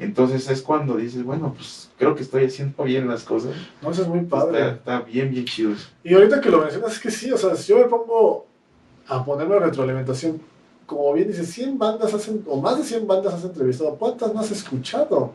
Entonces 0.00 0.48
es 0.48 0.62
cuando 0.62 0.96
dices, 0.96 1.22
bueno, 1.22 1.52
pues 1.54 1.90
creo 1.98 2.14
que 2.14 2.22
estoy 2.22 2.46
haciendo 2.46 2.84
bien 2.84 3.06
las 3.06 3.22
cosas. 3.22 3.54
No, 3.82 3.90
eso 3.90 4.02
es 4.02 4.08
muy 4.08 4.20
padre. 4.20 4.70
Está, 4.70 5.00
bien, 5.00 5.30
bien 5.30 5.44
chido. 5.44 5.72
Y 6.02 6.14
ahorita 6.14 6.40
que 6.40 6.48
lo 6.48 6.62
mencionas, 6.62 6.92
es 6.92 7.00
que 7.00 7.10
sí, 7.10 7.30
o 7.30 7.36
sea, 7.36 7.54
si 7.54 7.68
yo 7.68 7.78
me 7.78 7.84
pongo 7.84 8.46
a 9.06 9.22
ponerme 9.22 9.58
retroalimentación, 9.58 10.40
como 10.86 11.12
bien 11.12 11.28
dices, 11.28 11.52
100 11.52 11.78
bandas 11.78 12.14
hacen, 12.14 12.42
o 12.48 12.60
más 12.60 12.78
de 12.78 12.84
100 12.84 13.06
bandas 13.06 13.34
has 13.34 13.44
entrevistado, 13.44 13.94
¿cuántas 13.96 14.32
no 14.32 14.40
has 14.40 14.50
escuchado? 14.50 15.34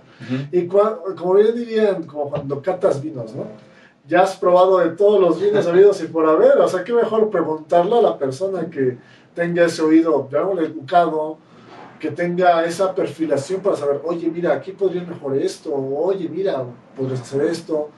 Y 0.52 0.65
como 0.65 1.36
bien 1.36 1.56
dirían, 1.56 2.04
como 2.04 2.32
cuando 2.32 2.60
catas 2.62 3.02
vinos, 3.02 3.36
¿no? 3.36 3.46
Ya 4.08 4.22
has 4.22 4.36
probado 4.36 4.80
de 4.80 4.89
todos 4.89 5.22
los 5.22 5.39
vinos 5.39 5.65
habidos 5.68 6.02
y 6.02 6.08
por 6.08 6.28
haber, 6.28 6.58
o 6.58 6.68
sea, 6.68 6.84
qué 6.84 6.91
mejor 6.91 7.30
preguntarle 7.30 8.00
a 8.00 8.02
la 8.02 8.18
persona 8.18 8.70
que 8.70 8.98
tenga 9.36 9.65
ese 9.65 9.82
oído, 9.82 10.28
educado, 10.60 11.38
que 12.00 12.12
tenga 12.12 12.65
esa 12.65 12.93
perfilación 12.95 13.62
para 13.62 13.76
saber, 13.76 14.02
oye, 14.04 14.30
mira, 14.30 14.54
aquí 14.54 14.71
podría 14.71 15.04
mejorar 15.04 15.39
esto, 15.39 15.74
oye, 15.74 16.28
mira, 16.30 16.63
podrías 16.95 17.21
hacer 17.21 17.41
esto. 17.43 17.89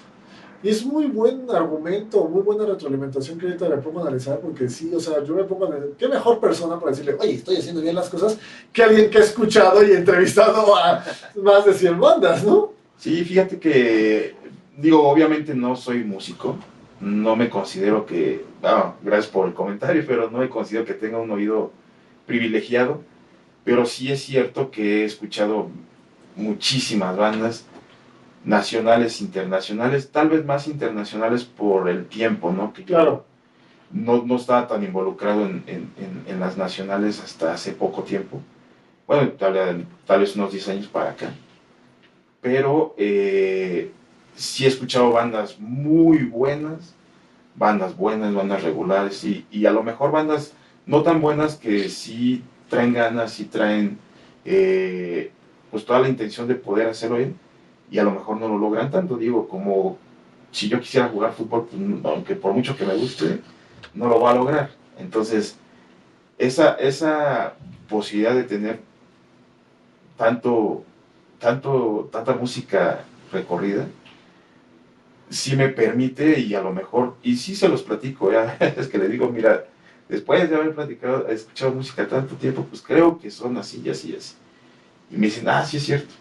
Y 0.63 0.69
es 0.69 0.83
muy 0.83 1.05
buen 1.05 1.49
argumento, 1.51 2.25
muy 2.25 2.41
buena 2.41 2.65
retroalimentación 2.65 3.37
que 3.37 3.45
ahorita 3.45 3.69
le 3.69 3.77
pongo 3.77 3.99
a 3.99 4.01
analizar, 4.03 4.39
porque 4.39 4.67
sí, 4.67 4.91
o 4.93 4.99
sea, 4.99 5.23
yo 5.23 5.35
me 5.35 5.43
pongo 5.43 5.65
a 5.65 5.67
analizar, 5.67 5.95
qué 5.97 6.07
mejor 6.07 6.39
persona 6.39 6.79
para 6.79 6.91
decirle, 6.91 7.15
oye, 7.19 7.33
estoy 7.33 7.57
haciendo 7.57 7.81
bien 7.81 7.95
las 7.95 8.09
cosas, 8.09 8.37
que 8.73 8.81
alguien 8.81 9.09
que 9.09 9.19
ha 9.19 9.21
escuchado 9.21 9.83
y 9.83 9.91
entrevistado 9.91 10.75
a 10.75 11.03
más 11.35 11.65
de 11.65 11.73
100 11.73 11.99
bandas, 11.99 12.43
¿no? 12.43 12.73
Sí, 12.97 13.23
fíjate 13.23 13.59
que, 13.59 14.35
digo, 14.75 15.07
obviamente 15.07 15.53
no 15.53 15.75
soy 15.75 16.03
músico, 16.03 16.57
no 16.99 17.35
me 17.35 17.49
considero 17.49 18.05
que, 18.05 18.45
ah, 18.63 18.93
gracias 19.01 19.31
por 19.31 19.47
el 19.47 19.53
comentario, 19.53 20.03
pero 20.07 20.29
no 20.29 20.39
me 20.39 20.49
considero 20.49 20.85
que 20.85 20.93
tenga 20.93 21.19
un 21.19 21.31
oído 21.31 21.71
privilegiado 22.25 23.01
pero 23.67 23.85
sí 23.85 24.09
es 24.09 24.23
cierto 24.23 24.71
que 24.71 25.01
he 25.01 25.03
escuchado 25.03 25.67
muchísimas 26.37 27.17
bandas 27.17 27.65
nacionales, 28.45 29.19
internacionales, 29.19 30.09
tal 30.09 30.29
vez 30.29 30.45
más 30.45 30.69
internacionales 30.69 31.43
por 31.43 31.89
el 31.89 32.05
tiempo, 32.05 32.53
¿no? 32.53 32.71
Que 32.71 32.85
claro. 32.85 33.25
No, 33.91 34.23
no 34.23 34.37
estaba 34.37 34.69
tan 34.69 34.85
involucrado 34.85 35.45
en, 35.45 35.65
en, 35.67 35.91
en, 36.27 36.39
las 36.39 36.55
nacionales 36.55 37.21
hasta 37.21 37.51
hace 37.53 37.73
poco 37.73 38.03
tiempo. 38.03 38.39
Bueno, 39.05 39.31
tal, 39.33 39.85
tal 40.05 40.21
vez 40.21 40.33
unos 40.37 40.53
10 40.53 40.69
años 40.69 40.87
para 40.87 41.09
acá. 41.09 41.33
Pero 42.39 42.95
eh, 42.97 43.91
sí 44.37 44.65
he 44.65 44.67
escuchado 44.67 45.11
bandas 45.11 45.59
muy 45.59 46.19
buenas, 46.19 46.93
bandas 47.55 47.97
buenas, 47.97 48.33
bandas 48.33 48.63
regulares 48.63 49.23
y, 49.23 49.45
y 49.51 49.65
a 49.65 49.71
lo 49.71 49.83
mejor 49.83 50.11
bandas 50.11 50.53
no 50.85 51.03
tan 51.03 51.19
buenas 51.19 51.55
que 51.55 51.89
sí 51.89 52.43
traen 52.69 52.93
ganas 52.93 53.39
y 53.39 53.45
traen 53.45 53.97
eh, 54.45 55.31
pues 55.71 55.85
toda 55.85 55.99
la 55.99 56.07
intención 56.07 56.47
de 56.47 56.55
poder 56.55 56.87
hacerlo 56.87 57.17
bien 57.17 57.35
y 57.89 57.99
a 57.99 58.03
lo 58.03 58.11
mejor 58.11 58.37
no 58.37 58.47
lo 58.47 58.57
logran 58.57 58.91
tanto, 58.91 59.17
digo, 59.17 59.47
como 59.47 59.97
si 60.51 60.69
yo 60.69 60.79
quisiera 60.79 61.09
jugar 61.09 61.33
fútbol, 61.33 61.67
pues, 61.69 61.81
aunque 62.03 62.35
por 62.35 62.53
mucho 62.53 62.75
que 62.75 62.85
me 62.85 62.95
guste, 62.95 63.41
no 63.93 64.07
lo 64.07 64.19
va 64.19 64.31
a 64.31 64.35
lograr. 64.35 64.71
Entonces, 64.97 65.57
esa, 66.37 66.73
esa 66.75 67.55
posibilidad 67.89 68.35
de 68.35 68.43
tener 68.43 68.79
tanto, 70.17 70.83
tanto, 71.39 72.09
tanta 72.11 72.33
música 72.33 73.05
recorrida, 73.31 73.87
sí 75.29 75.55
me 75.55 75.69
permite 75.69 76.39
y 76.39 76.55
a 76.55 76.61
lo 76.61 76.71
mejor, 76.73 77.15
y 77.23 77.35
sí 77.37 77.55
se 77.55 77.67
los 77.67 77.83
platico, 77.83 78.31
ya, 78.31 78.57
es 78.77 78.87
que 78.87 78.97
le 78.97 79.07
digo, 79.07 79.29
mira, 79.29 79.65
después 80.09 80.49
de 80.49 80.55
haber 80.55 80.73
platicado, 80.73 81.27
escuchado 81.27 81.73
música 81.73 82.07
tanto 82.07 82.35
tiempo, 82.35 82.65
pues 82.69 82.81
creo 82.81 83.19
que 83.19 83.29
son 83.31 83.57
así 83.57 83.81
y 83.83 83.89
así 83.89 84.11
y 84.11 84.15
así. 84.15 84.35
Y 85.11 85.17
me 85.17 85.27
dicen, 85.27 85.47
ah, 85.47 85.65
sí 85.65 85.77
es 85.77 85.83
cierto. 85.83 86.13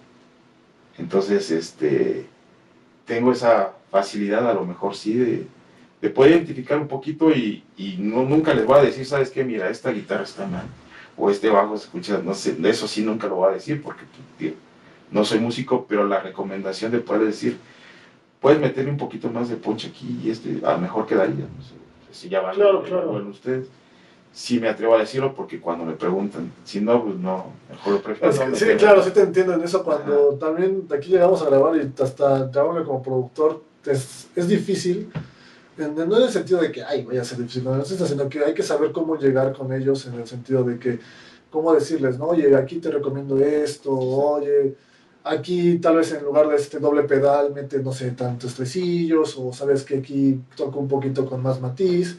Entonces, 0.99 1.51
este, 1.51 2.27
tengo 3.05 3.33
esa 3.33 3.73
facilidad 3.91 4.49
a 4.49 4.55
lo 4.55 4.65
mejor 4.65 4.97
sí 4.97 5.15
de, 5.15 5.47
de 6.01 6.11
poder 6.11 6.33
identificar 6.33 6.79
un 6.79 6.89
poquito 6.89 7.31
y, 7.31 7.65
y, 7.77 7.97
no, 7.99 8.23
nunca 8.23 8.55
les 8.55 8.67
voy 8.67 8.79
a 8.79 8.83
decir, 8.83 9.07
¿sabes 9.07 9.31
qué? 9.31 9.45
Mira, 9.45 9.69
esta 9.69 9.91
guitarra 9.91 10.25
está 10.25 10.47
mal, 10.47 10.67
o 11.17 11.31
este 11.31 11.49
bajo 11.49 11.77
se 11.77 11.85
escucha, 11.85 12.21
no 12.23 12.35
sé, 12.35 12.57
eso 12.65 12.89
sí 12.89 13.03
nunca 13.03 13.27
lo 13.29 13.37
voy 13.37 13.51
a 13.51 13.55
decir 13.55 13.83
porque 13.83 14.05
pues, 14.39 14.53
no 15.11 15.25
soy 15.25 15.39
músico, 15.39 15.87
pero 15.89 16.07
la 16.07 16.21
recomendación 16.21 16.93
de 16.93 16.99
poder 16.99 17.25
decir, 17.25 17.59
puedes 18.47 18.61
meterle 18.61 18.93
un 18.93 18.97
poquito 18.97 19.29
más 19.29 19.49
de 19.49 19.57
ponche 19.57 19.89
aquí 19.89 20.21
y 20.23 20.31
este, 20.31 20.65
a 20.65 20.75
lo 20.75 20.79
mejor 20.79 21.05
quedaría, 21.05 21.47
no 21.47 21.65
sé 21.65 21.75
si 22.13 22.29
ya 22.29 22.41
van 22.41 22.55
claro, 22.55 22.81
claro. 22.85 23.11
ustedes. 23.29 23.67
Sí 24.33 24.61
me 24.61 24.69
atrevo 24.69 24.95
a 24.95 25.01
decirlo 25.01 25.35
porque 25.35 25.61
cuando 25.61 25.85
me 25.85 25.95
preguntan, 25.95 26.53
si 26.63 26.81
no, 26.81 27.03
pues 27.03 27.17
no, 27.17 27.47
mejor 27.69 27.95
lo 27.95 28.03
prefiero. 28.03 28.55
sí, 28.55 28.67
claro, 28.79 29.03
sí 29.03 29.11
te 29.11 29.23
entiendo 29.23 29.55
en 29.55 29.63
eso. 29.63 29.83
Cuando 29.83 30.37
también 30.39 30.87
de 30.87 30.97
aquí 30.97 31.11
llegamos 31.11 31.43
a 31.43 31.47
grabar 31.47 31.77
y 31.77 31.93
hasta 32.01 32.49
te 32.49 32.57
hablo 32.61 32.85
como 32.85 33.03
productor, 33.03 33.65
es, 33.85 34.29
es 34.37 34.47
difícil. 34.47 35.11
no 35.77 36.17
en 36.17 36.23
el 36.23 36.31
sentido 36.31 36.61
de 36.61 36.71
que, 36.71 36.85
ay, 36.85 37.03
voy 37.03 37.19
a 37.19 37.25
ser 37.25 37.39
difícil, 37.39 37.65
no, 37.65 37.85
sino 37.85 38.29
que 38.29 38.45
hay 38.45 38.55
que 38.55 38.63
saber 38.63 38.93
cómo 38.93 39.17
llegar 39.17 39.55
con 39.55 39.73
ellos 39.73 40.07
en 40.07 40.21
el 40.21 40.27
sentido 40.29 40.63
de 40.63 40.79
que, 40.79 41.01
cómo 41.51 41.75
decirles, 41.75 42.17
no, 42.17 42.27
oye, 42.27 42.55
aquí 42.55 42.77
te 42.77 42.93
recomiendo 42.93 43.37
esto, 43.39 43.91
oye, 43.91 44.77
Aquí 45.29 45.79
tal 45.79 45.97
vez 45.97 46.13
en 46.13 46.25
lugar 46.25 46.49
de 46.49 46.57
este 46.57 46.79
doble 46.79 47.03
pedal 47.03 47.53
mete, 47.53 47.81
no 47.81 47.93
sé, 47.93 48.13
tantos 48.13 48.55
tresillos 48.55 49.37
o 49.37 49.53
sabes 49.53 49.83
que 49.83 49.99
aquí 49.99 50.41
toca 50.57 50.79
un 50.79 50.87
poquito 50.87 51.27
con 51.27 51.43
más 51.43 51.61
matiz. 51.61 52.17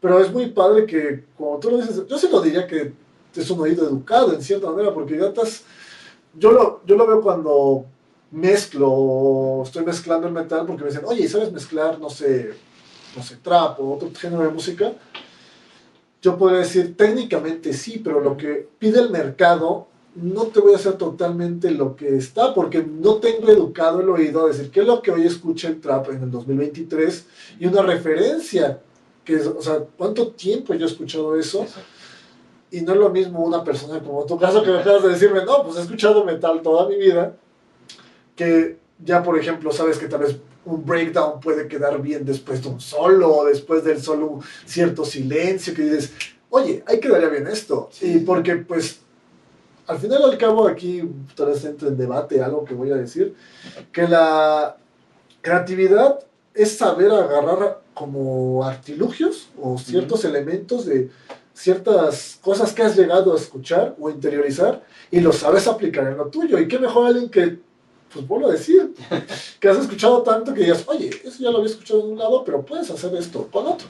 Pero 0.00 0.20
es 0.20 0.30
muy 0.30 0.50
padre 0.50 0.84
que, 0.86 1.24
como 1.36 1.58
tú 1.58 1.70
lo 1.70 1.78
dices, 1.78 2.06
yo 2.06 2.18
se 2.18 2.30
lo 2.30 2.40
diría 2.40 2.66
que 2.66 2.92
es 3.34 3.50
un 3.50 3.60
oído 3.60 3.86
educado 3.86 4.32
en 4.32 4.42
cierta 4.42 4.70
manera, 4.70 4.92
porque 4.92 5.16
ya 5.16 5.26
estás, 5.26 5.64
yo 6.34 6.52
lo, 6.52 6.82
yo 6.84 6.96
lo 6.96 7.06
veo 7.06 7.20
cuando 7.20 7.86
mezclo, 8.30 9.62
estoy 9.64 9.84
mezclando 9.84 10.26
el 10.26 10.32
metal, 10.32 10.66
porque 10.66 10.84
me 10.84 10.90
dicen, 10.90 11.04
oye, 11.06 11.28
¿sabes 11.28 11.52
mezclar, 11.52 11.98
no 11.98 12.10
sé, 12.10 12.52
no 13.16 13.22
sé, 13.22 13.36
trap 13.36 13.80
o 13.80 13.94
otro 13.94 14.10
género 14.14 14.42
de 14.42 14.50
música? 14.50 14.92
Yo 16.20 16.36
podría 16.36 16.60
decir, 16.60 16.96
técnicamente 16.96 17.72
sí, 17.72 18.00
pero 18.02 18.20
lo 18.20 18.36
que 18.36 18.68
pide 18.78 19.00
el 19.00 19.10
mercado, 19.10 19.87
no 20.22 20.44
te 20.44 20.60
voy 20.60 20.72
a 20.72 20.76
hacer 20.76 20.94
totalmente 20.94 21.70
lo 21.70 21.94
que 21.94 22.16
está, 22.16 22.54
porque 22.54 22.82
no 22.82 23.16
tengo 23.16 23.48
educado 23.48 24.00
el 24.00 24.08
oído 24.08 24.44
a 24.44 24.48
decir 24.48 24.70
qué 24.70 24.80
es 24.80 24.86
lo 24.86 25.00
que 25.00 25.10
hoy 25.10 25.26
escucha 25.26 25.68
el 25.68 25.80
trap 25.80 26.10
en 26.10 26.22
el 26.22 26.30
2023 26.30 27.26
y 27.60 27.66
una 27.66 27.82
referencia, 27.82 28.80
que 29.24 29.34
es, 29.36 29.46
o 29.46 29.62
sea, 29.62 29.78
¿cuánto 29.96 30.28
tiempo 30.32 30.74
yo 30.74 30.86
he 30.86 30.88
escuchado 30.88 31.38
eso? 31.38 31.66
Y 32.70 32.80
no 32.80 32.92
es 32.92 32.98
lo 32.98 33.10
mismo 33.10 33.44
una 33.44 33.62
persona 33.62 34.00
como 34.00 34.24
tu 34.26 34.38
caso 34.38 34.62
que 34.62 34.70
me 34.70 34.78
acabas 34.78 35.02
de 35.04 35.10
decirme, 35.10 35.44
no, 35.44 35.62
pues 35.64 35.76
he 35.76 35.82
escuchado 35.82 36.24
metal 36.24 36.60
toda 36.62 36.88
mi 36.88 36.96
vida, 36.96 37.36
que 38.34 38.78
ya 39.04 39.22
por 39.22 39.38
ejemplo 39.38 39.72
sabes 39.72 39.98
que 39.98 40.08
tal 40.08 40.20
vez 40.20 40.36
un 40.64 40.84
breakdown 40.84 41.40
puede 41.40 41.66
quedar 41.68 42.02
bien 42.02 42.24
después 42.24 42.62
de 42.62 42.68
un 42.68 42.80
solo, 42.80 43.36
o 43.36 43.44
después 43.44 43.84
del 43.84 44.02
solo 44.02 44.40
cierto 44.66 45.04
silencio, 45.04 45.74
que 45.74 45.82
dices, 45.82 46.12
oye, 46.50 46.82
ahí 46.86 47.00
quedaría 47.00 47.28
bien 47.28 47.46
esto. 47.46 47.88
Y 48.00 48.18
porque 48.18 48.56
pues 48.56 49.00
al 49.88 49.98
final 49.98 50.22
al 50.22 50.38
cabo 50.38 50.68
aquí 50.68 51.02
tal 51.34 51.46
vez 51.46 51.64
entre 51.64 51.88
en 51.88 51.96
debate 51.96 52.42
algo 52.42 52.64
que 52.64 52.74
voy 52.74 52.92
a 52.92 52.96
decir, 52.96 53.34
que 53.90 54.06
la 54.06 54.76
creatividad 55.40 56.20
es 56.54 56.76
saber 56.76 57.10
agarrar 57.10 57.80
como 57.94 58.64
artilugios 58.64 59.48
o 59.60 59.78
ciertos 59.78 60.24
elementos 60.24 60.84
de 60.86 61.10
ciertas 61.54 62.38
cosas 62.42 62.72
que 62.72 62.82
has 62.82 62.96
llegado 62.96 63.32
a 63.32 63.36
escuchar 63.36 63.96
o 63.98 64.10
interiorizar 64.10 64.84
y 65.10 65.20
lo 65.20 65.32
sabes 65.32 65.66
aplicar 65.66 66.06
en 66.06 66.18
lo 66.18 66.26
tuyo. 66.26 66.58
Y 66.58 66.68
qué 66.68 66.78
mejor 66.78 67.06
alguien 67.06 67.30
que 67.30 67.58
pues 68.12 68.26
vuelvo 68.26 68.48
a 68.48 68.52
decir, 68.52 68.94
que 69.60 69.68
has 69.68 69.78
escuchado 69.78 70.22
tanto 70.22 70.54
que 70.54 70.62
digas, 70.62 70.84
oye, 70.86 71.10
eso 71.24 71.42
ya 71.42 71.50
lo 71.50 71.58
había 71.58 71.70
escuchado 71.70 72.00
en 72.00 72.12
un 72.12 72.18
lado, 72.18 72.44
pero 72.44 72.62
puedes 72.62 72.90
hacer 72.90 73.14
esto 73.16 73.48
con 73.50 73.66
otro. 73.66 73.88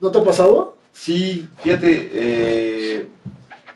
¿No 0.00 0.10
te 0.10 0.18
ha 0.18 0.24
pasado? 0.24 0.76
Sí, 0.92 1.48
fíjate, 1.58 2.10
eh, 2.12 3.08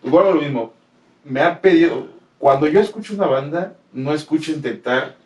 igual 0.03 0.35
lo 0.35 0.41
mismo. 0.41 0.82
Me 1.25 1.41
ha 1.41 1.61
pedido, 1.61 2.09
cuando 2.39 2.67
yo 2.67 2.81
escucho 2.81 3.15
una 3.15 3.27
banda, 3.27 3.75
no 3.93 4.13
escucho 4.15 4.53
intentar 4.53 5.17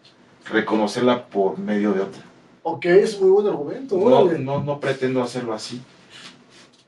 reconocerla 0.50 1.26
por 1.26 1.58
medio 1.58 1.92
de 1.92 2.00
otra. 2.00 2.22
Ok, 2.62 2.84
es 2.86 3.20
muy 3.20 3.30
buen 3.30 3.46
argumento. 3.46 3.96
No, 3.96 4.24
no, 4.24 4.62
no 4.62 4.80
pretendo 4.80 5.22
hacerlo 5.22 5.54
así. 5.54 5.80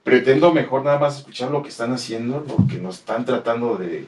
Pretendo 0.02 0.52
mejor 0.52 0.84
nada 0.84 0.98
más 0.98 1.18
escuchar 1.18 1.50
lo 1.50 1.62
que 1.62 1.68
están 1.68 1.92
haciendo, 1.92 2.44
lo 2.46 2.66
que 2.66 2.78
nos 2.78 2.98
están 2.98 3.24
tratando 3.24 3.76
de, 3.76 4.06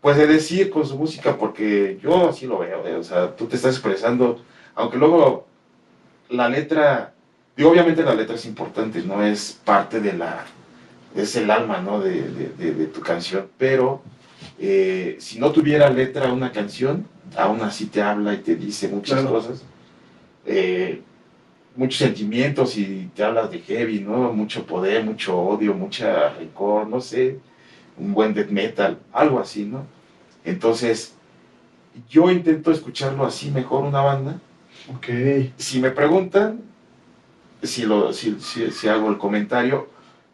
pues 0.00 0.16
de 0.16 0.26
decir 0.26 0.70
con 0.70 0.86
su 0.86 0.96
música, 0.96 1.36
porque 1.36 1.98
yo 2.00 2.28
así 2.28 2.46
lo 2.46 2.60
veo, 2.60 2.86
¿eh? 2.86 2.94
o 2.94 3.02
sea, 3.02 3.34
tú 3.34 3.46
te 3.46 3.56
estás 3.56 3.74
expresando, 3.74 4.40
aunque 4.74 4.98
luego 4.98 5.46
la 6.28 6.48
letra, 6.48 7.12
digo, 7.56 7.70
obviamente 7.70 8.04
la 8.04 8.14
letra 8.14 8.36
es 8.36 8.46
importante, 8.46 9.02
no 9.02 9.22
es 9.24 9.60
parte 9.64 10.00
de 10.00 10.12
la, 10.12 10.44
es 11.14 11.34
el 11.36 11.50
alma, 11.50 11.80
¿no? 11.80 12.00
De, 12.00 12.22
de, 12.22 12.86
tu 12.86 13.00
canción, 13.00 13.48
pero 13.58 14.00
eh, 14.58 15.16
si 15.18 15.38
no 15.38 15.52
tuviera 15.52 15.90
letra 15.90 16.32
una 16.32 16.50
canción, 16.50 17.06
aún 17.36 17.60
así 17.60 17.86
te 17.86 18.00
habla 18.00 18.34
y 18.34 18.38
te 18.38 18.56
dice 18.56 18.88
muchas 18.88 19.22
cosas, 19.24 19.62
eh, 20.46 21.02
muchos 21.74 21.98
sentimientos 21.98 22.76
y 22.78 23.10
te 23.14 23.22
hablas 23.22 23.50
de 23.50 23.60
heavy, 23.60 24.00
¿no? 24.00 24.32
Mucho 24.32 24.64
poder, 24.64 25.04
mucho 25.04 25.38
odio, 25.38 25.74
mucha 25.74 26.30
rencor, 26.30 26.86
no 26.88 27.00
sé, 27.00 27.38
un 27.98 28.14
buen 28.14 28.32
death 28.32 28.48
metal, 28.48 28.98
algo 29.12 29.40
así, 29.40 29.64
¿no? 29.64 29.84
Entonces, 30.44 31.14
yo 32.08 32.30
intento 32.30 32.70
escucharlo 32.70 33.26
así 33.26 33.50
mejor 33.50 33.84
una 33.84 34.00
banda. 34.00 34.40
Ok. 34.94 35.06
Si 35.56 35.80
me 35.80 35.90
preguntan, 35.90 36.60
si, 37.62 37.84
lo, 37.84 38.12
si, 38.12 38.38
si, 38.40 38.88
hago 38.88 39.10
el 39.10 39.18
comentario, 39.18 39.88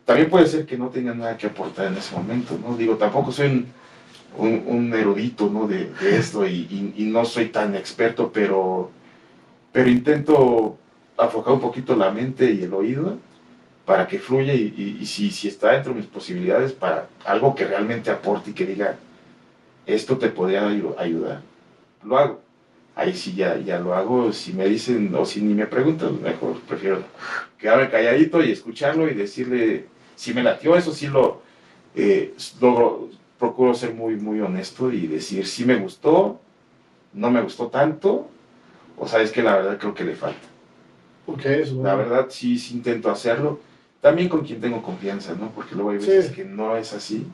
también 0.04 0.28
puede 0.28 0.46
ser 0.46 0.66
que 0.66 0.76
no 0.76 0.88
tenga 0.88 1.14
nada 1.14 1.36
que 1.36 1.46
aportar 1.46 1.86
en 1.86 1.96
ese 1.96 2.14
momento, 2.14 2.58
¿no? 2.62 2.76
Digo, 2.76 2.96
tampoco 2.96 3.32
soy 3.32 3.46
un, 3.46 3.66
un, 4.36 4.92
erudito, 4.94 5.48
¿no? 5.48 5.66
De, 5.66 5.90
esto 6.02 6.46
y, 6.46 6.92
no 6.98 7.24
soy 7.24 7.46
tan 7.46 7.74
experto, 7.74 8.30
pero, 8.32 8.90
pero 9.72 9.88
intento 9.88 10.78
aflojar 11.16 11.54
un 11.54 11.60
poquito 11.60 11.94
la 11.96 12.10
mente 12.10 12.50
y 12.50 12.62
el 12.62 12.74
oído 12.74 13.18
para 13.84 14.06
que 14.06 14.18
fluya 14.18 14.54
y, 14.54 15.04
si, 15.06 15.30
si 15.30 15.48
está 15.48 15.72
dentro 15.72 15.92
de 15.92 16.00
mis 16.00 16.08
posibilidades 16.08 16.72
para 16.72 17.08
algo 17.24 17.54
que 17.54 17.66
realmente 17.66 18.10
aporte 18.10 18.50
y 18.50 18.54
que 18.54 18.66
diga, 18.66 18.96
esto 19.86 20.16
te 20.18 20.28
podría 20.28 20.68
ayudar. 20.68 21.42
Lo 22.04 22.18
hago. 22.18 22.40
Ahí 22.94 23.14
sí 23.14 23.34
ya, 23.34 23.56
ya 23.56 23.78
lo 23.78 23.94
hago. 23.94 24.32
Si 24.32 24.52
me 24.52 24.66
dicen 24.66 25.14
o 25.14 25.24
si 25.24 25.40
ni 25.40 25.54
me 25.54 25.66
preguntan, 25.66 26.22
mejor 26.22 26.60
prefiero 26.60 27.02
quedarme 27.58 27.90
calladito 27.90 28.42
y 28.42 28.52
escucharlo 28.52 29.08
y 29.08 29.14
decirle 29.14 29.86
si 30.14 30.34
me 30.34 30.42
latió, 30.42 30.76
eso 30.76 30.92
sí 30.92 31.06
lo 31.06 31.42
eh, 31.94 32.34
procuro 33.42 33.74
ser 33.74 33.92
muy, 33.92 34.14
muy 34.14 34.40
honesto 34.40 34.92
y 34.92 35.08
decir 35.08 35.48
si 35.48 35.64
me 35.64 35.74
gustó, 35.74 36.38
no 37.12 37.28
me 37.28 37.42
gustó 37.42 37.66
tanto, 37.66 38.28
o 38.96 39.08
sabes 39.08 39.32
que 39.32 39.42
la 39.42 39.56
verdad 39.56 39.78
creo 39.80 39.94
que 39.94 40.04
le 40.04 40.14
falta. 40.14 40.46
Okay, 41.26 41.64
La 41.82 41.96
verdad 41.96 42.26
sí, 42.30 42.56
sí 42.56 42.74
intento 42.74 43.10
hacerlo. 43.10 43.58
También 44.00 44.28
con 44.28 44.42
quien 44.42 44.60
tengo 44.60 44.80
confianza, 44.80 45.34
¿no? 45.34 45.50
Porque 45.50 45.74
luego 45.74 45.90
hay 45.90 45.96
veces 45.96 46.30
que 46.30 46.44
no 46.44 46.76
es 46.76 46.92
así. 46.92 47.26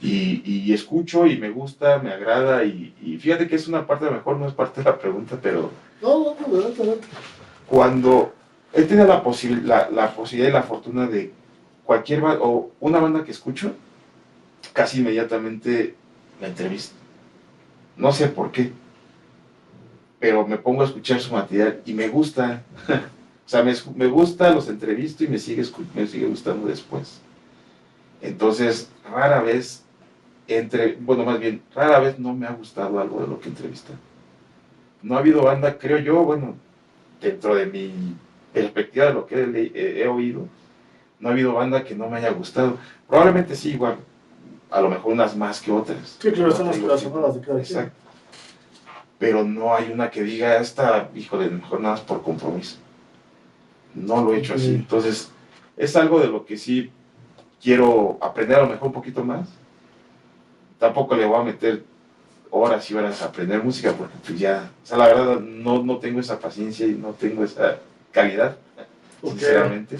Y, 0.00 0.42
y, 0.44 0.72
escucho 0.72 1.26
y 1.26 1.38
me 1.38 1.50
gusta, 1.50 1.98
me 1.98 2.12
agrada. 2.12 2.62
Y, 2.62 2.94
y, 3.02 3.16
fíjate 3.18 3.48
que 3.48 3.56
es 3.56 3.66
una 3.66 3.84
parte, 3.84 4.04
a 4.06 4.10
lo 4.10 4.18
mejor 4.18 4.36
no 4.36 4.46
es 4.46 4.54
parte 4.54 4.80
de 4.80 4.88
la 4.88 4.96
pregunta, 4.96 5.36
pero. 5.42 5.72
No, 6.00 6.18
no, 6.18 6.36
no, 6.46 6.68
no, 6.68 6.84
no. 6.84 6.92
Cuando 7.66 8.32
he 8.72 8.82
tenido 8.82 9.08
la, 9.08 9.24
la, 9.64 9.90
la, 9.90 10.14
posibilidad 10.14 10.50
y 10.50 10.52
la 10.52 10.62
fortuna 10.62 11.08
de 11.08 11.32
cualquier 11.84 12.22
o 12.24 12.70
una 12.78 13.00
banda 13.00 13.24
que 13.24 13.32
escucho, 13.32 13.72
casi 14.76 15.00
inmediatamente 15.00 15.94
la 16.38 16.48
entrevisto. 16.48 16.94
No 17.96 18.12
sé 18.12 18.28
por 18.28 18.52
qué, 18.52 18.72
pero 20.20 20.46
me 20.46 20.58
pongo 20.58 20.82
a 20.82 20.84
escuchar 20.84 21.18
su 21.18 21.32
material 21.32 21.80
y 21.86 21.94
me 21.94 22.08
gusta. 22.08 22.62
o 22.88 23.48
sea, 23.48 23.62
me, 23.62 23.72
me, 23.94 24.06
gusta, 24.06 24.50
los 24.50 24.68
entrevisto 24.68 25.24
y 25.24 25.28
me 25.28 25.38
sigue, 25.38 25.64
me 25.94 26.06
sigue 26.06 26.26
gustando 26.26 26.68
después. 26.68 27.22
Entonces, 28.20 28.90
rara 29.10 29.40
vez, 29.40 29.82
entre, 30.46 30.96
bueno, 30.96 31.24
más 31.24 31.40
bien, 31.40 31.62
rara 31.74 31.98
vez 31.98 32.18
no 32.18 32.34
me 32.34 32.46
ha 32.46 32.52
gustado 32.52 33.00
algo 33.00 33.22
de 33.22 33.28
lo 33.28 33.40
que 33.40 33.48
entrevista. 33.48 33.94
No 35.02 35.16
ha 35.16 35.20
habido 35.20 35.42
banda, 35.42 35.78
creo 35.78 35.98
yo, 35.98 36.22
bueno, 36.22 36.54
dentro 37.22 37.54
de 37.54 37.64
mi 37.64 38.14
perspectiva 38.52 39.06
de 39.06 39.14
lo 39.14 39.26
que 39.26 39.72
he 39.74 40.06
oído, 40.06 40.48
no 41.18 41.30
ha 41.30 41.32
habido 41.32 41.54
banda 41.54 41.82
que 41.82 41.94
no 41.94 42.10
me 42.10 42.18
haya 42.18 42.30
gustado. 42.30 42.76
Probablemente 43.08 43.54
sí, 43.54 43.70
igual, 43.70 43.96
a 44.70 44.80
lo 44.80 44.88
mejor 44.88 45.12
unas 45.12 45.36
más 45.36 45.60
que 45.60 45.72
otras. 45.72 46.16
Sí, 46.20 46.30
claro, 46.32 46.50
están 46.50 46.66
las 46.66 47.34
de 47.34 47.40
cada 47.40 47.58
Exacto. 47.58 47.92
Pero 49.18 49.44
no 49.44 49.74
hay 49.74 49.90
una 49.90 50.10
que 50.10 50.22
diga, 50.22 50.58
esta, 50.58 51.08
híjole, 51.14 51.48
mejor 51.48 51.80
nada 51.80 51.94
más 51.94 52.02
por 52.02 52.22
compromiso. 52.22 52.76
No 53.94 54.22
lo 54.22 54.34
he 54.34 54.38
hecho 54.38 54.54
así. 54.54 54.74
Entonces, 54.74 55.30
es 55.76 55.96
algo 55.96 56.20
de 56.20 56.28
lo 56.28 56.44
que 56.44 56.58
sí 56.58 56.90
quiero 57.62 58.18
aprender 58.20 58.58
a 58.58 58.62
lo 58.62 58.68
mejor 58.68 58.88
un 58.88 58.94
poquito 58.94 59.24
más. 59.24 59.48
Tampoco 60.78 61.16
le 61.16 61.24
voy 61.24 61.40
a 61.40 61.44
meter 61.44 61.84
horas 62.50 62.90
y 62.90 62.94
horas 62.94 63.22
a 63.22 63.26
aprender 63.26 63.62
música 63.62 63.92
porque 63.92 64.14
pues 64.24 64.38
ya, 64.38 64.70
o 64.82 64.86
sea, 64.86 64.98
la 64.98 65.08
verdad 65.08 65.40
no, 65.40 65.82
no 65.82 65.98
tengo 65.98 66.20
esa 66.20 66.38
paciencia 66.38 66.86
y 66.86 66.92
no 66.92 67.10
tengo 67.10 67.44
esa 67.44 67.78
calidad, 68.12 68.56
sinceramente. 69.22 69.98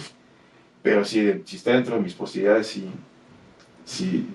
Pero 0.82 1.04
si, 1.04 1.42
si 1.44 1.56
está 1.56 1.72
dentro 1.72 1.96
de 1.96 2.02
mis 2.02 2.14
posibilidades, 2.14 2.66
sí, 2.68 2.88
sí, 3.84 4.26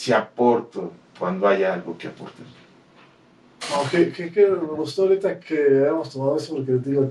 sí 0.00 0.14
aporto 0.14 0.90
cuando 1.18 1.46
haya 1.46 1.74
algo 1.74 1.98
que 1.98 2.08
aportar. 2.08 2.46
Aunque 3.74 4.10
que, 4.10 4.32
que, 4.32 4.46
me 4.46 4.56
gustó 4.56 5.02
ahorita 5.02 5.38
que 5.38 5.58
hayamos 5.82 6.08
tomado 6.08 6.38
eso 6.38 6.54
porque 6.54 6.72
digo, 6.72 7.10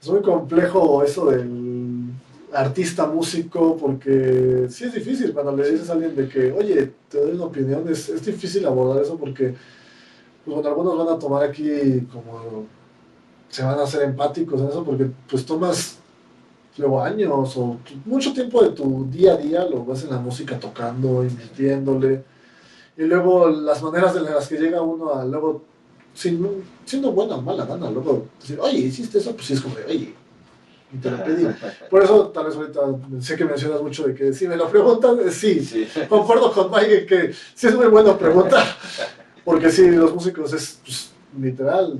es 0.00 0.08
muy 0.08 0.22
complejo 0.22 1.02
eso 1.02 1.32
del 1.32 2.10
artista, 2.52 3.06
músico, 3.06 3.76
porque 3.76 4.68
sí 4.70 4.84
es 4.84 4.94
difícil 4.94 5.32
cuando 5.32 5.56
le 5.56 5.68
dices 5.68 5.90
a 5.90 5.94
alguien 5.94 6.14
de 6.14 6.28
que, 6.28 6.52
oye, 6.52 6.92
te 7.08 7.18
doy 7.18 7.32
una 7.32 7.46
opinión, 7.46 7.84
es, 7.88 8.08
es 8.08 8.24
difícil 8.24 8.64
abordar 8.66 9.02
eso 9.02 9.18
porque 9.18 9.56
pues, 10.44 10.54
bueno, 10.54 10.68
algunos 10.68 10.96
van 10.96 11.16
a 11.16 11.18
tomar 11.18 11.42
aquí 11.42 12.02
como 12.12 12.66
se 13.48 13.64
van 13.64 13.80
a 13.80 13.82
hacer 13.82 14.02
empáticos 14.02 14.60
en 14.60 14.68
eso 14.68 14.84
porque 14.84 15.10
pues 15.28 15.44
tomas 15.44 15.95
luego 16.78 17.02
años 17.02 17.56
o 17.56 17.78
mucho 18.04 18.32
tiempo 18.32 18.62
de 18.62 18.70
tu 18.70 19.06
día 19.10 19.34
a 19.34 19.36
día 19.36 19.64
lo 19.64 19.84
vas 19.84 20.04
en 20.04 20.10
la 20.10 20.18
música 20.18 20.58
tocando, 20.58 21.22
invirtiéndole 21.24 22.24
y 22.96 23.02
luego 23.02 23.48
las 23.48 23.82
maneras 23.82 24.14
de 24.14 24.22
las 24.22 24.48
que 24.48 24.56
llega 24.56 24.80
uno 24.80 25.14
a 25.14 25.24
luego 25.24 25.62
sin, 26.14 26.64
siendo 26.84 27.12
buena 27.12 27.36
o 27.36 27.42
mala 27.42 27.66
gana, 27.66 27.90
luego 27.90 28.26
decir, 28.40 28.58
oye, 28.60 28.78
hiciste 28.78 29.18
eso, 29.18 29.34
pues 29.34 29.46
sí 29.46 29.52
es 29.52 29.60
como 29.60 29.74
de, 29.74 29.84
oye, 29.84 30.14
y 30.92 30.96
te 30.98 31.10
la 31.10 31.22
pedí. 31.22 31.46
Por 31.90 32.02
eso, 32.02 32.28
tal 32.28 32.46
vez 32.46 32.56
ahorita 32.56 32.80
sé 33.20 33.36
que 33.36 33.44
mencionas 33.44 33.82
mucho 33.82 34.06
de 34.06 34.14
que 34.14 34.32
si 34.32 34.48
me 34.48 34.56
lo 34.56 34.68
preguntan, 34.70 35.18
eh, 35.20 35.30
sí, 35.30 35.60
Sí. 35.60 35.86
concuerdo 36.08 36.52
con 36.52 36.70
Mike 36.70 37.00
en 37.00 37.06
que 37.06 37.32
sí 37.54 37.66
es 37.66 37.74
muy 37.74 37.88
bueno 37.88 38.16
preguntar, 38.16 38.64
porque 39.44 39.70
sí, 39.70 39.90
los 39.90 40.14
músicos 40.14 40.52
es 40.54 40.80
pues, 40.82 41.10
literal, 41.38 41.98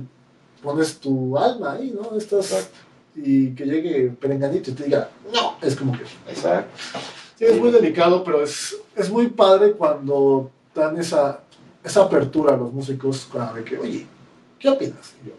pones 0.63 0.97
tu 0.97 1.37
alma 1.37 1.73
ahí, 1.73 1.95
¿no? 1.95 2.17
Estás 2.17 2.69
y 3.17 3.49
que 3.55 3.65
llegue 3.65 4.09
Perenganito 4.11 4.69
y 4.71 4.73
te 4.73 4.83
diga, 4.85 5.09
no, 5.33 5.57
es 5.61 5.75
como 5.75 5.91
que... 5.93 6.03
Exacto. 6.31 6.69
Sí, 7.37 7.45
es 7.45 7.59
muy 7.59 7.71
delicado, 7.71 8.23
pero 8.23 8.41
es, 8.43 8.77
es 8.95 9.09
muy 9.09 9.27
padre 9.27 9.73
cuando 9.73 10.49
dan 10.73 10.97
esa, 10.99 11.41
esa 11.83 12.03
apertura 12.03 12.53
a 12.53 12.57
los 12.57 12.71
músicos 12.71 13.27
para 13.31 13.53
de 13.53 13.63
que, 13.63 13.77
oye, 13.77 14.05
¿qué 14.59 14.69
opinas? 14.69 15.13
Y 15.23 15.29
yo, 15.29 15.33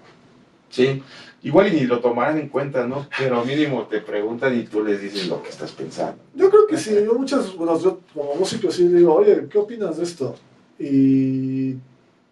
Sí. 0.70 1.02
Igual 1.42 1.68
y 1.68 1.76
ni 1.76 1.86
lo 1.86 2.00
tomarán 2.00 2.36
en 2.38 2.48
cuenta, 2.48 2.84
¿no? 2.86 3.06
Pero 3.16 3.44
mínimo 3.44 3.84
te 3.84 4.00
preguntan 4.00 4.58
y 4.58 4.64
tú 4.64 4.82
les 4.84 5.00
dices 5.00 5.28
lo 5.28 5.40
que 5.40 5.48
estás 5.50 5.70
pensando. 5.70 6.18
Yo 6.34 6.50
creo 6.50 6.66
que 6.66 6.76
sí, 6.76 6.92
yo 7.04 7.14
muchas, 7.14 7.54
bueno, 7.54 7.78
yo 7.80 8.00
como 8.12 8.34
músico 8.34 8.70
sí 8.72 8.88
digo, 8.88 9.14
oye, 9.14 9.46
¿qué 9.48 9.56
opinas 9.56 9.96
de 9.98 10.02
esto? 10.02 10.34
Y 10.80 11.74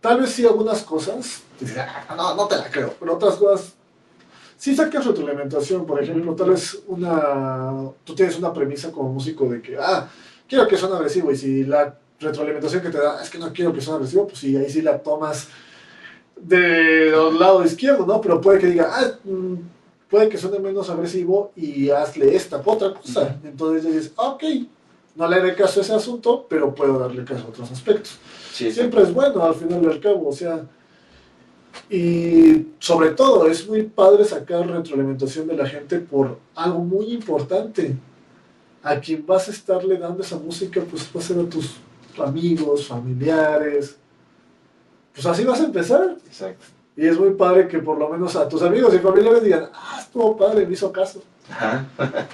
tal 0.00 0.20
vez 0.20 0.30
sí 0.30 0.44
algunas 0.44 0.82
cosas, 0.82 1.42
dices, 1.60 1.78
"Ah, 1.78 2.14
no, 2.16 2.34
no 2.34 2.46
te 2.48 2.56
la 2.56 2.68
creo, 2.70 2.94
pero 2.98 3.14
otras 3.14 3.36
cosas, 3.36 3.74
sí 4.56 4.74
sacas 4.74 5.06
retroalimentación, 5.06 5.86
por 5.86 6.02
ejemplo, 6.02 6.34
tal 6.34 6.50
vez 6.50 6.82
una, 6.86 7.90
tú 8.04 8.14
tienes 8.14 8.38
una 8.38 8.52
premisa 8.52 8.90
como 8.90 9.12
músico 9.12 9.48
de 9.48 9.60
que, 9.60 9.76
ah, 9.78 10.08
quiero 10.48 10.66
que 10.66 10.76
suene 10.76 10.96
agresivo, 10.96 11.30
y 11.30 11.36
si 11.36 11.64
la 11.64 11.96
retroalimentación 12.18 12.82
que 12.82 12.90
te 12.90 12.98
da 12.98 13.22
es 13.22 13.30
que 13.30 13.38
no 13.38 13.52
quiero 13.52 13.72
que 13.72 13.80
suene 13.80 13.96
agresivo, 13.96 14.26
pues 14.26 14.38
sí, 14.38 14.56
ahí 14.56 14.70
sí 14.70 14.82
la 14.82 14.98
tomas 14.98 15.48
del 16.36 17.38
lado 17.38 17.64
izquierdo, 17.64 18.06
¿no? 18.06 18.20
Pero 18.20 18.40
puede 18.40 18.58
que 18.58 18.66
diga, 18.66 18.90
ah, 18.92 19.12
mm, 19.24 19.54
puede 20.08 20.28
que 20.28 20.38
suene 20.38 20.58
menos 20.58 20.88
agresivo 20.90 21.52
y 21.56 21.90
hazle 21.90 22.34
esta 22.34 22.62
otra 22.64 22.94
cosa. 22.94 23.36
Entonces 23.42 23.84
ya 23.84 23.90
dices, 23.90 24.12
ok, 24.16 24.44
no 25.14 25.28
le 25.28 25.36
haré 25.36 25.54
caso 25.54 25.80
a 25.80 25.82
ese 25.82 25.94
asunto, 25.94 26.46
pero 26.48 26.74
puedo 26.74 26.98
darle 26.98 27.24
caso 27.24 27.44
a 27.46 27.48
otros 27.48 27.70
aspectos. 27.70 28.18
Sí, 28.52 28.70
Siempre 28.70 29.02
es 29.02 29.12
bueno 29.12 29.42
al 29.42 29.54
final 29.54 29.82
del 29.82 30.00
cabo, 30.00 30.28
o 30.28 30.32
sea, 30.32 30.66
y 31.88 32.68
sobre 32.78 33.10
todo 33.10 33.46
es 33.46 33.68
muy 33.68 33.82
padre 33.82 34.24
sacar 34.24 34.66
retroalimentación 34.66 35.46
de 35.46 35.56
la 35.56 35.66
gente 35.66 35.98
por 35.98 36.38
algo 36.54 36.80
muy 36.80 37.12
importante. 37.12 37.96
A 38.82 39.00
quien 39.00 39.26
vas 39.26 39.48
a 39.48 39.50
estarle 39.50 39.98
dando 39.98 40.22
esa 40.22 40.36
música, 40.36 40.80
pues 40.88 41.08
va 41.14 41.20
a 41.20 41.22
ser 41.22 41.38
a 41.38 41.48
tus 41.48 41.76
amigos, 42.18 42.86
familiares. 42.86 43.96
Pues 45.12 45.26
así 45.26 45.44
vas 45.44 45.60
a 45.60 45.64
empezar. 45.64 46.16
Exacto. 46.26 46.64
Y 46.96 47.06
es 47.06 47.18
muy 47.18 47.30
padre 47.30 47.68
que 47.68 47.78
por 47.78 47.98
lo 47.98 48.08
menos 48.08 48.36
a 48.36 48.48
tus 48.48 48.62
amigos 48.62 48.94
y 48.94 48.98
familiares 48.98 49.42
digan, 49.42 49.68
ah, 49.74 49.98
estuvo 50.00 50.36
padre, 50.36 50.66
me 50.66 50.72
hizo 50.72 50.92
caso. 50.92 51.22
Ajá. 51.50 51.86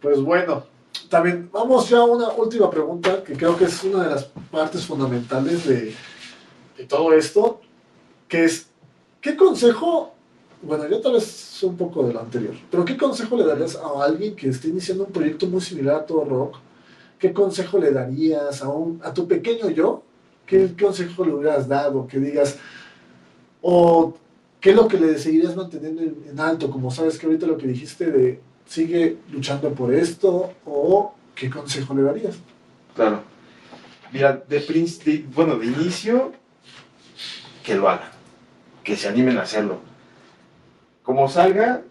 Pues 0.00 0.20
bueno, 0.20 0.64
también 1.08 1.48
vamos 1.52 1.88
ya 1.88 1.98
a 1.98 2.04
una 2.04 2.30
última 2.30 2.68
pregunta 2.68 3.22
que 3.22 3.34
creo 3.34 3.56
que 3.56 3.66
es 3.66 3.84
una 3.84 4.02
de 4.02 4.10
las 4.10 4.24
partes 4.50 4.84
fundamentales 4.84 5.64
de, 5.64 5.94
de 6.76 6.84
todo 6.88 7.12
esto, 7.12 7.60
que 8.32 8.44
es, 8.44 8.66
¿qué 9.20 9.36
consejo, 9.36 10.14
bueno, 10.62 10.88
yo 10.88 11.02
tal 11.02 11.12
vez 11.12 11.62
un 11.64 11.76
poco 11.76 12.06
de 12.06 12.14
lo 12.14 12.20
anterior, 12.20 12.54
pero 12.70 12.82
qué 12.82 12.96
consejo 12.96 13.36
le 13.36 13.44
darías 13.44 13.76
a 13.76 14.02
alguien 14.02 14.34
que 14.34 14.48
esté 14.48 14.68
iniciando 14.68 15.04
un 15.04 15.12
proyecto 15.12 15.46
muy 15.46 15.60
similar 15.60 15.96
a 15.96 16.06
todo 16.06 16.24
rock? 16.24 16.56
¿Qué 17.18 17.30
consejo 17.30 17.76
le 17.76 17.90
darías 17.90 18.62
a, 18.62 18.70
un, 18.70 19.02
a 19.04 19.12
tu 19.12 19.28
pequeño 19.28 19.68
yo? 19.68 20.02
¿Qué, 20.46 20.74
consejo 20.80 21.26
le 21.26 21.34
hubieras 21.34 21.68
dado? 21.68 22.06
Que 22.06 22.18
digas, 22.20 22.56
o 23.60 24.14
qué 24.62 24.70
es 24.70 24.76
lo 24.76 24.88
que 24.88 24.98
le 24.98 25.18
seguirías 25.18 25.54
manteniendo 25.54 26.00
en, 26.00 26.40
alto, 26.40 26.70
como 26.70 26.90
sabes 26.90 27.18
que 27.18 27.26
ahorita 27.26 27.46
lo 27.46 27.58
que 27.58 27.66
dijiste 27.66 28.10
de 28.10 28.40
sigue 28.64 29.18
luchando 29.30 29.68
por 29.74 29.92
esto, 29.92 30.54
o 30.64 31.12
qué 31.34 31.50
consejo 31.50 31.92
le 31.92 32.00
darías. 32.00 32.36
Claro. 32.94 33.20
Mira, 34.10 34.42
de, 34.48 34.58
de- 34.58 35.26
bueno, 35.34 35.58
de 35.58 35.66
inicio, 35.66 36.32
que 37.62 37.74
lo 37.74 37.88
hagan, 37.88 38.11
que 38.82 38.96
se 38.96 39.08
animen 39.08 39.38
a 39.38 39.42
hacerlo. 39.42 39.80
Como 41.02 41.28
salga, 41.28 41.82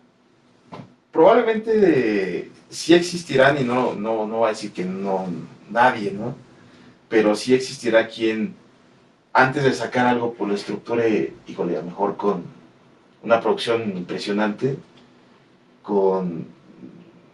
probablemente 1.11 2.51
sí 2.69 2.93
existirán, 2.93 3.59
y 3.59 3.63
no, 3.63 3.93
no, 3.93 4.25
no 4.25 4.39
va 4.41 4.47
a 4.47 4.51
decir 4.51 4.71
que 4.71 4.85
no 4.85 5.25
nadie, 5.69 6.11
¿no? 6.11 6.35
Pero 7.09 7.35
sí 7.35 7.53
existirá 7.53 8.07
quien, 8.07 8.55
antes 9.33 9.63
de 9.63 9.73
sacar 9.73 10.07
algo, 10.07 10.33
por 10.33 10.47
la 10.47 10.55
estructura, 10.55 11.03
híjole, 11.47 11.75
a 11.75 11.81
lo 11.81 11.87
mejor 11.87 12.15
con 12.15 12.43
una 13.23 13.41
producción 13.41 13.97
impresionante, 13.97 14.77
con 15.83 16.47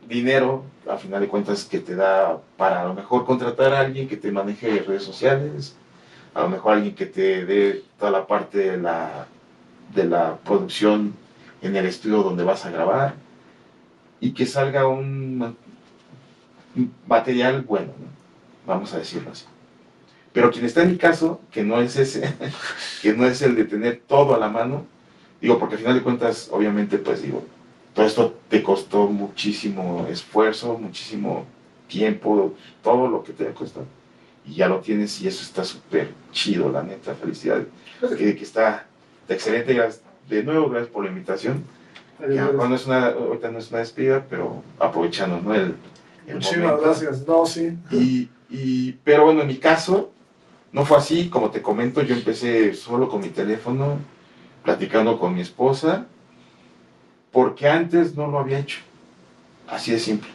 dinero, 0.08 0.64
a 0.90 0.98
final 0.98 1.22
de 1.22 1.28
cuentas, 1.28 1.66
que 1.66 1.80
te 1.80 1.96
da 1.96 2.40
para 2.58 2.82
a 2.82 2.86
lo 2.86 2.94
mejor 2.94 3.26
contratar 3.26 3.74
a 3.74 3.82
alguien 3.82 4.08
que 4.08 4.18
te 4.18 4.32
maneje 4.32 4.80
redes 4.80 5.04
sociales, 5.04 5.76
a 6.34 6.42
lo 6.44 6.50
mejor 6.50 6.74
alguien 6.74 6.96
que 6.96 7.06
te 7.06 7.46
dé 7.46 7.84
toda 8.00 8.12
la 8.12 8.26
parte 8.26 8.58
de 8.58 8.78
la, 8.78 9.28
de 9.94 10.06
la 10.06 10.38
producción 10.38 11.14
en 11.62 11.76
el 11.76 11.86
estudio 11.86 12.24
donde 12.24 12.44
vas 12.44 12.66
a 12.66 12.72
grabar 12.72 13.16
y 14.20 14.32
que 14.34 14.46
salga 14.46 14.88
un, 14.88 15.38
ma- 15.38 15.54
un 16.76 16.92
material 17.08 17.62
bueno, 17.62 17.88
¿no? 17.88 18.08
vamos 18.74 18.94
a 18.94 19.00
decirlo 19.00 19.32
así. 19.32 19.46
Pero 20.34 20.52
quien 20.52 20.66
está 20.66 20.84
en 20.84 20.92
mi 20.92 20.98
caso, 20.98 21.42
que 21.52 21.64
no 21.64 21.82
es 21.82 21.98
ese, 21.98 22.34
que 23.02 23.14
no 23.14 23.26
es 23.28 23.42
el 23.44 23.56
de 23.56 23.66
tener 23.66 24.02
todo 24.08 24.36
a 24.36 24.40
la 24.40 24.50
mano, 24.50 24.86
digo, 25.42 25.60
porque 25.60 25.76
al 25.76 25.82
final 25.82 25.96
de 25.96 26.04
cuentas, 26.04 26.50
obviamente, 26.52 27.00
pues 27.00 27.24
digo, 27.24 27.44
todo 27.96 28.06
esto 28.06 28.40
te 28.50 28.64
costó 28.64 29.08
muchísimo 29.08 30.08
esfuerzo, 30.10 30.78
muchísimo 30.80 31.46
tiempo, 31.88 32.56
todo 32.84 33.10
lo 33.10 33.24
que 33.24 33.34
te 33.34 33.48
ha 33.48 33.54
costado. 33.54 33.88
Y 34.46 34.56
ya 34.56 34.70
lo 34.70 34.80
tienes 34.82 35.22
y 35.22 35.28
eso 35.28 35.44
está 35.44 35.64
súper 35.66 36.14
chido, 36.32 36.72
la 36.72 36.84
neta, 36.84 37.16
felicidades. 37.16 37.68
Que, 38.18 38.36
que 38.36 38.44
está 38.44 38.87
excelente, 39.30 39.74
gracias. 39.74 40.02
De 40.30 40.44
nuevo, 40.44 40.70
gracias 40.70 40.92
por 40.92 41.04
la 41.04 41.10
invitación. 41.10 41.64
Que 42.20 42.40
a 42.40 42.46
lo 42.46 42.54
mejor 42.54 42.70
no 42.70 42.76
es 42.76 42.86
una, 42.88 43.08
ahorita 43.08 43.52
no 43.52 43.60
es 43.60 43.70
una 43.70 43.80
despedida, 43.80 44.26
pero 44.30 44.64
aprovechando, 44.80 45.40
¿no? 45.40 45.54
El, 45.54 45.76
el 46.26 46.34
Muchísimas 46.36 46.66
momento. 46.72 46.84
gracias. 46.86 47.28
No, 47.28 47.46
sí. 47.46 47.78
Y, 47.92 48.30
y- 48.50 48.94
pero 49.04 49.26
bueno, 49.26 49.42
en 49.42 49.48
mi 49.48 49.58
caso, 49.58 50.12
no 50.72 50.84
fue 50.86 50.98
así, 50.98 51.30
como 51.30 51.52
te 51.52 51.62
comento, 51.62 52.02
yo 52.02 52.16
empecé 52.16 52.74
solo 52.74 53.08
con 53.08 53.22
mi 53.22 53.30
teléfono, 53.30 54.00
platicando 54.64 55.20
con 55.20 55.36
mi 55.36 55.42
esposa, 55.42 56.08
porque 57.32 57.68
antes 57.70 58.16
no 58.16 58.28
lo 58.28 58.40
había 58.40 58.60
hecho. 58.60 58.80
Así 59.68 59.92
de 59.92 60.00
simple. 60.00 60.30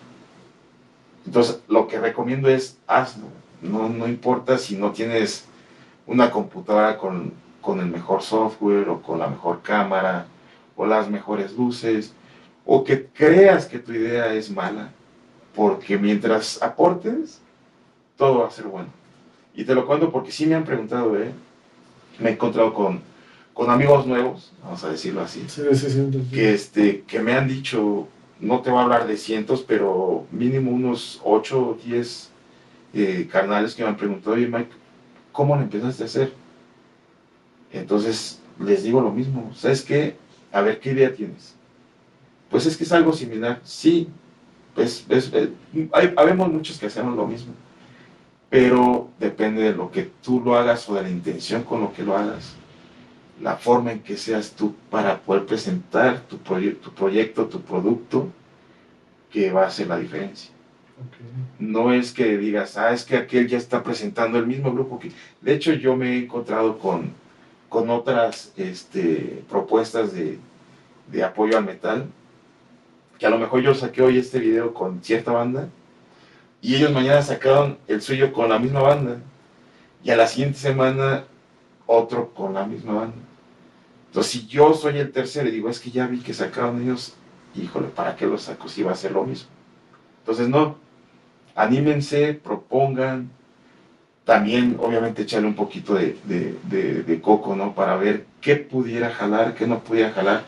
Entonces, 1.27 1.61
lo 1.69 1.87
que 1.89 1.99
recomiendo 1.99 2.49
es 2.49 2.79
hazlo. 2.87 3.27
No, 3.61 3.89
no 3.89 4.07
importa 4.09 4.59
si 4.59 4.77
no 4.77 4.93
tienes 4.93 5.45
una 6.07 6.31
computadora 6.31 6.99
con, 6.99 7.33
con 7.63 7.81
el 7.81 7.87
mejor 7.87 8.23
software 8.23 8.91
o 8.91 9.01
con 9.01 9.19
la 9.19 9.29
mejor 9.29 9.63
cámara 9.63 10.27
o 10.77 10.85
las 10.85 11.09
mejores 11.09 11.55
luces 11.57 12.13
o 12.67 12.85
que 12.85 13.07
creas 13.07 13.67
que 13.67 13.79
tu 13.79 13.93
idea 13.93 14.35
es 14.35 14.51
mala, 14.51 14.91
porque 15.55 15.97
mientras 15.99 16.63
aportes, 16.63 17.41
todo 18.17 18.41
va 18.41 18.49
a 18.49 18.51
ser 18.51 18.67
bueno. 18.67 18.89
Y 19.55 19.65
te 19.65 19.75
lo 19.75 19.87
cuento 19.87 20.13
porque 20.13 20.31
sí 20.33 20.47
me 20.47 20.55
han 20.55 20.65
preguntado, 20.65 21.17
¿eh? 21.19 21.33
Me 22.19 22.31
he 22.31 22.33
encontrado 22.35 22.73
con, 22.73 23.01
con 23.53 23.71
amigos 23.71 24.07
nuevos, 24.07 24.53
vamos 24.63 24.83
a 24.85 24.91
decirlo 24.91 25.23
así, 25.23 25.45
Sí, 25.49 25.63
sí, 25.73 25.91
sí. 25.91 26.29
que, 26.33 26.55
este, 26.55 27.03
que 27.03 27.21
me 27.21 27.33
han 27.35 27.49
dicho, 27.49 28.07
no 28.41 28.61
te 28.61 28.71
voy 28.71 28.79
a 28.81 28.83
hablar 28.83 29.07
de 29.07 29.17
cientos, 29.17 29.63
pero 29.67 30.27
mínimo 30.31 30.71
unos 30.71 31.21
8 31.25 31.61
o 31.61 31.79
10 31.85 32.31
eh, 32.95 33.29
carnales 33.31 33.75
que 33.75 33.83
me 33.83 33.89
han 33.89 33.97
preguntado, 33.97 34.37
oye 34.37 34.47
Mike, 34.47 34.71
¿cómo 35.33 35.57
lo 35.57 35.63
empezaste 35.63 36.03
a 36.05 36.07
hacer? 36.07 36.33
Entonces 37.73 38.41
les 38.59 38.83
digo 38.83 39.01
lo 39.01 39.11
mismo, 39.11 39.51
¿sabes 39.55 39.83
qué? 39.83 40.17
A 40.53 40.61
ver, 40.61 40.79
¿qué 40.81 40.93
idea 40.93 41.15
tienes? 41.15 41.55
Pues 42.51 42.67
es 42.67 42.77
que 42.77 42.85
es 42.85 42.93
algo 42.93 43.13
similar, 43.13 43.61
sí, 43.65 44.09
pues, 44.75 45.07
es- 45.09 45.33
es- 45.33 45.49
hay, 45.93 46.13
habemos 46.17 46.53
muchos 46.53 46.79
que 46.79 46.87
hacemos 46.87 47.17
lo 47.17 47.27
mismo, 47.27 47.55
pero 48.51 49.09
depende 49.19 49.63
de 49.63 49.75
lo 49.75 49.91
que 49.91 50.11
tú 50.23 50.41
lo 50.41 50.57
hagas 50.57 50.89
o 50.89 50.95
de 50.95 51.03
la 51.03 51.11
intención 51.11 51.63
con 51.63 51.81
lo 51.81 51.93
que 51.93 52.03
lo 52.03 52.17
hagas 52.17 52.55
la 53.41 53.57
forma 53.57 53.91
en 53.93 54.01
que 54.01 54.17
seas 54.17 54.53
tú 54.53 54.75
para 54.91 55.19
poder 55.19 55.47
presentar 55.47 56.21
tu, 56.29 56.37
proye- 56.39 56.77
tu 56.79 56.93
proyecto, 56.93 57.47
tu 57.47 57.61
producto, 57.61 58.29
que 59.33 59.51
va 59.51 59.65
a 59.65 59.67
hacer 59.67 59.89
la 59.89 59.99
diferencia. 59.99 60.53
No 61.59 61.93
es 61.93 62.13
que 62.13 62.37
digas, 62.39 62.77
ah, 62.77 62.93
es 62.93 63.05
que 63.05 63.17
aquel 63.17 63.49
ya 63.49 63.59
está 63.59 63.83
presentando 63.83 64.39
el 64.39 64.47
mismo 64.47 64.73
grupo 64.73 64.99
que... 65.01 65.11
De 65.41 65.55
hecho, 65.55 65.73
yo 65.73 65.97
me 65.97 66.13
he 66.13 66.19
encontrado 66.25 66.79
con, 66.79 67.11
con 67.73 67.89
otras 67.89 68.53
este, 68.59 69.43
propuestas 69.49 70.11
de, 70.13 70.39
apoyo 71.25 71.57
al 71.57 71.65
metal, 71.65 72.07
que 73.19 73.25
a 73.25 73.31
lo 73.31 73.39
mejor 73.39 73.63
yo 73.63 73.75
saqué 73.75 74.03
hoy 74.03 74.19
este 74.19 74.39
video 74.41 74.75
con 74.75 75.03
cierta 75.03 75.33
banda, 75.33 75.71
y 76.61 76.75
ellos 76.75 76.93
mañana 76.93 77.23
sacaron 77.23 77.79
el 77.89 78.03
suyo 78.03 78.31
con 78.31 78.51
la 78.51 78.59
misma 78.59 78.83
banda, 78.83 79.17
y 80.05 80.11
a 80.11 80.17
la 80.17 80.27
siguiente 80.27 80.59
semana 80.59 81.25
otro 81.87 82.35
con 82.35 82.53
la 82.53 82.67
misma 82.67 82.93
banda. 82.93 83.17
Entonces, 84.09 84.33
si 84.33 84.47
yo 84.47 84.75
soy 84.75 84.99
el 84.99 85.11
tercero 85.11 85.49
y 85.49 85.53
digo, 85.53 85.71
es 85.71 85.81
que 85.81 85.91
ya 85.91 86.07
vi 86.07 86.21
que 86.21 86.35
sacaron 86.35 86.83
ellos 86.83 87.15
híjole, 87.55 87.89
¿para 87.89 88.17
qué 88.17 88.27
lo 88.27 88.37
saco 88.37 88.69
si 88.69 88.83
va 88.83 88.93
a 88.93 88.97
ser 88.97 89.13
lo 89.13 89.25
mismo? 89.25 89.49
Entonces, 90.19 90.47
no, 90.47 90.77
anímense, 91.55 92.35
propongan, 92.35 93.31
también 94.25 94.77
obviamente 94.81 95.23
echarle 95.23 95.49
un 95.49 95.55
poquito 95.55 95.95
de, 95.95 96.17
de, 96.25 97.21
coco, 97.21 97.57
¿no? 97.57 97.75
Para 97.75 97.97
ver 97.97 98.27
qué 98.41 98.57
pudiera 98.57 99.11
jalar, 99.11 99.55
qué 99.55 99.67
no 99.67 99.81
pudiera 99.81 100.13
jalar. 100.13 100.45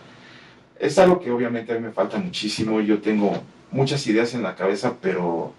Es 0.79 0.99
algo 0.99 1.21
que 1.21 1.31
obviamente 1.31 1.73
a 1.73 1.77
mí 1.77 1.81
me 1.81 1.93
falta 1.93 2.19
muchísimo, 2.19 2.81
yo 2.81 3.01
tengo 3.01 3.43
muchas 3.71 4.07
ideas 4.07 4.35
en 4.35 4.43
la 4.43 4.55
cabeza, 4.55 4.95
pero, 5.01 5.53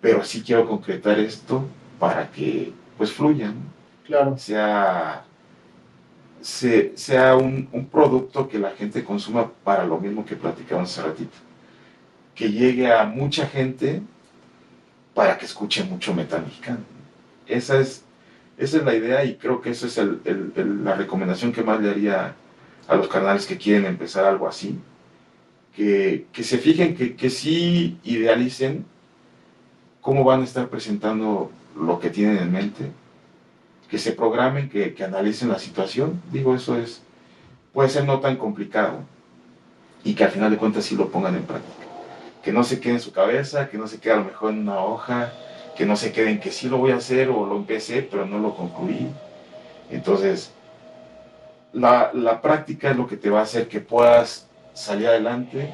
pero 0.00 0.24
sí 0.24 0.42
quiero 0.42 0.66
concretar 0.68 1.18
esto 1.18 1.64
para 1.98 2.30
que 2.30 2.72
pues 2.96 3.12
fluya, 3.12 3.52
Claro. 4.06 4.38
Sea, 4.38 5.24
sea 6.40 7.36
un, 7.36 7.68
un, 7.72 7.86
producto 7.86 8.48
que 8.48 8.56
la 8.56 8.70
gente 8.70 9.02
consuma 9.02 9.50
para 9.64 9.84
lo 9.84 9.98
mismo 9.98 10.24
que 10.24 10.36
platicamos 10.36 10.92
hace 10.92 11.08
ratito. 11.08 11.36
Que 12.32 12.52
llegue 12.52 12.92
a 12.92 13.04
mucha 13.04 13.46
gente 13.46 14.00
para 15.12 15.36
que 15.36 15.46
escuche 15.46 15.82
mucho 15.82 16.14
metal 16.14 16.44
mexicano. 16.44 16.95
Esa 17.46 17.80
es, 17.80 18.04
esa 18.58 18.78
es 18.78 18.84
la 18.84 18.94
idea 18.94 19.24
y 19.24 19.36
creo 19.36 19.60
que 19.60 19.70
esa 19.70 19.86
es 19.86 20.00
la 20.26 20.94
recomendación 20.94 21.52
que 21.52 21.62
más 21.62 21.80
le 21.80 21.90
haría 21.90 22.34
a 22.88 22.96
los 22.96 23.08
canales 23.08 23.46
que 23.46 23.56
quieren 23.56 23.86
empezar 23.86 24.24
algo 24.24 24.48
así. 24.48 24.78
Que, 25.74 26.26
se 26.40 26.58
fijen, 26.58 26.96
que, 26.96 27.16
que 27.16 27.28
sí 27.28 27.98
idealicen 28.02 28.86
cómo 30.00 30.24
van 30.24 30.40
a 30.40 30.44
estar 30.44 30.68
presentando 30.68 31.50
lo 31.78 32.00
que 32.00 32.08
tienen 32.08 32.38
en 32.38 32.52
mente, 32.52 32.90
que 33.90 33.98
se 33.98 34.12
programen, 34.12 34.70
que, 34.70 34.94
que, 34.94 35.04
analicen 35.04 35.50
la 35.50 35.58
situación. 35.58 36.22
Digo, 36.32 36.54
eso 36.54 36.78
es, 36.78 37.02
puede 37.74 37.90
ser 37.90 38.06
no 38.06 38.20
tan 38.20 38.36
complicado 38.36 39.00
y 40.02 40.14
que 40.14 40.24
al 40.24 40.30
final 40.30 40.50
de 40.50 40.56
cuentas 40.56 40.84
sí 40.84 40.96
lo 40.96 41.10
pongan 41.10 41.34
en 41.34 41.42
práctica. 41.42 41.84
Que 42.42 42.52
no 42.52 42.64
se 42.64 42.80
quede 42.80 42.94
en 42.94 43.00
su 43.00 43.12
cabeza, 43.12 43.68
que 43.68 43.76
no 43.76 43.86
se 43.86 43.98
quede 43.98 44.14
a 44.14 44.18
lo 44.18 44.24
mejor 44.24 44.52
en 44.52 44.60
una 44.60 44.78
hoja, 44.78 45.32
que 45.76 45.86
no 45.86 45.96
se 45.96 46.12
queden 46.12 46.40
que 46.40 46.50
sí 46.50 46.68
lo 46.68 46.78
voy 46.78 46.92
a 46.92 46.96
hacer 46.96 47.28
o 47.28 47.46
lo 47.46 47.56
empecé, 47.56 48.02
pero 48.02 48.26
no 48.26 48.38
lo 48.38 48.56
concluí. 48.56 49.08
Entonces, 49.90 50.52
la, 51.72 52.10
la, 52.14 52.40
práctica 52.40 52.90
es 52.90 52.96
lo 52.96 53.06
que 53.06 53.16
te 53.16 53.30
va 53.30 53.40
a 53.40 53.42
hacer 53.42 53.68
que 53.68 53.80
puedas 53.80 54.48
salir 54.72 55.06
adelante, 55.06 55.72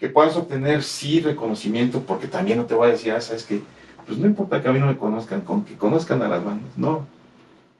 que 0.00 0.08
puedas 0.08 0.36
obtener 0.36 0.82
sí 0.82 1.20
reconocimiento, 1.20 2.00
porque 2.02 2.26
también 2.26 2.58
no 2.58 2.64
te 2.64 2.74
voy 2.74 2.88
a 2.88 2.92
decir, 2.92 3.12
ah, 3.12 3.20
sabes 3.20 3.44
que, 3.44 3.60
pues 4.06 4.18
no 4.18 4.26
importa 4.26 4.62
que 4.62 4.68
a 4.68 4.72
mí 4.72 4.80
no 4.80 4.86
me 4.86 4.96
conozcan, 4.96 5.42
con 5.42 5.64
que 5.64 5.76
conozcan 5.76 6.22
a 6.22 6.28
las 6.28 6.42
bandas, 6.42 6.76
no. 6.76 7.06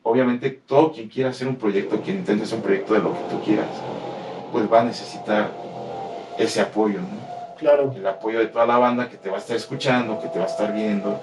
Obviamente, 0.02 0.50
todo 0.50 0.92
quien 0.92 1.08
quiera 1.08 1.30
hacer 1.30 1.48
un 1.48 1.56
proyecto, 1.56 2.00
quien 2.02 2.18
intente 2.18 2.44
hacer 2.44 2.58
un 2.58 2.64
proyecto 2.64 2.94
de 2.94 3.00
lo 3.00 3.12
que 3.12 3.20
tú 3.30 3.42
quieras, 3.42 3.68
pues 4.52 4.70
va 4.70 4.82
a 4.82 4.84
necesitar 4.84 5.52
ese 6.38 6.60
apoyo, 6.60 7.00
¿no? 7.00 7.27
Claro. 7.58 7.92
El 7.96 8.06
apoyo 8.06 8.38
de 8.38 8.46
toda 8.46 8.66
la 8.66 8.78
banda 8.78 9.08
que 9.08 9.16
te 9.16 9.28
va 9.28 9.36
a 9.36 9.40
estar 9.40 9.56
escuchando, 9.56 10.20
que 10.20 10.28
te 10.28 10.38
va 10.38 10.44
a 10.44 10.48
estar 10.48 10.72
viendo, 10.72 11.20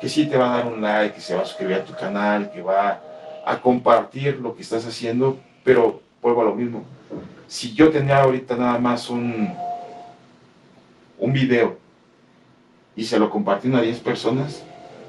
que 0.00 0.08
sí 0.08 0.26
te 0.26 0.36
va 0.36 0.52
a 0.52 0.56
dar 0.58 0.66
un 0.66 0.80
like, 0.80 1.14
que 1.14 1.20
se 1.20 1.34
va 1.34 1.42
a 1.42 1.44
suscribir 1.44 1.76
a 1.76 1.84
tu 1.84 1.94
canal, 1.94 2.50
que 2.50 2.62
va 2.62 3.00
a 3.44 3.60
compartir 3.60 4.40
lo 4.40 4.54
que 4.54 4.62
estás 4.62 4.86
haciendo, 4.86 5.38
pero 5.62 6.00
vuelvo 6.22 6.42
a 6.42 6.44
lo 6.44 6.54
mismo. 6.54 6.84
Si 7.46 7.74
yo 7.74 7.90
tenía 7.90 8.22
ahorita 8.22 8.56
nada 8.56 8.78
más 8.78 9.10
un, 9.10 9.54
un 11.18 11.32
video 11.32 11.76
y 12.96 13.04
se 13.04 13.18
lo 13.18 13.28
compartí 13.28 13.72
a 13.74 13.80
10 13.80 14.00
personas, 14.00 14.62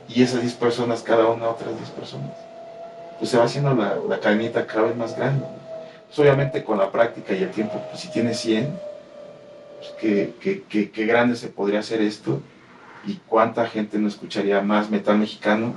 y 0.07 0.21
esas 0.21 0.41
10 0.41 0.53
personas, 0.55 1.01
cada 1.01 1.27
una 1.27 1.49
otras 1.49 1.75
10 1.77 1.89
personas, 1.91 2.31
pues 3.17 3.31
se 3.31 3.37
va 3.37 3.45
haciendo 3.45 3.73
la, 3.73 3.97
la 4.07 4.19
cadenita 4.19 4.65
cada 4.67 4.87
vez 4.87 4.95
más 4.95 5.15
grande. 5.17 5.45
Pues 6.07 6.19
obviamente 6.19 6.63
con 6.63 6.77
la 6.77 6.91
práctica 6.91 7.33
y 7.33 7.43
el 7.43 7.51
tiempo, 7.51 7.81
pues 7.89 8.01
si 8.01 8.09
tienes 8.09 8.39
100, 8.39 8.77
pues 9.99 10.33
qué, 10.39 10.63
qué, 10.69 10.91
qué 10.91 11.05
grande 11.05 11.35
se 11.35 11.47
podría 11.47 11.79
hacer 11.79 12.01
esto 12.01 12.41
y 13.05 13.19
cuánta 13.27 13.67
gente 13.67 13.97
no 13.97 14.07
escucharía 14.07 14.61
más 14.61 14.89
metal 14.89 15.17
mexicano, 15.17 15.75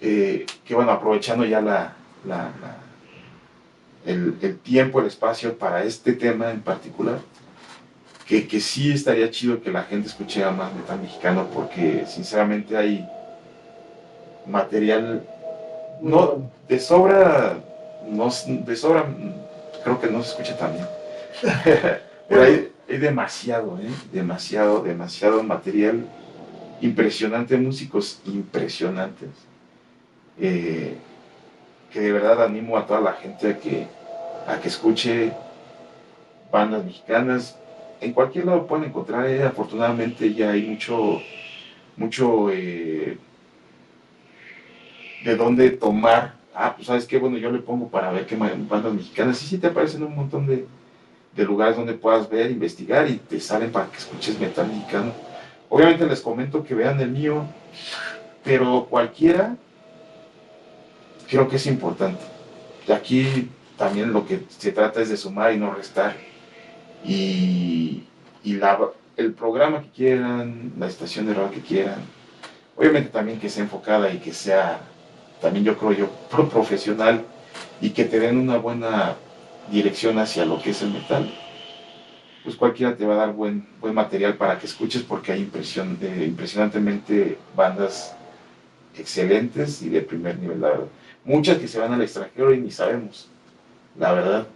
eh, 0.00 0.46
que 0.64 0.74
bueno, 0.74 0.90
aprovechando 0.90 1.44
ya 1.44 1.60
la, 1.60 1.94
la, 2.26 2.50
el, 4.06 4.36
el, 4.40 4.58
tiempo, 4.58 5.00
el 5.00 5.06
espacio 5.06 5.56
para 5.56 5.84
este 5.84 6.12
tema 6.12 6.50
en 6.50 6.60
particular, 6.60 7.20
que, 8.26 8.48
que 8.48 8.60
sí 8.60 8.92
estaría 8.92 9.30
chido 9.30 9.62
que 9.62 9.70
la 9.70 9.82
gente 9.82 10.08
escuchara 10.08 10.50
más 10.50 10.72
metal 10.74 11.00
mexicano, 11.00 11.48
porque 11.52 12.04
sinceramente 12.06 12.76
hay 12.76 13.06
material, 14.46 15.26
no, 16.00 16.50
de 16.68 16.80
sobra, 16.80 17.58
no, 18.08 18.30
de 18.46 18.76
sobra, 18.76 19.04
creo 19.82 20.00
que 20.00 20.06
no 20.08 20.22
se 20.22 20.30
escucha 20.30 20.56
tan 20.56 20.72
bien. 20.72 20.86
Pero 22.28 22.42
hay, 22.42 22.73
hay 22.88 22.98
demasiado, 22.98 23.78
¿eh? 23.80 23.88
demasiado, 24.12 24.82
demasiado 24.82 25.42
material 25.42 26.06
impresionante, 26.80 27.56
músicos 27.56 28.20
impresionantes. 28.26 29.30
Eh, 30.38 30.96
que 31.90 32.00
de 32.00 32.12
verdad 32.12 32.42
animo 32.42 32.76
a 32.76 32.86
toda 32.86 33.00
la 33.00 33.12
gente 33.12 33.48
a 33.48 33.58
que, 33.58 33.86
a 34.48 34.58
que 34.60 34.68
escuche 34.68 35.32
bandas 36.50 36.84
mexicanas. 36.84 37.56
En 38.00 38.12
cualquier 38.12 38.46
lado 38.46 38.66
pueden 38.66 38.86
encontrar, 38.86 39.26
eh, 39.26 39.44
afortunadamente 39.44 40.34
ya 40.34 40.50
hay 40.50 40.66
mucho, 40.66 41.22
mucho 41.96 42.50
eh, 42.50 43.16
de 45.24 45.36
dónde 45.36 45.70
tomar. 45.70 46.34
Ah, 46.52 46.74
pues 46.74 46.88
sabes 46.88 47.06
qué, 47.06 47.16
bueno, 47.18 47.38
yo 47.38 47.50
le 47.50 47.60
pongo 47.60 47.88
para 47.88 48.10
ver 48.10 48.26
qué 48.26 48.36
bandas 48.36 48.92
mexicanas. 48.92 49.38
Sí, 49.38 49.46
sí, 49.46 49.58
te 49.58 49.68
aparecen 49.68 50.02
un 50.02 50.16
montón 50.16 50.46
de, 50.46 50.66
de 51.36 51.44
lugares 51.44 51.76
donde 51.76 51.94
puedas 51.94 52.28
ver, 52.28 52.50
investigar 52.50 53.08
y 53.08 53.16
te 53.16 53.40
salen 53.40 53.72
para 53.72 53.86
que 53.86 53.98
escuches 53.98 54.38
metal 54.38 54.68
mexicano. 54.68 55.12
Obviamente 55.68 56.06
les 56.06 56.20
comento 56.20 56.62
que 56.62 56.74
vean 56.74 57.00
el 57.00 57.10
mío, 57.10 57.44
pero 58.44 58.86
cualquiera 58.88 59.56
creo 61.28 61.48
que 61.48 61.56
es 61.56 61.66
importante. 61.66 62.22
Y 62.86 62.92
aquí 62.92 63.50
también 63.76 64.12
lo 64.12 64.26
que 64.26 64.44
se 64.48 64.72
trata 64.72 65.00
es 65.00 65.08
de 65.08 65.16
sumar 65.16 65.52
y 65.52 65.58
no 65.58 65.74
restar. 65.74 66.14
Y, 67.04 68.04
y 68.42 68.52
la, 68.54 68.78
el 69.16 69.32
programa 69.32 69.82
que 69.82 69.90
quieran, 69.90 70.72
la 70.78 70.86
estación 70.86 71.26
de 71.26 71.34
radio 71.34 71.50
que 71.50 71.60
quieran, 71.60 71.98
obviamente 72.76 73.10
también 73.10 73.40
que 73.40 73.48
sea 73.48 73.64
enfocada 73.64 74.12
y 74.12 74.18
que 74.18 74.32
sea, 74.32 74.80
también 75.40 75.64
yo 75.64 75.76
creo 75.76 75.92
yo, 75.92 76.10
profesional 76.48 77.24
y 77.80 77.90
que 77.90 78.04
te 78.04 78.20
den 78.20 78.38
una 78.38 78.58
buena 78.58 79.16
dirección 79.70 80.18
hacia 80.18 80.44
lo 80.44 80.60
que 80.60 80.70
es 80.70 80.82
el 80.82 80.90
metal, 80.90 81.32
pues 82.44 82.56
cualquiera 82.56 82.94
te 82.94 83.06
va 83.06 83.14
a 83.14 83.18
dar 83.18 83.32
buen, 83.32 83.66
buen 83.80 83.94
material 83.94 84.36
para 84.36 84.58
que 84.58 84.66
escuches 84.66 85.02
porque 85.02 85.32
hay 85.32 85.40
impresión 85.40 85.98
de, 85.98 86.26
impresionantemente 86.26 87.38
bandas 87.56 88.14
excelentes 88.96 89.82
y 89.82 89.88
de 89.88 90.02
primer 90.02 90.38
nivel, 90.38 90.60
la 90.60 90.68
verdad. 90.68 90.86
Muchas 91.24 91.58
que 91.58 91.68
se 91.68 91.78
van 91.78 91.92
al 91.92 92.02
extranjero 92.02 92.52
y 92.52 92.60
ni 92.60 92.70
sabemos, 92.70 93.28
la 93.98 94.12
verdad. 94.12 94.46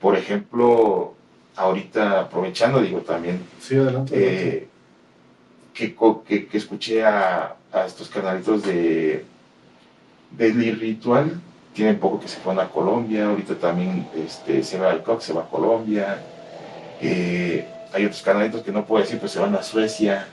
Por 0.00 0.16
ejemplo, 0.16 1.14
ahorita 1.56 2.20
aprovechando, 2.20 2.82
digo 2.82 3.00
también, 3.00 3.40
sí, 3.58 3.76
adelante, 3.76 4.14
eh, 4.14 4.68
que, 5.72 5.96
que, 6.26 6.46
que, 6.46 6.58
escuché 6.58 7.04
a, 7.04 7.56
a, 7.72 7.86
estos 7.86 8.10
canalitos 8.10 8.62
de 8.64 9.24
Deadly 10.30 10.72
Ritual, 10.72 11.40
tienen 11.74 11.98
poco 11.98 12.20
que 12.20 12.28
se 12.28 12.38
fueron 12.38 12.64
a 12.64 12.68
Colombia, 12.68 13.26
ahorita 13.26 13.56
también 13.56 14.08
este, 14.16 14.62
se 14.62 14.78
va 14.78 14.92
al 14.92 15.02
Cox, 15.02 15.24
se 15.24 15.32
va 15.32 15.42
a 15.42 15.48
Colombia, 15.48 16.18
eh, 17.00 17.66
hay 17.92 18.04
otros 18.06 18.22
canalitos 18.22 18.62
que 18.62 18.72
no 18.72 18.86
puedo 18.86 19.02
decir, 19.02 19.18
pues 19.18 19.32
se 19.32 19.40
van 19.40 19.54
a 19.56 19.62
Suecia. 19.62 20.26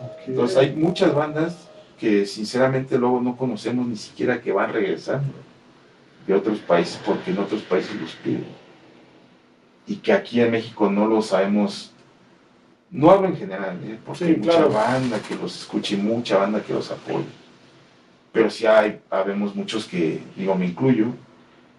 Okay. 0.00 0.26
Entonces 0.28 0.56
hay 0.56 0.74
muchas 0.74 1.12
bandas 1.12 1.68
que 1.98 2.24
sinceramente 2.24 2.96
luego 2.96 3.20
no 3.20 3.36
conocemos 3.36 3.86
ni 3.86 3.96
siquiera 3.96 4.40
que 4.40 4.52
van 4.52 4.72
regresando 4.72 5.34
de 6.26 6.34
otros 6.34 6.60
países 6.60 6.98
porque 7.04 7.32
en 7.32 7.38
otros 7.38 7.62
países 7.62 7.94
los 8.00 8.12
piden. 8.12 8.46
Y 9.88 9.96
que 9.96 10.12
aquí 10.12 10.40
en 10.40 10.52
México 10.52 10.88
no 10.88 11.06
lo 11.06 11.20
sabemos, 11.20 11.92
no 12.90 13.10
hablo 13.10 13.26
en 13.26 13.36
general, 13.36 13.76
¿eh? 13.84 13.98
porque 14.06 14.24
sí, 14.24 14.30
hay 14.30 14.36
mucha 14.36 14.52
claro. 14.52 14.70
banda 14.70 15.18
que 15.18 15.34
los 15.34 15.56
escuche, 15.56 15.96
mucha 15.96 16.38
banda 16.38 16.62
que 16.62 16.72
los 16.72 16.90
apoye 16.92 17.39
pero 18.32 18.50
sí 18.50 18.66
hay, 18.66 19.00
habemos 19.10 19.54
muchos 19.54 19.86
que, 19.86 20.22
digo, 20.36 20.54
me 20.54 20.66
incluyo, 20.66 21.06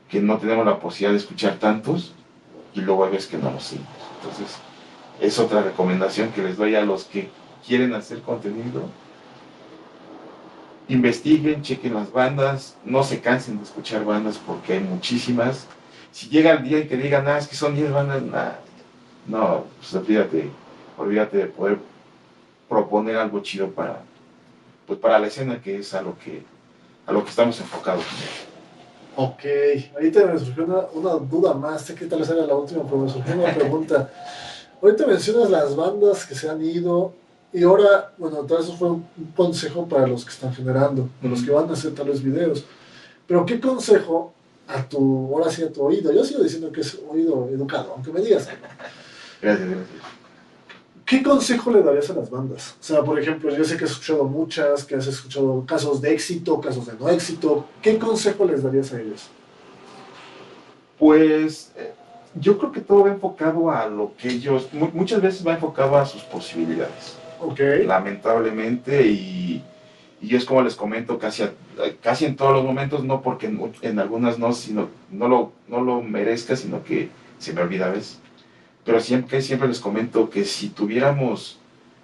que 0.10 0.20
no 0.20 0.38
tenemos 0.38 0.66
la 0.66 0.80
posibilidad 0.80 1.12
de 1.12 1.20
escuchar 1.20 1.58
tantos 1.58 2.14
y 2.74 2.82
luego 2.82 3.06
hay 3.06 3.12
veces 3.12 3.30
que 3.30 3.38
no 3.38 3.52
los 3.52 3.64
seguimos. 3.64 3.90
Entonces, 4.22 4.58
es 5.22 5.40
otra 5.40 5.62
recomendación 5.62 6.32
que 6.32 6.44
les 6.44 6.58
doy 6.58 6.76
a 6.76 6.84
los 6.84 7.06
que 7.06 7.30
quieren 7.66 7.94
hacer 7.94 8.22
contenido. 8.22 8.90
Investiguen, 10.90 11.62
chequen 11.62 11.94
las 11.94 12.12
bandas, 12.12 12.78
no 12.84 13.04
se 13.04 13.22
cansen 13.22 13.58
de 13.58 13.64
escuchar 13.64 14.04
bandas 14.04 14.38
porque 14.38 14.74
hay 14.74 14.80
muchísimas. 14.82 15.68
Si 16.12 16.28
llega 16.28 16.52
el 16.52 16.64
día 16.64 16.80
en 16.80 16.90
que 16.90 16.98
digan, 16.98 17.28
ah, 17.28 17.38
es 17.38 17.48
que 17.48 17.56
son 17.56 17.76
10 17.76 17.94
bandas, 17.94 18.22
nah, 18.24 18.52
no, 19.28 19.66
pues 19.78 19.94
olvídate, 19.94 20.50
olvídate 20.98 21.38
de 21.38 21.46
poder 21.46 21.78
proponer 22.68 23.16
algo 23.16 23.40
chido 23.40 23.70
para, 23.70 24.02
pues 24.92 25.00
para 25.00 25.20
la 25.20 25.28
escena 25.28 25.62
que 25.62 25.78
es 25.78 25.94
a 25.94 26.02
lo 26.02 26.20
que, 26.20 26.44
a 27.06 27.14
lo 27.14 27.24
que 27.24 27.30
estamos 27.30 27.58
enfocados. 27.62 28.04
Ok, 29.16 29.44
ahorita 29.94 30.26
me 30.26 30.38
surgió 30.38 30.66
una, 30.66 30.80
una 30.94 31.12
duda 31.14 31.54
más, 31.54 31.84
sé 31.84 31.96
que 31.96 32.08
tal 32.08 32.20
vez 32.20 32.30
era 32.30 32.46
la 32.46 32.56
última, 32.56 32.84
pero 32.84 32.98
me 32.98 33.10
surgió 33.10 33.34
una 33.36 33.56
pregunta. 33.56 34.12
ahorita 34.82 35.08
mencionas 35.08 35.50
las 35.50 35.78
bandas 35.78 36.26
que 36.26 36.36
se 36.36 36.50
han 36.50 36.62
ido 36.62 37.14
y 37.54 37.64
ahora, 37.64 38.12
bueno, 38.18 38.40
tal 38.40 38.58
vez 38.58 38.68
eso 38.68 38.76
fue 38.76 38.90
un 38.90 39.06
consejo 39.34 39.88
para 39.88 40.06
los 40.08 40.26
que 40.26 40.32
están 40.32 40.54
generando, 40.54 41.08
para 41.22 41.32
los 41.32 41.42
que 41.42 41.52
van 41.52 41.70
a 41.70 41.72
hacer 41.74 41.96
tal 41.96 42.10
vez 42.10 42.22
videos. 42.22 42.66
Pero 43.26 43.46
¿qué 43.46 43.62
consejo 43.62 44.34
a 44.68 44.84
tu, 44.90 45.30
ahora 45.34 45.50
sí 45.50 45.64
a 45.64 45.72
tu 45.72 45.84
oído? 45.84 46.12
Yo 46.12 46.26
sigo 46.26 46.44
diciendo 46.44 46.70
que 46.70 46.82
es 46.82 47.00
oído 47.10 47.48
educado, 47.48 47.94
aunque 47.96 48.12
me 48.12 48.20
digas. 48.20 48.50
Gracias, 49.42 49.70
gracias. 49.70 50.21
¿Qué 51.12 51.22
consejo 51.22 51.72
le 51.72 51.82
darías 51.84 52.10
a 52.10 52.14
las 52.14 52.30
bandas? 52.30 52.78
O 52.80 52.84
sea, 52.84 53.04
por 53.04 53.20
ejemplo, 53.20 53.54
yo 53.54 53.66
sé 53.66 53.76
que 53.76 53.84
has 53.84 53.92
escuchado 53.92 54.24
muchas, 54.24 54.86
que 54.86 54.96
has 54.96 55.06
escuchado 55.08 55.66
casos 55.68 56.00
de 56.02 56.14
éxito, 56.14 56.62
casos 56.62 56.86
de 56.88 56.94
no 56.98 57.10
éxito. 57.10 57.66
¿Qué 57.82 58.00
consejo 58.00 58.46
les 58.46 58.64
darías 58.64 58.94
a 58.94 59.02
ellos? 59.02 59.28
Pues 60.98 61.74
eh, 61.78 61.92
yo 62.40 62.58
creo 62.58 62.72
que 62.72 62.80
todo 62.80 63.04
va 63.04 63.10
enfocado 63.10 63.70
a 63.70 63.88
lo 63.88 64.14
que 64.18 64.30
ellos, 64.30 64.70
mu- 64.72 64.92
muchas 64.94 65.22
veces 65.22 65.46
va 65.46 65.56
enfocado 65.56 65.98
a 65.98 66.06
sus 66.06 66.22
posibilidades. 66.24 67.18
Ok. 67.42 67.60
lamentablemente 67.86 69.06
y, 69.06 69.62
y 70.22 70.36
es 70.38 70.46
como 70.46 70.62
les 70.62 70.76
comento 70.76 71.20
casi, 71.20 71.44
a- 71.44 71.52
casi 72.02 72.24
en 72.24 72.38
todos 72.38 72.54
los 72.54 72.64
momentos, 72.64 73.04
no 73.04 73.22
porque 73.22 73.48
en, 73.48 73.60
en 73.82 74.00
algunas 74.00 74.40
no, 74.40 74.54
sino 74.54 74.88
no 75.10 75.28
lo, 75.28 75.52
no 75.68 75.82
lo 75.82 76.02
merezca, 76.02 76.56
sino 76.56 76.82
que 76.86 77.10
se 77.38 77.52
me 77.52 77.60
olvida 77.64 77.88
a 77.88 77.90
veces. 77.90 78.18
Pero 78.86 79.00
siempre, 79.00 79.42
siempre 79.42 79.68
les 79.68 79.80
comento 79.80 80.30
que 80.30 80.44
si 80.44 80.70
tuviéramos, 80.70 81.60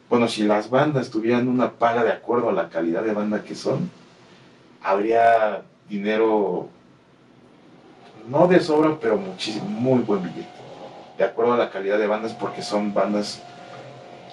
bueno, 0.09 0.27
si 0.27 0.43
las 0.43 0.69
bandas 0.69 1.09
tuvieran 1.09 1.47
una 1.47 1.71
paga 1.71 2.03
de 2.03 2.11
acuerdo 2.11 2.49
a 2.49 2.53
la 2.53 2.69
calidad 2.69 3.03
de 3.03 3.13
banda 3.13 3.43
que 3.43 3.55
son, 3.55 3.89
habría 4.83 5.63
dinero, 5.89 6.69
no 8.29 8.47
de 8.47 8.59
sobra, 8.59 8.97
pero 8.99 9.17
muchísimo, 9.17 9.65
muy 9.65 9.99
buen 10.01 10.21
billete. 10.23 10.47
De 11.17 11.23
acuerdo 11.23 11.53
a 11.53 11.57
la 11.57 11.71
calidad 11.71 11.97
de 11.97 12.05
bandas, 12.05 12.33
porque 12.33 12.61
son 12.61 12.93
bandas 12.93 13.41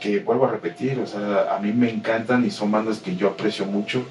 que 0.00 0.18
vuelvo 0.20 0.44
a 0.44 0.50
repetir, 0.50 0.98
o 1.00 1.06
sea, 1.06 1.56
a 1.56 1.58
mí 1.60 1.72
me 1.72 1.90
encantan 1.90 2.44
y 2.44 2.50
son 2.50 2.70
bandas 2.70 2.98
que 2.98 3.16
yo 3.16 3.28
aprecio 3.28 3.64
mucho 3.64 4.04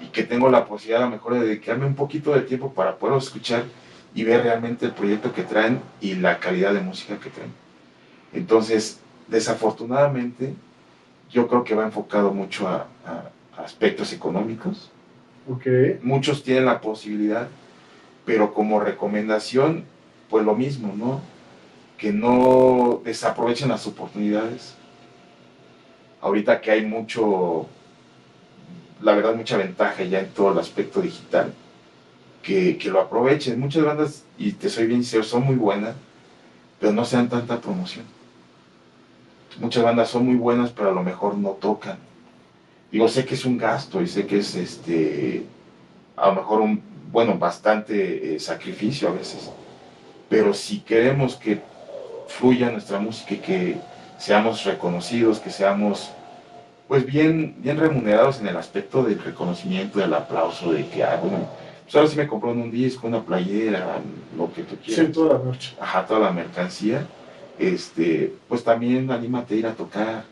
y 0.00 0.06
que 0.06 0.22
tengo 0.22 0.48
la 0.48 0.64
posibilidad 0.64 1.02
a 1.02 1.06
lo 1.06 1.10
mejor 1.10 1.34
de 1.34 1.40
dedicarme 1.40 1.84
un 1.84 1.94
poquito 1.94 2.32
de 2.32 2.40
tiempo 2.42 2.72
para 2.72 2.96
poder 2.96 3.18
escuchar 3.18 3.64
y 4.14 4.24
ver 4.24 4.42
realmente 4.42 4.86
el 4.86 4.92
proyecto 4.92 5.32
que 5.32 5.42
traen 5.42 5.80
y 6.00 6.14
la 6.14 6.38
calidad 6.38 6.74
de 6.74 6.80
música 6.80 7.18
que 7.18 7.30
traen. 7.30 7.52
Entonces, 8.32 9.00
desafortunadamente, 9.28 10.54
yo 11.30 11.46
creo 11.46 11.64
que 11.64 11.74
va 11.74 11.84
enfocado 11.84 12.32
mucho 12.32 12.68
a, 12.68 12.86
a 13.06 13.62
aspectos 13.62 14.12
económicos. 14.12 14.90
Muchos 16.02 16.42
tienen 16.42 16.66
la 16.66 16.80
posibilidad, 16.80 17.48
pero 18.24 18.52
como 18.52 18.80
recomendación, 18.80 19.84
pues 20.28 20.44
lo 20.44 20.54
mismo, 20.54 20.94
¿no? 20.96 21.20
Que 21.96 22.12
no 22.12 23.00
desaprovechen 23.04 23.68
las 23.68 23.86
oportunidades 23.86 24.78
ahorita 26.20 26.60
que 26.60 26.70
hay 26.70 26.84
mucho, 26.84 27.66
la 29.00 29.14
verdad, 29.14 29.34
mucha 29.34 29.56
ventaja 29.56 30.02
ya 30.04 30.20
en 30.20 30.28
todo 30.28 30.52
el 30.52 30.58
aspecto 30.58 31.00
digital, 31.00 31.52
que, 32.48 32.90
lo 32.90 33.00
aprovechen. 33.00 33.60
Muchas 33.60 33.84
bandas, 33.84 34.24
y 34.38 34.52
te 34.52 34.70
soy 34.70 34.86
bien 34.86 35.02
sincero, 35.02 35.24
son 35.24 35.44
muy 35.44 35.56
buenas, 35.56 35.94
pero 36.80 36.92
no 36.92 37.04
se 37.04 37.16
dan 37.16 37.28
tanta 37.28 37.60
promoción. 37.60 38.04
Muchas 39.58 39.82
bandas 39.82 40.08
son 40.08 40.24
muy 40.24 40.36
buenas, 40.36 40.70
pero 40.70 40.90
a 40.90 40.92
lo 40.92 41.02
mejor 41.02 41.36
no 41.36 41.50
tocan. 41.50 41.98
Digo, 42.90 43.08
sé 43.08 43.26
que 43.26 43.34
es 43.34 43.44
un 43.44 43.58
gasto 43.58 44.00
y 44.00 44.06
sé 44.06 44.26
que 44.26 44.38
es 44.38 44.54
este, 44.54 45.44
a 46.16 46.28
lo 46.28 46.36
mejor 46.36 46.60
un, 46.62 46.80
bueno, 47.12 47.36
bastante 47.36 48.34
eh, 48.34 48.40
sacrificio 48.40 49.08
a 49.08 49.12
veces. 49.12 49.50
Pero 50.28 50.54
si 50.54 50.80
queremos 50.80 51.36
que 51.36 51.60
fluya 52.28 52.70
nuestra 52.70 52.98
música 52.98 53.34
y 53.34 53.38
que 53.38 53.76
seamos 54.18 54.64
reconocidos, 54.64 55.38
que 55.40 55.50
seamos 55.50 56.10
pues 56.86 57.04
bien, 57.04 57.56
bien 57.58 57.78
remunerados 57.78 58.40
en 58.40 58.46
el 58.46 58.56
aspecto 58.56 59.02
del 59.02 59.22
reconocimiento, 59.22 59.98
del 59.98 60.14
aplauso, 60.14 60.72
de 60.72 60.88
que, 60.88 61.04
ah, 61.04 61.20
pues 61.88 61.96
ahora 61.96 62.08
sí 62.08 62.16
me 62.16 62.26
compró 62.28 62.50
un 62.52 62.70
disco, 62.70 63.06
una 63.06 63.22
playera, 63.24 63.98
lo 64.36 64.52
que 64.52 64.62
tú 64.62 64.76
quieras 64.76 65.06
Sí, 65.06 65.12
toda 65.12 65.38
la 65.38 65.44
noche. 65.44 65.74
ajá, 65.80 66.06
toda 66.06 66.20
la 66.20 66.32
mercancía, 66.32 67.06
este, 67.58 68.34
pues 68.48 68.62
también 68.62 69.10
anímate 69.10 69.54
a 69.54 69.56
ir 69.56 69.66
a 69.66 69.72
tocar. 69.74 70.24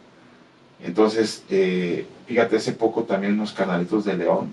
Entonces, 0.83 1.45
eh, 1.49 2.07
fíjate, 2.27 2.57
hace 2.57 2.73
poco 2.73 3.05
también 3.05 3.33
unos 3.33 3.53
canalitos 3.53 4.05
de 4.05 4.17
León 4.19 4.53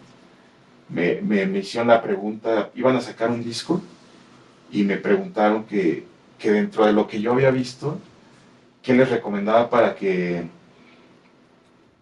me, 0.88 1.22
me, 1.22 1.46
me 1.46 1.60
hicieron 1.60 1.90
la 1.90 2.02
pregunta, 2.02 2.70
iban 2.76 2.96
a 2.96 3.02
sacar 3.02 3.30
un 3.30 3.44
disco 3.44 3.82
y 4.72 4.84
me 4.84 4.96
preguntaron 4.98 5.66
que, 5.66 6.06
que 6.40 6.52
dentro 6.52 6.86
de 6.86 6.94
lo 6.94 7.08
que 7.08 7.20
yo 7.22 7.34
había 7.34 7.52
visto, 7.52 8.00
¿qué 8.82 8.94
les 8.94 9.10
recomendaba 9.10 9.70
para 9.70 9.94
que, 9.96 10.46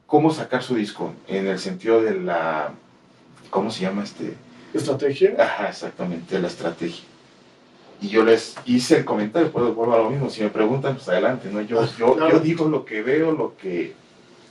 cómo 0.06 0.32
sacar 0.32 0.62
su 0.62 0.76
disco? 0.76 1.14
En 1.28 1.48
el 1.48 1.58
sentido 1.60 2.02
de 2.02 2.20
la, 2.20 2.72
¿cómo 3.50 3.72
se 3.72 3.82
llama 3.82 4.04
este? 4.04 4.36
Estrategia. 4.74 5.36
Ajá, 5.38 5.70
exactamente, 5.70 6.40
la 6.40 6.48
estrategia. 6.48 7.04
Y 8.02 8.08
yo 8.10 8.24
les 8.24 8.56
hice 8.66 8.98
el 8.98 9.06
comentario, 9.06 9.52
pues 9.52 9.76
vuelvo 9.76 9.94
a 9.94 9.98
lo 10.00 10.10
mismo, 10.10 10.30
si 10.30 10.42
me 10.42 10.50
preguntan, 10.50 10.96
pues 10.96 11.08
adelante, 11.10 11.50
¿no? 11.52 11.62
Yo, 11.62 11.86
yo, 11.98 12.16
Claro. 12.16 12.32
yo 12.32 12.40
digo 12.40 12.68
lo 12.68 12.84
que 12.84 13.02
veo, 13.04 13.32
lo 13.32 13.56
que 13.58 13.94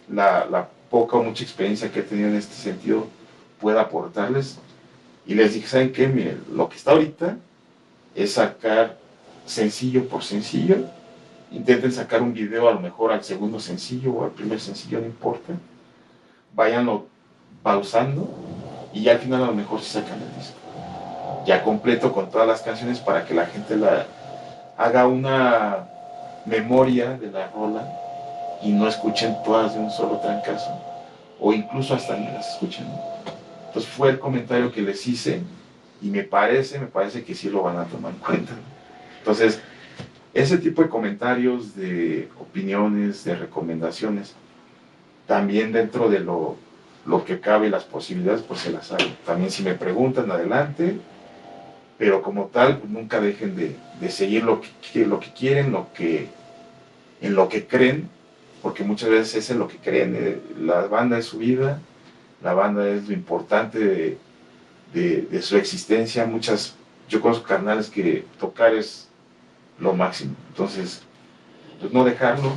la, 0.08 0.46
la 0.46 0.68
poca 0.90 1.16
o 1.16 1.22
mucha 1.24 1.42
experiencia 1.42 1.90
que 1.90 2.00
he 2.00 2.02
tenido 2.02 2.28
en 2.28 2.36
este 2.36 2.54
sentido 2.54 3.06
pueda 3.60 3.80
aportarles. 3.82 4.58
Y 5.26 5.34
les 5.34 5.54
dije, 5.54 5.66
¿saben 5.66 5.92
qué? 5.92 6.06
Miren, 6.08 6.42
lo 6.52 6.68
que 6.68 6.76
está 6.76 6.92
ahorita 6.92 7.36
es 8.14 8.32
sacar 8.32 8.98
sencillo 9.46 10.06
por 10.08 10.22
sencillo. 10.22 10.76
Intenten 11.50 11.90
sacar 11.92 12.22
un 12.22 12.32
video 12.32 12.68
a 12.68 12.72
lo 12.72 12.80
mejor 12.80 13.10
al 13.12 13.24
segundo 13.24 13.58
sencillo 13.58 14.12
o 14.12 14.24
al 14.24 14.30
primer 14.30 14.60
sencillo, 14.60 15.00
no 15.00 15.06
importa. 15.06 15.52
Váyanlo 16.54 17.06
pausando 17.62 18.28
y 18.92 19.02
ya 19.02 19.12
al 19.12 19.18
final 19.18 19.42
a 19.42 19.46
lo 19.46 19.54
mejor 19.54 19.80
se 19.80 20.00
sacan 20.00 20.20
el 20.20 20.38
disco. 20.38 20.58
Ya 21.46 21.62
completo 21.62 22.12
con 22.12 22.30
todas 22.30 22.46
las 22.46 22.62
canciones 22.62 22.98
para 22.98 23.24
que 23.24 23.34
la 23.34 23.46
gente 23.46 23.76
la 23.76 24.06
haga 24.76 25.06
una 25.06 25.88
memoria 26.46 27.14
de 27.14 27.30
la 27.30 27.48
rola 27.48 27.86
y 28.62 28.72
no 28.72 28.88
escuchen 28.88 29.36
todas 29.44 29.74
de 29.74 29.80
un 29.80 29.90
solo 29.90 30.18
trancazo 30.18 30.70
o 31.40 31.52
incluso 31.52 31.94
hasta 31.94 32.16
ni 32.16 32.26
las 32.26 32.54
escuchen. 32.54 32.86
Entonces 33.68 33.90
fue 33.90 34.10
el 34.10 34.18
comentario 34.18 34.70
que 34.72 34.82
les 34.82 35.06
hice 35.06 35.42
y 36.02 36.08
me 36.08 36.24
parece, 36.24 36.78
me 36.78 36.86
parece 36.86 37.24
que 37.24 37.34
sí 37.34 37.48
lo 37.48 37.62
van 37.62 37.78
a 37.78 37.84
tomar 37.84 38.12
en 38.12 38.18
cuenta. 38.18 38.52
Entonces, 39.18 39.60
ese 40.32 40.58
tipo 40.58 40.82
de 40.82 40.88
comentarios, 40.88 41.74
de 41.74 42.28
opiniones, 42.40 43.24
de 43.24 43.34
recomendaciones, 43.34 44.34
también 45.26 45.72
dentro 45.72 46.08
de 46.08 46.20
lo, 46.20 46.56
lo 47.06 47.24
que 47.24 47.40
cabe 47.40 47.66
y 47.66 47.70
las 47.70 47.84
posibilidades, 47.84 48.42
pues 48.42 48.60
se 48.60 48.70
las 48.70 48.92
hago. 48.92 49.04
También 49.26 49.50
si 49.50 49.62
me 49.62 49.74
preguntan, 49.74 50.30
adelante, 50.30 50.98
pero 51.98 52.22
como 52.22 52.46
tal, 52.46 52.78
pues, 52.78 52.90
nunca 52.90 53.20
dejen 53.20 53.56
de, 53.56 53.76
de 54.00 54.10
seguir 54.10 54.44
lo 54.44 54.60
que, 54.60 54.68
quieren, 55.36 55.72
lo 55.72 55.92
que, 55.92 56.28
en 57.20 57.34
lo 57.34 57.48
que 57.48 57.66
creen, 57.66 58.08
porque 58.62 58.84
muchas 58.84 59.08
veces 59.10 59.34
es 59.36 59.50
en 59.50 59.58
lo 59.58 59.68
que 59.68 59.76
creen. 59.78 60.14
eh, 60.18 60.38
La 60.60 60.82
banda 60.86 61.18
es 61.18 61.26
su 61.26 61.38
vida, 61.38 61.80
la 62.42 62.54
banda 62.54 62.88
es 62.88 63.08
lo 63.08 63.14
importante 63.14 63.78
de, 63.78 64.18
de- 64.94 65.42
su 65.42 65.56
existencia. 65.56 66.24
Muchas, 66.26 66.74
yo 67.08 67.20
conozco 67.20 67.44
carnales 67.46 67.88
que 67.90 68.24
tocar 68.38 68.74
es 68.74 69.08
lo 69.78 69.94
máximo. 69.94 70.34
Entonces, 70.48 71.02
pues 71.80 71.92
no 71.92 72.04
dejarlo, 72.04 72.52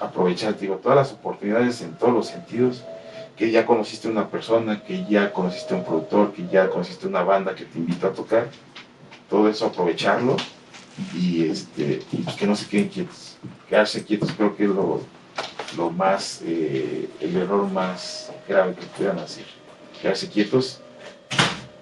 aprovechar, 0.00 0.58
digo, 0.58 0.76
todas 0.76 0.96
las 0.96 1.12
oportunidades 1.12 1.80
en 1.82 1.94
todos 1.94 2.12
los 2.12 2.26
sentidos, 2.28 2.84
que 3.36 3.50
ya 3.50 3.66
conociste 3.66 4.08
una 4.08 4.28
persona, 4.28 4.82
que 4.82 5.04
ya 5.04 5.32
conociste 5.32 5.74
un 5.74 5.84
productor, 5.84 6.32
que 6.32 6.46
ya 6.48 6.70
conociste 6.70 7.06
una 7.06 7.22
banda 7.22 7.54
que 7.54 7.64
te 7.64 7.78
invita 7.78 8.08
a 8.08 8.12
tocar, 8.12 8.48
todo 9.28 9.48
eso 9.48 9.66
aprovecharlo 9.66 10.36
y 11.14 11.50
este, 11.50 12.02
y 12.12 12.16
pues 12.18 12.36
que 12.36 12.46
no 12.46 12.56
se 12.56 12.66
queden 12.66 12.88
quietos. 12.88 13.36
Quedarse 13.68 14.04
quietos 14.04 14.32
creo 14.32 14.56
que 14.56 14.64
es 14.64 14.70
lo, 14.70 15.02
lo 15.76 15.90
más, 15.90 16.40
eh, 16.44 17.10
el 17.20 17.36
error 17.36 17.68
más 17.70 18.32
grave 18.48 18.74
que 18.74 18.86
puedan 18.86 19.18
hacer. 19.18 19.44
Quedarse 20.00 20.28
quietos 20.28 20.80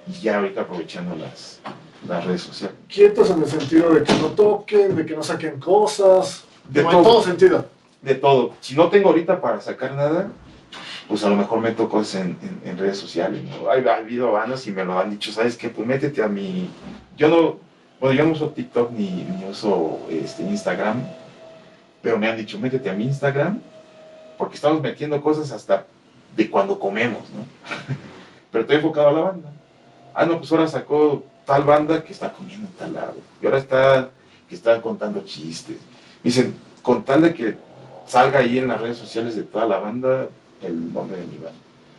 y 0.09 0.21
ya 0.21 0.39
ahorita 0.39 0.63
aprovechando 0.63 1.15
las, 1.15 1.61
las 2.09 2.25
redes 2.25 2.43
sociales. 2.43 2.77
Quietos 2.89 3.31
en 3.31 3.43
el 3.43 3.49
sentido 3.49 3.95
de 3.95 4.03
que 4.03 4.13
no 4.15 4.29
toquen, 4.29 4.97
de 4.97 5.07
que 5.07 5.15
no 5.15 5.23
saquen 5.23 5.61
cosas. 5.61 6.45
De 6.69 6.81
en 6.81 6.89
todo 6.89 7.23
sentido. 7.23 7.67
de 8.03 8.15
todo. 8.15 8.55
Si 8.61 8.75
no 8.75 8.89
tengo 8.89 9.11
ahorita 9.11 9.41
para 9.41 9.61
sacar 9.61 9.93
nada, 9.93 10.31
pues 11.09 11.23
a 11.25 11.29
lo 11.29 11.37
mejor 11.37 11.61
meto 11.61 11.89
cosas 11.89 12.23
en, 12.23 12.79
redes 12.79 12.99
sociales. 12.99 13.43
¿no? 13.45 13.69
Ha 13.69 13.97
habido 13.97 14.33
bandas 14.33 14.67
y 14.67 14.73
me 14.73 14.85
lo 14.85 14.99
han 14.99 15.11
dicho, 15.11 15.33
¿sabes 15.33 15.57
qué? 15.57 15.69
Pues 15.69 15.87
métete 15.87 16.23
a 16.23 16.29
mi... 16.29 16.71
Yo 17.17 17.29
no, 17.29 17.59
bueno, 18.01 18.17
yo 18.17 18.25
no 18.25 18.33
uso 18.33 18.51
TikTok 18.51 18.91
ni, 18.93 19.27
uso 19.49 20.01
este, 20.11 20.43
Instagram, 20.43 21.03
pero 22.03 22.19
me 22.19 22.29
han 22.29 22.37
dicho, 22.37 22.59
métete 22.59 22.91
a 22.91 22.95
mi 22.95 23.05
Instagram, 23.05 23.61
porque 24.39 24.57
estamos 24.57 24.81
metiendo 24.81 25.21
cosas 25.21 25.53
hasta 25.53 25.87
de 26.37 26.51
cuando 26.51 26.79
comemos, 26.79 27.23
¿no? 27.31 27.45
pero 28.51 28.63
estoy 28.63 28.77
enfocado 28.77 29.09
a 29.09 29.13
la 29.13 29.21
banda. 29.21 29.53
Ah, 30.15 30.25
no, 30.25 30.39
pues 30.39 30.51
ahora 30.53 30.69
sacó 30.69 31.25
tal 31.45 31.65
banda 31.65 32.03
que 32.03 32.13
está 32.13 32.33
comiendo 32.33 32.67
en 32.67 32.75
tal 32.75 32.95
lado. 32.95 33.17
Y 33.43 33.47
ahora 33.47 33.59
está, 33.59 34.11
que 34.49 34.55
está 34.55 34.81
contando 34.81 35.25
chistes. 35.25 35.79
Dicen, 36.23 36.55
con 36.83 37.05
tal 37.05 37.23
de 37.23 37.35
que 37.35 37.57
salga 38.07 38.41
ahí 38.41 38.59
en 38.59 38.69
las 38.69 38.81
redes 38.81 38.99
sociales 38.99 39.37
de 39.37 39.43
toda 39.43 39.67
la 39.67 39.79
banda 39.79 40.29
el 40.67 40.93
nombre 40.93 41.19
de 41.19 41.27
mi 41.27 41.37
banda. 41.37 41.53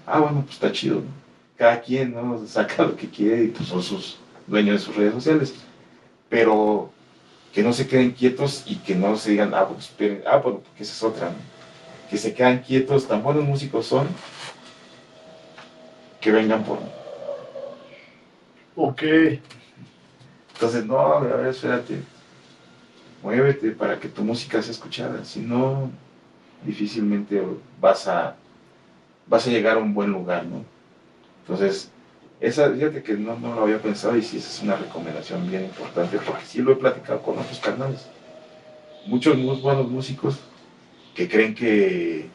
Ah, 0.06 0.20
bueno, 0.20 0.42
pues 0.42 0.56
está 0.56 0.72
chido, 0.72 0.98
¿no? 0.98 1.26
Cada 1.58 1.82
quien, 1.82 2.14
¿no? 2.14 2.46
Saca 2.46 2.84
lo 2.84 2.96
que 2.96 3.10
quiere 3.10 3.46
y 3.46 3.48
pues 3.48 3.70
son 3.70 3.82
sus 3.82 4.18
dueños 4.46 4.80
de 4.80 4.86
sus 4.86 4.96
redes 4.96 5.14
sociales. 5.14 5.54
Pero 6.30 6.92
que 7.54 7.64
no 7.64 7.72
se 7.72 7.88
queden 7.88 8.12
quietos 8.12 8.64
y 8.66 8.76
que 8.76 8.96
no 8.96 9.16
se 9.16 9.32
digan, 9.32 9.54
ah, 9.54 9.68
pues 9.68 9.86
esperen, 9.86 10.22
ah, 10.28 10.38
bueno, 10.38 10.60
porque 10.60 10.84
esa 10.84 10.94
es 10.94 11.04
otra, 11.04 11.30
¿no? 11.30 11.36
Que 12.10 12.18
se 12.18 12.34
quedan 12.34 12.60
quietos, 12.60 13.08
tan 13.08 13.24
buenos 13.24 13.46
músicos 13.46 13.88
son, 13.88 14.08
que 16.20 16.32
vengan 16.32 16.64
por 16.64 16.82
mí. 16.82 16.90
Ok. 18.76 19.04
Entonces, 20.54 20.86
no, 20.86 21.00
a 21.00 21.20
ver, 21.20 21.48
espérate. 21.48 22.02
Muévete 23.24 23.72
para 23.72 24.00
que 24.00 24.08
tu 24.08 24.24
música 24.24 24.62
sea 24.62 24.72
escuchada. 24.72 25.24
Si 25.26 25.40
no, 25.40 25.90
difícilmente 26.66 27.42
vas 27.80 28.08
a, 28.08 28.36
vas 29.28 29.48
a 29.48 29.50
llegar 29.50 29.78
a 29.78 29.80
un 29.80 29.94
buen 29.94 30.12
lugar, 30.12 30.46
¿no? 30.46 30.64
Entonces, 31.42 31.92
esa, 32.40 32.70
fíjate 32.72 33.02
que 33.02 33.14
no, 33.14 33.40
no 33.40 33.56
lo 33.56 33.64
había 33.64 33.82
pensado 33.82 34.18
y 34.18 34.22
sí, 34.22 34.38
esa 34.38 34.50
es 34.50 34.62
una 34.62 34.76
recomendación 34.76 35.50
bien 35.50 35.64
importante 35.66 36.18
porque 36.18 36.46
sí 36.46 36.62
lo 36.62 36.72
he 36.72 36.76
platicado 36.76 37.22
con 37.22 37.38
otros 37.38 37.60
canales. 37.60 38.08
Muchos 39.06 39.38
muy 39.38 39.56
buenos 39.62 39.90
músicos 39.90 40.40
que 41.14 41.30
creen 41.30 41.56
que, 41.56 42.28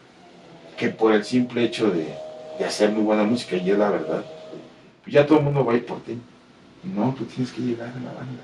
que 0.76 0.88
por 0.88 1.12
el 1.12 1.24
simple 1.24 1.64
hecho 1.64 1.90
de, 1.90 2.14
de 2.58 2.64
hacer 2.64 2.90
muy 2.90 3.02
buena 3.02 3.24
música, 3.24 3.56
y 3.56 3.70
es 3.70 3.78
la 3.78 3.90
verdad, 3.90 4.24
pues 5.02 5.14
ya 5.14 5.26
todo 5.26 5.38
el 5.38 5.44
mundo 5.44 5.64
va 5.64 5.72
a 5.72 5.76
ir 5.76 5.84
por 5.84 6.00
ti. 6.00 6.18
No, 6.82 7.14
tú 7.16 7.24
tienes 7.24 7.52
que 7.52 7.60
llegar 7.60 7.88
a 7.88 8.00
la 8.00 8.12
banda. 8.12 8.42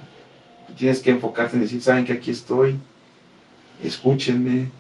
Tú 0.66 0.74
tienes 0.74 1.00
que 1.00 1.10
enfocarte 1.10 1.56
en 1.56 1.62
decir, 1.62 1.80
saben 1.80 2.04
que 2.04 2.12
aquí 2.12 2.30
estoy, 2.30 2.78
escúchenme, 3.82 4.70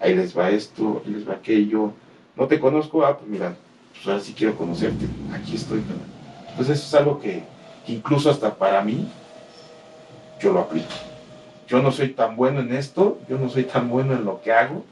ahí 0.00 0.14
les 0.14 0.36
va 0.36 0.50
esto, 0.50 1.02
ahí 1.04 1.12
les 1.12 1.28
va 1.28 1.34
aquello. 1.34 1.92
No 2.36 2.46
te 2.46 2.60
conozco, 2.60 3.04
ah, 3.04 3.16
pues 3.16 3.28
mira, 3.28 3.56
pues 3.94 4.06
ahora 4.06 4.20
sí 4.20 4.34
quiero 4.36 4.56
conocerte, 4.56 5.06
aquí 5.32 5.56
estoy. 5.56 5.82
Entonces 6.50 6.78
eso 6.78 6.86
es 6.86 6.94
algo 6.94 7.18
que, 7.18 7.42
que 7.86 7.92
incluso 7.92 8.30
hasta 8.30 8.54
para 8.54 8.82
mí, 8.82 9.08
yo 10.40 10.52
lo 10.52 10.60
aplico. 10.60 10.86
Yo 11.66 11.82
no 11.82 11.90
soy 11.90 12.10
tan 12.10 12.36
bueno 12.36 12.60
en 12.60 12.74
esto, 12.74 13.18
yo 13.28 13.38
no 13.38 13.48
soy 13.48 13.64
tan 13.64 13.88
bueno 13.88 14.12
en 14.12 14.24
lo 14.24 14.40
que 14.40 14.52
hago, 14.52 14.84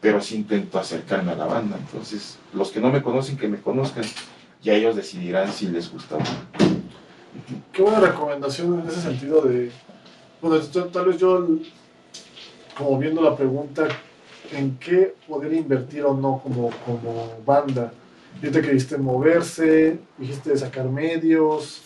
pero 0.00 0.20
sí 0.20 0.36
intento 0.36 0.78
acercarme 0.78 1.32
a 1.32 1.36
la 1.36 1.46
banda. 1.46 1.76
Entonces, 1.78 2.38
los 2.52 2.70
que 2.70 2.80
no 2.80 2.90
me 2.90 3.02
conocen, 3.02 3.36
que 3.36 3.48
me 3.48 3.60
conozcan, 3.60 4.04
ya 4.62 4.74
ellos 4.74 4.96
decidirán 4.96 5.52
si 5.52 5.66
les 5.66 5.92
gusta 5.92 6.16
o 6.16 6.18
no. 6.18 6.24
Qué 7.72 7.82
buena 7.82 8.00
recomendación 8.00 8.80
en 8.80 8.88
ese 8.88 9.02
sentido 9.02 9.42
de... 9.42 9.70
Bueno, 10.40 10.58
tal 10.92 11.06
vez 11.06 11.18
yo, 11.18 11.46
como 12.76 12.98
viendo 12.98 13.20
la 13.22 13.36
pregunta, 13.36 13.88
¿en 14.52 14.76
qué 14.78 15.14
poder 15.28 15.52
invertir 15.52 16.04
o 16.04 16.14
no 16.14 16.40
como, 16.42 16.70
como 16.84 17.28
banda? 17.44 17.92
Dijiste 18.34 18.60
que 18.62 18.68
dijiste 18.68 18.98
moverse, 18.98 19.98
dijiste 20.18 20.56
sacar 20.56 20.86
medios. 20.88 21.82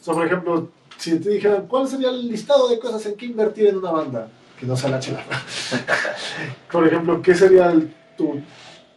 O 0.00 0.04
sea, 0.04 0.14
por 0.14 0.26
ejemplo, 0.26 0.68
si 0.96 1.18
te 1.18 1.30
dijeran, 1.30 1.66
¿cuál 1.66 1.88
sería 1.88 2.10
el 2.10 2.28
listado 2.28 2.68
de 2.68 2.78
cosas 2.78 3.04
en 3.06 3.14
que 3.16 3.26
invertir 3.26 3.68
en 3.68 3.78
una 3.78 3.90
banda? 3.90 4.28
Que 4.58 4.66
no 4.66 4.76
sea 4.76 4.90
la 4.90 5.00
chela. 5.00 5.24
por 6.70 6.86
ejemplo, 6.86 7.20
¿qué 7.22 7.34
sería 7.34 7.70
el- 7.72 7.92
tu 8.16 8.40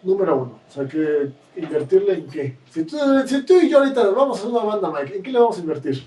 número 0.04 0.36
uno? 0.36 0.60
O 0.70 0.72
sea, 0.74 0.86
que 0.86 1.32
invertirle 1.56 2.14
en 2.16 2.28
qué? 2.28 2.58
Si 2.70 2.84
tú, 2.84 2.98
si 3.26 3.44
tú 3.44 3.60
y 3.62 3.70
yo 3.70 3.80
ahorita 3.80 4.04
vamos 4.10 4.38
a 4.38 4.42
hacer 4.42 4.52
una 4.54 4.64
banda, 4.66 4.92
Mike, 4.92 5.18
¿en 5.18 5.24
qué 5.24 5.32
le 5.32 5.40
vamos 5.40 5.58
a 5.58 5.62
invertir? 5.62 6.04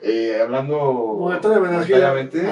Eh, 0.00 0.38
hablando 0.42 0.76
monetariamente, 1.18 2.44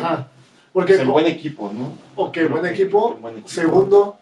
Porque, 0.77 0.93
el 1.01 1.09
buen 1.09 1.25
equipo, 1.25 1.73
¿no? 1.73 1.97
ok, 2.23 2.37
buen 2.51 2.67
equipo. 2.67 3.15
Buen 3.15 3.37
equipo. 3.37 3.49
Segundo, 3.49 4.19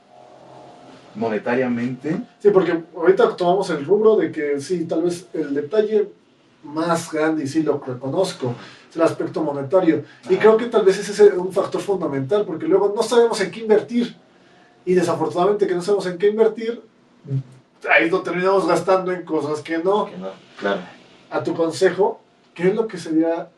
Monetariamente, 1.17 2.23
sí, 2.39 2.51
porque 2.51 2.81
ahorita 2.97 3.37
tomamos 3.37 3.71
el 3.71 3.85
rubro 3.85 4.15
de 4.15 4.31
que 4.31 4.61
sí, 4.61 4.85
tal 4.85 5.03
vez 5.03 5.27
el 5.33 5.53
detalle 5.53 6.13
más 6.63 7.11
grande, 7.11 7.43
y 7.43 7.49
sí 7.49 7.65
lo 7.65 7.81
reconozco, 7.81 8.55
es 8.89 8.95
el 8.95 9.03
aspecto 9.03 9.43
monetario. 9.43 10.05
Y 10.31 10.37
creo 10.37 10.57
que 10.57 10.67
tal 10.67 10.85
vez 10.85 10.97
ese 10.97 11.27
es 11.27 11.33
un 11.33 11.53
factor 11.53 11.81
fundamental, 11.81 12.45
porque 12.45 12.67
luego 12.67 12.93
no 12.95 13.03
sabemos 13.03 13.41
en 13.41 13.51
qué 13.51 13.59
invertir. 13.59 14.17
Y 14.85 14.95
desafortunadamente 14.95 15.67
que 15.67 15.75
no 15.75 15.83
sabemos 15.83 16.07
en 16.07 16.19
qué 16.19 16.29
invertir, 16.29 16.81
ahí 17.93 18.09
lo 18.09 18.23
terminamos 18.23 18.65
gastando 18.69 19.11
en 19.11 19.25
cosas 19.25 19.61
que 19.61 19.79
no. 19.79 20.07
que 20.07 20.17
no, 20.19 20.31
claro. 20.57 20.83
A 21.31 21.43
tu 21.43 21.53
consejo, 21.53 22.21
¿qué 22.55 22.69
es 22.69 22.77
lo 22.77 22.87
que 22.87 22.97
sería 22.97 23.51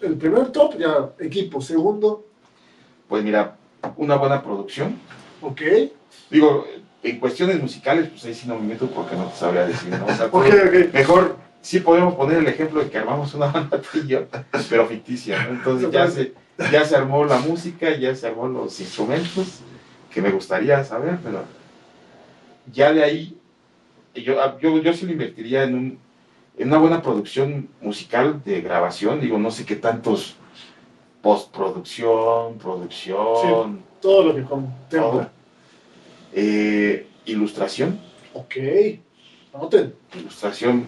el 0.00 0.16
primer 0.16 0.50
top? 0.50 0.76
Ya, 0.76 1.10
equipo. 1.20 1.60
Segundo, 1.60 2.24
Pues 3.10 3.24
mira, 3.24 3.56
una 3.96 4.14
buena 4.14 4.40
producción. 4.40 4.96
ok. 5.42 5.60
Digo, 6.30 6.64
en 7.02 7.18
cuestiones 7.18 7.60
musicales, 7.60 8.08
pues 8.08 8.24
ahí 8.24 8.34
sí 8.34 8.46
no 8.46 8.54
me 8.54 8.68
meto 8.68 8.86
porque 8.86 9.16
no 9.16 9.24
te 9.26 9.36
sabría 9.36 9.66
decir, 9.66 9.90
¿no? 9.90 10.06
O 10.06 10.14
sea, 10.14 10.30
mejor 10.92 11.36
sí 11.60 11.80
podemos 11.80 12.14
poner 12.14 12.38
el 12.38 12.46
ejemplo 12.46 12.80
de 12.80 12.88
que 12.88 12.98
armamos 12.98 13.34
una 13.34 13.46
banda 13.52 13.82
pero 14.68 14.86
ficticia, 14.86 15.42
¿no? 15.42 15.50
Entonces 15.50 15.90
ya 15.90 16.08
se, 16.08 16.34
ya 16.70 16.84
se 16.84 16.94
armó 16.94 17.24
la 17.24 17.40
música, 17.40 17.96
ya 17.96 18.14
se 18.14 18.28
armó 18.28 18.46
los 18.46 18.78
instrumentos, 18.78 19.58
que 20.14 20.22
me 20.22 20.30
gustaría 20.30 20.84
saber, 20.84 21.18
pero 21.24 21.42
ya 22.72 22.92
de 22.92 23.02
ahí, 23.02 23.36
yo, 24.14 24.58
yo, 24.60 24.78
yo 24.78 24.92
sí 24.92 25.04
lo 25.04 25.12
invertiría 25.12 25.64
en, 25.64 25.74
un, 25.74 25.98
en 26.56 26.68
una 26.68 26.78
buena 26.78 27.02
producción 27.02 27.68
musical 27.80 28.40
de 28.44 28.60
grabación, 28.60 29.20
digo, 29.20 29.36
no 29.36 29.50
sé 29.50 29.64
qué 29.64 29.74
tantos 29.74 30.36
postproducción, 31.22 32.58
producción, 32.58 33.82
Todo 34.00 34.24
lo 34.24 34.34
que 34.34 34.42
contempla. 34.44 35.30
eh, 36.32 37.06
ilustración, 37.26 37.98
Ok. 38.32 38.56
Anoten. 39.52 39.94
ilustración 40.14 40.86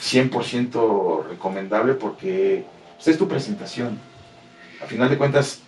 100% 0.00 1.24
recomendable 1.28 1.94
porque 1.94 2.64
pues, 2.94 3.08
es 3.08 3.18
tu 3.18 3.26
presentación. 3.26 3.98
A 4.80 4.86
final 4.86 5.08
de 5.10 5.18
cuentas, 5.18 5.62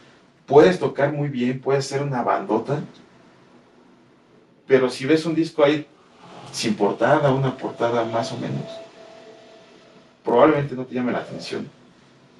puedes 0.46 0.78
tocar 0.78 1.12
muy 1.12 1.28
bien, 1.28 1.60
puedes 1.60 1.86
ser 1.86 2.02
una 2.02 2.22
bandota, 2.22 2.80
pero 4.66 4.88
si 4.90 5.06
ves 5.06 5.26
un 5.26 5.34
disco 5.34 5.64
ahí 5.64 5.86
sin 6.52 6.74
portada, 6.74 7.32
una 7.32 7.56
portada 7.56 8.04
más 8.04 8.32
o 8.32 8.36
menos, 8.38 8.64
probablemente 10.24 10.74
no 10.74 10.84
te 10.84 10.94
llame 10.94 11.12
la 11.12 11.18
atención. 11.18 11.68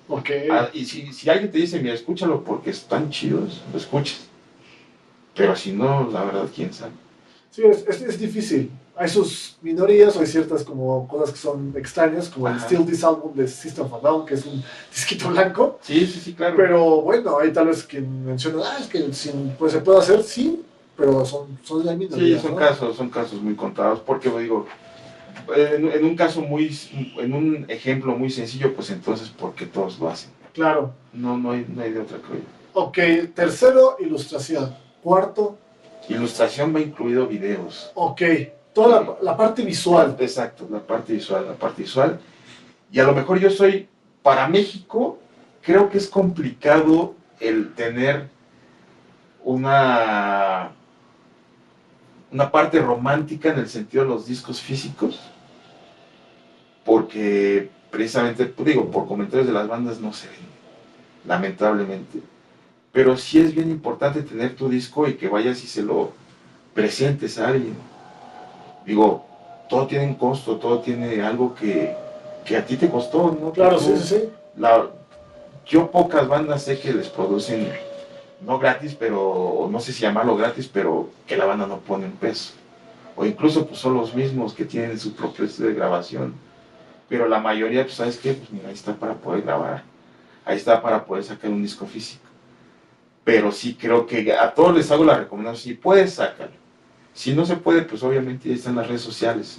Ok. 0.08 0.30
Ah, 0.50 0.68
y 0.72 0.84
si, 0.84 1.12
si 1.12 1.28
alguien 1.28 1.50
te 1.50 1.58
dice, 1.58 1.80
mira, 1.80 1.94
escúchalo 1.94 2.42
porque 2.42 2.70
están 2.70 3.10
chidos, 3.10 3.62
lo 3.72 3.78
escuches. 3.78 4.26
Pero 5.34 5.54
si 5.54 5.72
no, 5.72 6.08
la 6.10 6.24
verdad, 6.24 6.48
quién 6.54 6.72
sabe. 6.72 6.92
Sí, 7.50 7.62
es, 7.64 7.84
es, 7.86 8.02
es 8.02 8.18
difícil. 8.18 8.70
Hay 8.96 9.08
sus 9.08 9.56
minorías 9.62 10.16
o 10.16 10.20
hay 10.20 10.26
ciertas 10.26 10.64
como 10.64 11.06
cosas 11.06 11.30
que 11.30 11.38
son 11.38 11.72
extrañas, 11.76 12.28
como 12.28 12.48
el. 12.48 12.58
Still 12.58 12.84
This 12.84 13.04
Album 13.04 13.32
de 13.34 13.46
System 13.46 13.86
of 13.86 13.94
a 13.94 13.98
Down, 14.08 14.26
que 14.26 14.34
es 14.34 14.44
un 14.44 14.62
disquito 14.92 15.28
blanco. 15.28 15.78
Sí, 15.82 16.04
sí, 16.06 16.18
sí, 16.20 16.32
claro. 16.34 16.56
Pero 16.56 17.02
bueno, 17.02 17.38
hay 17.38 17.52
tal 17.52 17.68
vez 17.68 17.84
quien 17.84 18.24
menciona, 18.24 18.62
ah, 18.64 18.78
es 18.80 18.88
que 18.88 19.12
sin- 19.12 19.50
pues 19.58 19.72
se 19.72 19.80
puede 19.80 19.98
hacer, 20.00 20.22
sí, 20.24 20.62
pero 20.96 21.24
son, 21.24 21.58
son 21.62 21.86
las 21.86 21.94
Sí, 21.94 21.98
minorías. 22.00 22.42
son 22.42 22.52
¿no? 22.52 22.56
casos, 22.56 22.96
son 22.96 23.08
casos 23.08 23.40
muy 23.40 23.54
contados, 23.54 24.00
porque 24.00 24.30
digo, 24.30 24.66
en, 25.56 25.90
en 25.90 26.04
un 26.04 26.16
caso 26.16 26.40
muy, 26.42 26.76
en 27.18 27.32
un 27.32 27.64
ejemplo 27.68 28.16
muy 28.16 28.30
sencillo, 28.30 28.74
pues 28.74 28.90
entonces, 28.90 29.28
porque 29.28 29.66
todos 29.66 29.98
lo 29.98 30.08
hacen? 30.08 30.30
Claro. 30.52 30.92
No, 31.12 31.36
no 31.38 31.52
hay, 31.52 31.66
no 31.68 31.82
hay 31.82 31.92
de 31.92 32.00
otra 32.00 32.18
yo. 32.18 32.40
Ok, 32.74 32.98
tercero, 33.34 33.96
ilustración. 34.00 34.74
Cuarto, 35.02 35.58
Ilustración 36.08 36.74
va 36.74 36.80
incluido 36.80 37.26
videos. 37.26 37.90
ok, 37.94 38.22
toda 38.72 39.02
la, 39.02 39.16
la 39.22 39.36
parte 39.36 39.62
visual. 39.62 40.16
Exacto, 40.18 40.66
la 40.70 40.80
parte 40.80 41.12
visual, 41.12 41.46
la 41.46 41.54
parte 41.54 41.82
visual. 41.82 42.18
Y 42.90 42.98
a 42.98 43.04
lo 43.04 43.12
mejor 43.14 43.38
yo 43.38 43.50
soy, 43.50 43.88
para 44.22 44.48
México, 44.48 45.18
creo 45.62 45.90
que 45.90 45.98
es 45.98 46.08
complicado 46.08 47.14
el 47.40 47.74
tener 47.74 48.28
una, 49.44 50.72
una 52.32 52.50
parte 52.50 52.80
romántica 52.80 53.50
en 53.52 53.58
el 53.58 53.68
sentido 53.68 54.04
de 54.04 54.10
los 54.10 54.26
discos 54.26 54.60
físicos, 54.60 55.20
porque 57.08 57.70
precisamente, 57.90 58.52
digo, 58.58 58.90
por 58.90 59.08
comentarios 59.08 59.46
de 59.46 59.52
las 59.54 59.66
bandas 59.66 59.98
no 59.98 60.12
se 60.12 60.26
ven, 60.26 60.36
lamentablemente. 61.26 62.20
Pero 62.92 63.16
sí 63.16 63.40
es 63.40 63.54
bien 63.54 63.70
importante 63.70 64.20
tener 64.20 64.54
tu 64.54 64.68
disco 64.68 65.08
y 65.08 65.14
que 65.14 65.26
vayas 65.26 65.64
y 65.64 65.66
se 65.66 65.80
lo 65.82 66.12
presentes 66.74 67.38
a 67.38 67.48
alguien. 67.48 67.74
Digo, 68.84 69.24
todo 69.70 69.86
tiene 69.86 70.04
un 70.06 70.16
costo, 70.16 70.56
todo 70.56 70.80
tiene 70.80 71.22
algo 71.22 71.54
que, 71.54 71.96
que 72.44 72.58
a 72.58 72.66
ti 72.66 72.76
te 72.76 72.90
costó, 72.90 73.34
¿no? 73.40 73.52
Claro, 73.52 73.78
sí, 73.78 73.92
sí, 73.96 74.06
sí. 74.06 74.28
la- 74.58 74.90
yo 75.64 75.90
pocas 75.90 76.28
bandas 76.28 76.62
sé 76.64 76.78
que 76.78 76.92
les 76.92 77.08
producen, 77.08 77.72
no 78.42 78.58
gratis, 78.58 78.94
pero, 78.94 79.66
no 79.70 79.80
sé 79.80 79.94
si 79.94 80.02
llamarlo 80.02 80.36
gratis, 80.36 80.68
pero 80.70 81.08
que 81.26 81.38
la 81.38 81.46
banda 81.46 81.66
no 81.66 81.78
pone 81.78 82.04
un 82.04 82.12
peso. 82.12 82.52
O 83.16 83.24
incluso 83.24 83.66
pues 83.66 83.80
son 83.80 83.94
los 83.94 84.14
mismos 84.14 84.52
que 84.52 84.66
tienen 84.66 84.98
su 84.98 85.14
propio 85.14 85.46
estudio 85.46 85.70
de 85.70 85.76
grabación. 85.76 86.47
Pero 87.08 87.26
la 87.28 87.40
mayoría, 87.40 87.84
pues 87.84 87.94
sabes 87.94 88.18
qué, 88.18 88.34
pues 88.34 88.50
mira, 88.50 88.68
ahí 88.68 88.74
está 88.74 88.94
para 88.94 89.14
poder 89.14 89.42
grabar. 89.42 89.82
Ahí 90.44 90.56
está 90.56 90.80
para 90.82 91.04
poder 91.04 91.24
sacar 91.24 91.50
un 91.50 91.62
disco 91.62 91.86
físico. 91.86 92.24
pero 93.24 93.52
sí 93.52 93.74
creo 93.74 94.06
que 94.06 94.32
a 94.32 94.54
todos 94.54 94.74
les 94.74 94.90
hago 94.90 95.04
la 95.04 95.18
recomendación, 95.18 95.62
si 95.62 95.74
puedes, 95.74 96.14
sácalo. 96.14 96.52
Si 97.12 97.34
no 97.34 97.44
se 97.44 97.56
puede, 97.56 97.82
pues 97.82 98.02
obviamente 98.02 98.48
ya 98.48 98.54
están 98.54 98.76
las 98.76 98.86
redes 98.88 99.02
sociales. 99.02 99.58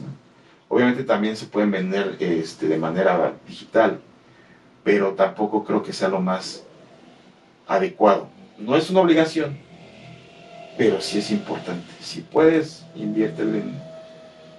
Obviamente 0.67 1.03
también 1.03 1.35
se 1.35 1.45
pueden 1.45 1.69
vender 1.69 2.15
este, 2.19 2.67
de 2.67 2.77
manera 2.77 3.33
digital, 3.47 3.99
pero 4.83 5.13
tampoco 5.13 5.63
creo 5.63 5.83
que 5.83 5.93
sea 5.93 6.09
lo 6.09 6.19
más 6.19 6.63
adecuado. 7.67 8.27
No 8.57 8.75
es 8.75 8.89
una 8.89 9.01
obligación, 9.01 9.57
pero 10.77 10.99
sí 11.01 11.19
es 11.19 11.29
importante. 11.29 11.85
Si 12.01 12.21
puedes, 12.21 12.85
inviértelo 12.95 13.55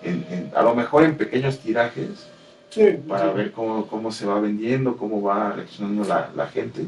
en, 0.02 0.52
a 0.54 0.62
lo 0.62 0.74
mejor 0.74 1.02
en 1.02 1.16
pequeños 1.16 1.58
tirajes, 1.58 2.28
para 3.08 3.32
ver 3.32 3.52
cómo, 3.52 3.86
cómo, 3.86 4.12
se 4.12 4.26
va 4.26 4.40
vendiendo, 4.40 4.96
cómo 4.96 5.22
va 5.22 5.52
reaccionando 5.52 6.04
la, 6.04 6.30
la 6.34 6.46
gente 6.46 6.84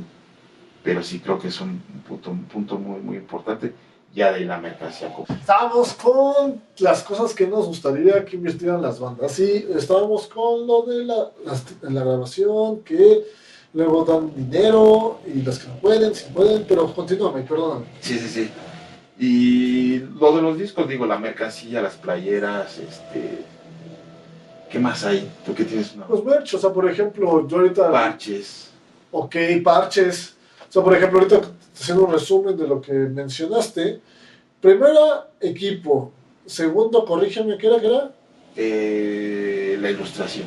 pero 0.82 1.02
sí 1.02 1.20
creo 1.20 1.38
que 1.38 1.48
es 1.48 1.60
un 1.60 1.80
punto, 2.06 2.30
un 2.30 2.44
punto 2.44 2.78
muy, 2.78 3.00
muy 3.00 3.16
importante 3.16 3.72
ya 4.14 4.32
de 4.32 4.44
la 4.44 4.58
mercancía. 4.58 5.10
Estábamos 5.28 5.94
con 5.94 6.60
las 6.78 7.02
cosas 7.02 7.32
que 7.34 7.46
nos 7.46 7.66
gustaría 7.66 8.22
que 8.26 8.36
invirtieran 8.36 8.82
las 8.82 9.00
bandas. 9.00 9.32
Sí, 9.32 9.66
estábamos 9.74 10.26
con 10.26 10.66
lo 10.66 10.82
de 10.82 11.04
la, 11.04 11.30
la, 11.82 12.04
grabación, 12.04 12.80
que 12.80 13.24
luego 13.72 14.04
dan 14.04 14.34
dinero 14.34 15.20
y 15.26 15.40
las 15.40 15.60
que 15.60 15.68
no 15.68 15.76
pueden, 15.76 16.14
si 16.14 16.30
pueden, 16.30 16.66
pero 16.68 16.92
continúame, 16.92 17.40
perdóname. 17.42 17.86
Sí, 18.00 18.18
sí, 18.18 18.28
sí. 18.28 18.50
Y 19.18 19.98
lo 20.18 20.36
de 20.36 20.42
los 20.42 20.58
discos, 20.58 20.86
digo, 20.86 21.06
la 21.06 21.18
mercancía, 21.18 21.80
las 21.80 21.94
playeras, 21.94 22.78
este... 22.78 23.51
¿Qué 24.72 24.78
más 24.78 25.04
hay? 25.04 25.30
¿Tú 25.44 25.54
qué 25.54 25.64
tienes? 25.66 25.94
Una... 25.94 26.06
Pues 26.06 26.24
merch, 26.24 26.54
o 26.54 26.58
sea, 26.58 26.72
por 26.72 26.90
ejemplo, 26.90 27.46
yo 27.46 27.58
ahorita... 27.58 27.92
Parches. 27.92 28.70
Ok, 29.10 29.36
parches. 29.62 30.34
O 30.66 30.72
sea, 30.72 30.82
por 30.82 30.96
ejemplo, 30.96 31.18
ahorita 31.18 31.42
haciendo 31.78 32.06
un 32.06 32.12
resumen 32.12 32.56
de 32.56 32.66
lo 32.66 32.80
que 32.80 32.94
mencionaste. 32.94 34.00
Primera, 34.62 35.28
equipo. 35.38 36.12
Segundo, 36.46 37.04
corrígeme, 37.04 37.58
¿qué 37.58 37.66
era? 37.66 37.80
¿Qué 37.80 37.86
era? 37.86 38.12
Eh, 38.56 39.76
la 39.78 39.90
ilustración. 39.90 40.46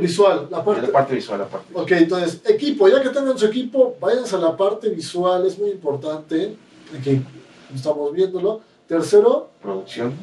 visual, 0.00 0.48
la 0.50 0.64
parte, 0.64 0.82
la 0.82 0.92
parte 0.92 1.14
visual, 1.14 1.38
la 1.38 1.46
parte 1.46 1.72
Ok, 1.74 1.92
entonces, 1.92 2.42
equipo, 2.46 2.88
ya 2.88 3.00
que 3.00 3.10
tengan 3.10 3.38
su 3.38 3.46
equipo, 3.46 3.96
váyanse 4.00 4.34
a 4.34 4.38
la 4.40 4.56
parte 4.56 4.88
visual, 4.88 5.46
es 5.46 5.56
muy 5.56 5.70
importante, 5.70 6.56
aquí 6.98 7.22
estamos 7.72 8.12
viéndolo. 8.12 8.60
Tercero, 8.88 9.50
producción. 9.62 10.14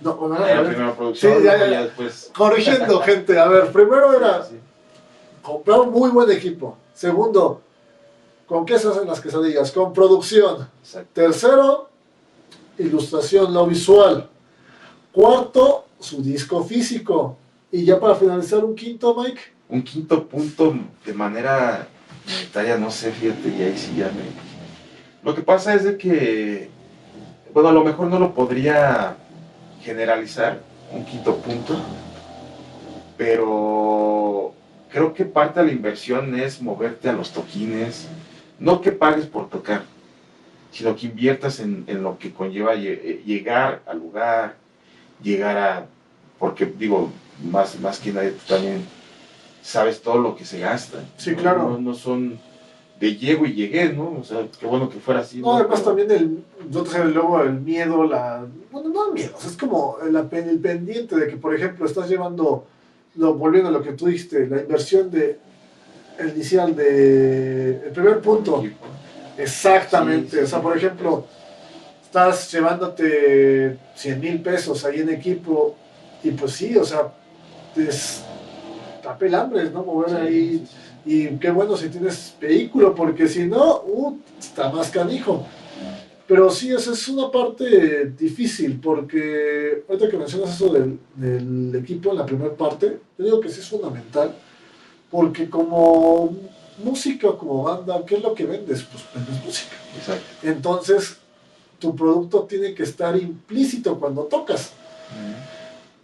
No, 0.00 0.14
bueno, 0.14 0.38
la 0.38 0.64
primera 0.64 0.94
producción, 0.94 1.38
sí, 1.38 1.44
ya, 1.44 1.58
ya, 1.58 1.82
después. 1.82 2.30
Corrigiendo, 2.36 3.00
gente, 3.00 3.38
a 3.38 3.48
ver, 3.48 3.72
primero 3.72 4.16
era 4.16 4.46
comprar 5.42 5.80
un 5.80 5.90
muy 5.90 6.10
buen 6.10 6.30
equipo. 6.30 6.76
Segundo, 6.94 7.62
¿Con 8.48 8.64
qué 8.64 8.78
se 8.78 8.88
hacen 8.88 9.06
las 9.06 9.20
quesadillas? 9.20 9.70
Con 9.70 9.92
producción. 9.92 10.66
Tercero, 11.12 11.90
ilustración, 12.78 13.52
lo 13.52 13.66
visual. 13.66 14.26
Cuarto, 15.12 15.84
su 16.00 16.22
disco 16.22 16.64
físico. 16.64 17.36
Y 17.70 17.84
ya 17.84 18.00
para 18.00 18.14
finalizar, 18.14 18.64
un 18.64 18.74
quinto, 18.74 19.14
Mike. 19.14 19.40
Un 19.68 19.82
quinto 19.82 20.26
punto 20.26 20.74
de 21.04 21.12
manera 21.12 21.86
monetaria, 22.26 22.78
no 22.78 22.90
sé, 22.90 23.12
fíjate, 23.12 23.50
y 23.50 23.62
ahí 23.62 23.76
sí 23.76 23.96
ya 23.98 24.06
me... 24.06 24.22
Lo 25.22 25.34
que 25.34 25.42
pasa 25.42 25.74
es 25.74 25.84
de 25.84 25.98
que, 25.98 26.70
bueno, 27.52 27.68
a 27.68 27.72
lo 27.72 27.84
mejor 27.84 28.06
no 28.06 28.18
lo 28.18 28.32
podría 28.32 29.14
generalizar, 29.82 30.60
un 30.92 31.04
quinto 31.04 31.36
punto, 31.36 31.76
pero 33.16 34.54
creo 34.90 35.12
que 35.12 35.24
parte 35.24 35.60
de 35.60 35.66
la 35.66 35.72
inversión 35.72 36.38
es 36.38 36.62
moverte 36.62 37.08
a 37.08 37.12
los 37.12 37.32
toquines, 37.32 38.08
no 38.58 38.80
que 38.80 38.92
pagues 38.92 39.26
por 39.26 39.48
tocar, 39.48 39.82
sino 40.70 40.96
que 40.96 41.06
inviertas 41.06 41.60
en, 41.60 41.84
lo 42.02 42.18
que 42.18 42.32
conlleva 42.32 42.74
eh, 42.74 43.22
llegar 43.24 43.82
al 43.86 43.98
lugar, 43.98 44.56
llegar 45.22 45.56
a, 45.58 45.86
porque 46.38 46.66
digo, 46.66 47.10
más, 47.50 47.78
más 47.80 47.98
que 47.98 48.12
nadie 48.12 48.30
tú 48.30 48.54
también 48.54 48.84
sabes 49.62 50.00
todo 50.00 50.18
lo 50.18 50.36
que 50.36 50.44
se 50.44 50.60
gasta. 50.60 51.04
Sí, 51.16 51.34
claro. 51.34 51.78
No, 51.78 51.94
son 51.94 52.38
de 53.00 53.16
llego 53.16 53.46
y 53.46 53.52
llegué, 53.52 53.92
¿no? 53.92 54.16
O 54.20 54.24
sea, 54.24 54.46
qué 54.58 54.66
bueno 54.66 54.88
que 54.88 54.98
fuera 54.98 55.20
así. 55.20 55.40
No, 55.40 55.56
además 55.56 55.84
también 55.84 56.10
el, 56.10 56.44
yo 56.70 56.84
luego 57.04 57.42
el 57.42 57.60
miedo, 57.60 58.04
la, 58.04 58.46
bueno, 58.70 58.88
no 58.88 59.08
el 59.08 59.14
miedo, 59.14 59.34
es 59.44 59.56
como 59.56 59.98
el, 60.06 60.14
el 60.16 60.58
pendiente 60.58 61.16
de 61.16 61.28
que, 61.28 61.36
por 61.36 61.54
ejemplo, 61.54 61.86
estás 61.86 62.08
llevando, 62.08 62.66
lo, 63.16 63.34
volviendo 63.34 63.68
a 63.68 63.72
lo 63.72 63.82
que 63.82 63.92
tú 63.92 64.06
dijiste, 64.06 64.46
la 64.46 64.60
inversión 64.60 65.10
de 65.10 65.38
el 66.18 66.30
inicial 66.30 66.74
de 66.74 67.86
el 67.86 67.92
primer 67.92 68.20
punto. 68.20 68.64
Exactamente. 69.36 70.42
O 70.42 70.46
sea, 70.46 70.60
por 70.60 70.76
ejemplo, 70.76 71.24
estás 72.02 72.50
llevándote 72.50 73.78
100 73.94 74.20
mil 74.20 74.42
pesos 74.42 74.84
ahí 74.84 75.00
en 75.00 75.10
equipo 75.10 75.76
y 76.22 76.32
pues 76.32 76.52
sí, 76.52 76.76
o 76.76 76.84
sea, 76.84 77.12
es 77.76 78.24
hambre, 79.34 79.70
¿no? 79.70 79.84
Mover 79.84 80.16
ahí. 80.16 80.66
Y 81.04 81.28
qué 81.38 81.50
bueno 81.50 81.76
si 81.76 81.88
tienes 81.88 82.34
vehículo, 82.40 82.94
porque 82.94 83.28
si 83.28 83.46
no, 83.46 83.82
uh, 83.86 84.18
está 84.38 84.70
más 84.70 84.90
canijo. 84.90 85.46
Pero 86.28 86.50
sí, 86.50 86.70
esa 86.70 86.92
es 86.92 87.08
una 87.08 87.30
parte 87.30 88.12
difícil, 88.16 88.78
porque 88.78 89.82
ahorita 89.88 90.10
que 90.10 90.18
mencionas 90.18 90.54
eso 90.54 90.72
del, 90.72 90.98
del 91.14 91.74
equipo 91.74 92.10
en 92.10 92.18
la 92.18 92.26
primera 92.26 92.54
parte, 92.54 93.00
yo 93.16 93.24
digo 93.24 93.40
que 93.40 93.48
sí 93.48 93.60
es 93.60 93.68
fundamental 93.68 94.34
porque 95.10 95.48
como 95.48 96.36
música, 96.82 97.36
como 97.36 97.64
banda, 97.64 98.04
¿qué 98.06 98.16
es 98.16 98.22
lo 98.22 98.34
que 98.34 98.44
vendes? 98.44 98.82
Pues 98.82 99.04
vendes 99.14 99.44
música. 99.44 99.76
Exacto. 99.96 100.24
Entonces, 100.42 101.16
tu 101.78 101.94
producto 101.94 102.42
tiene 102.42 102.74
que 102.74 102.82
estar 102.82 103.16
implícito 103.16 103.98
cuando 103.98 104.24
tocas. 104.24 104.72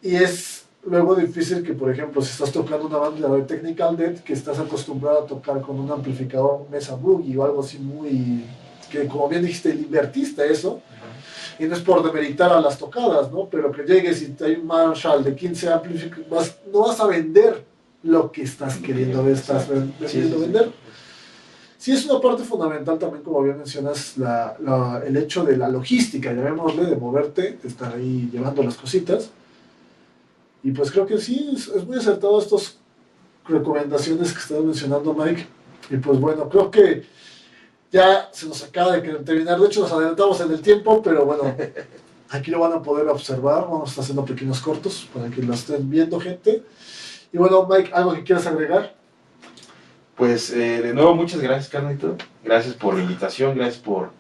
Y 0.03 0.17
es 0.17 0.65
luego 0.87 1.15
difícil 1.15 1.63
que, 1.63 1.73
por 1.73 1.91
ejemplo, 1.91 2.23
si 2.23 2.31
estás 2.31 2.53
tocando 2.53 2.87
una 2.87 2.99
banda 2.99 3.29
de 3.29 3.43
Technical 3.43 3.97
Dead, 3.97 4.19
que 4.21 4.33
estás 4.33 4.59
acostumbrado 4.59 5.21
a 5.21 5.27
tocar 5.27 5.61
con 5.61 5.79
un 5.79 5.91
amplificador 5.91 6.67
Mesa 6.71 6.95
Boogie 6.95 7.37
o 7.37 7.45
algo 7.45 7.61
así 7.61 7.79
muy... 7.79 8.45
que 9.01 9.09
como 9.09 9.29
bien 9.29 9.43
dijiste, 9.43 9.75
le 9.75 9.83
invertiste 9.83 10.51
eso. 10.51 10.81
Y 11.59 11.65
no 11.65 11.75
es 11.75 11.83
por 11.83 12.03
demeritar 12.03 12.53
a 12.53 12.61
las 12.61 12.79
tocadas, 12.79 13.31
¿no? 13.31 13.49
Pero 13.49 13.71
que 13.71 13.83
llegues 13.83 14.23
y 14.23 14.37
hay 14.43 14.57
un 14.57 14.67
Marshall 14.67 15.23
de 15.23 15.37
15 15.37 15.69
amplificadores, 15.73 16.57
no 16.73 16.81
vas 16.81 16.99
a 16.99 17.07
vender 17.07 17.65
lo 18.03 18.31
que 18.31 18.43
estás 18.43 18.77
queriendo 18.79 19.27
estás 19.29 19.67
queriendo 19.99 20.41
vender. 20.41 20.73
Sí, 21.79 21.93
es 21.93 22.07
una 22.07 22.21
parte 22.21 22.45
fundamental 22.45 22.99
también, 22.99 23.23
como 23.23 23.43
bien 23.43 23.59
mencionas, 23.59 24.17
la, 24.17 25.03
el 25.07 25.17
hecho 25.17 25.45
de 25.45 25.57
la 25.57 25.69
logística, 25.69 26.33
llamémosle, 26.33 26.87
de 26.87 26.97
moverte, 26.97 27.59
de 27.63 27.69
estar 27.69 27.95
ahí 27.95 28.29
llevando 28.33 28.63
las 28.63 28.77
cositas. 28.77 29.31
Y 30.63 30.71
pues 30.71 30.91
creo 30.91 31.05
que 31.05 31.19
sí, 31.19 31.51
es, 31.55 31.87
muy 31.87 31.99
acertado 31.99 32.41
estas 32.41 32.79
recomendaciones 33.47 34.33
que 34.33 34.39
estás 34.39 34.65
mencionando, 34.65 35.13
Mike. 35.13 35.47
Y 35.91 35.99
pues 35.99 36.19
bueno, 36.19 36.49
creo 36.49 36.71
que 36.71 37.05
ya 37.95 38.29
se 38.33 38.49
nos 38.49 38.61
acaba 38.65 38.97
de 38.97 39.01
terminar. 39.19 39.57
De 39.57 39.67
hecho, 39.67 39.83
nos 39.83 39.93
adelantamos 39.93 40.41
en 40.41 40.51
el 40.51 40.61
tiempo, 40.61 41.01
pero 41.01 41.25
bueno, 41.25 41.55
aquí 42.29 42.51
lo 42.51 42.59
van 42.59 42.73
a 42.73 42.83
poder 42.83 43.07
observar. 43.07 43.63
Vamos 43.63 43.89
a 43.89 43.91
estar 43.91 44.03
haciendo 44.03 44.25
pequeños 44.25 44.61
cortos 44.61 45.09
para 45.15 45.31
que 45.31 45.41
lo 45.41 45.55
estén 45.55 45.89
viendo, 45.89 46.19
gente. 46.19 46.65
Y 47.33 47.39
bueno, 47.39 47.69
Mike, 47.71 47.93
¿algo 47.95 48.13
que 48.15 48.25
quieras 48.25 48.49
agregar? 48.49 48.97
Pues 50.17 50.51
eh, 50.51 50.83
de 50.83 50.93
nuevo, 50.93 51.15
muchas 51.15 51.41
gracias, 51.41 51.69
Carnito. 51.69 52.17
Gracias 52.43 52.75
por 52.75 52.95
la 52.95 53.03
invitación, 53.03 53.55
gracias 53.55 53.81
por, 53.81 54.11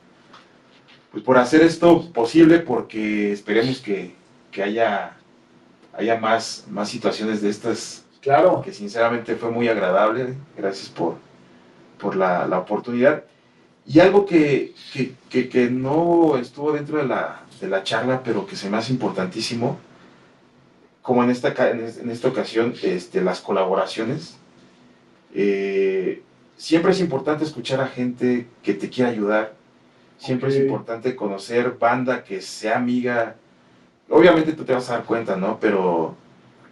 pues, 1.10 1.24
por 1.24 1.36
hacer 1.36 1.62
esto 1.62 2.12
posible, 2.12 2.60
porque 2.60 3.32
esperemos 3.32 3.80
que, 3.80 4.14
haya, 4.62 5.16
haya 5.92 6.20
más, 6.20 6.64
más 6.70 6.88
situaciones 6.88 7.42
de 7.42 7.50
estas. 7.50 8.04
Claro. 8.20 8.62
Que 8.62 8.72
sinceramente 8.72 9.34
fue 9.34 9.50
muy 9.50 9.66
agradable. 9.66 10.34
Gracias 10.56 10.88
por, 10.88 11.16
por 11.98 12.14
la, 12.14 12.46
oportunidad. 12.56 13.24
Y 13.86 14.00
algo 14.00 14.24
que, 14.24 14.74
que, 15.28 15.68
no 15.70 16.38
estuvo 16.38 16.72
dentro 16.72 16.98
de 16.98 17.04
la, 17.04 17.42
de 17.60 17.68
la 17.68 17.82
charla, 17.82 18.22
pero 18.22 18.46
que 18.46 18.56
se 18.56 18.70
me 18.70 18.78
hace 18.78 18.92
importantísimo, 18.92 19.78
como 21.02 21.22
en 21.22 21.30
esta, 21.30 21.52
en 21.70 22.10
esta 22.10 22.28
ocasión, 22.28 22.74
este, 22.82 23.20
las 23.20 23.40
colaboraciones. 23.42 24.36
Eh, 25.34 26.22
siempre 26.56 26.92
es 26.92 27.00
importante 27.00 27.44
escuchar 27.44 27.80
a 27.80 27.88
gente 27.88 28.46
que 28.62 28.72
te 28.72 28.88
quiera 28.88 29.10
ayudar. 29.10 29.54
Siempre 30.16 30.48
es 30.48 30.56
importante 30.56 31.14
conocer 31.14 31.76
banda 31.78 32.24
que 32.24 32.40
sea 32.40 32.76
amiga. 32.76 33.36
Obviamente 34.08 34.54
tú 34.54 34.64
te 34.64 34.72
vas 34.72 34.88
a 34.88 34.94
dar 34.94 35.04
cuenta, 35.04 35.36
¿no? 35.36 35.60
Pero 35.60 36.16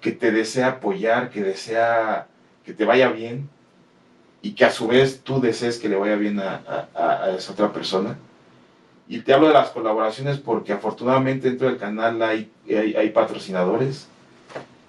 que 0.00 0.12
te 0.12 0.32
desea 0.32 0.68
apoyar, 0.68 1.28
que 1.28 1.42
desea 1.42 2.26
que 2.64 2.72
te 2.72 2.86
vaya 2.86 3.10
bien 3.10 3.50
y 4.42 4.52
que 4.52 4.64
a 4.64 4.70
su 4.70 4.88
vez 4.88 5.20
tú 5.22 5.40
desees 5.40 5.78
que 5.78 5.88
le 5.88 5.96
vaya 5.96 6.16
bien 6.16 6.40
a, 6.40 6.88
a 6.94 7.30
esa 7.30 7.52
otra 7.52 7.72
persona. 7.72 8.18
Y 9.08 9.20
te 9.20 9.32
hablo 9.32 9.48
de 9.48 9.54
las 9.54 9.70
colaboraciones 9.70 10.38
porque 10.38 10.72
afortunadamente 10.72 11.48
dentro 11.48 11.68
del 11.68 11.78
canal 11.78 12.20
hay, 12.22 12.50
hay, 12.68 12.94
hay 12.94 13.10
patrocinadores 13.10 14.08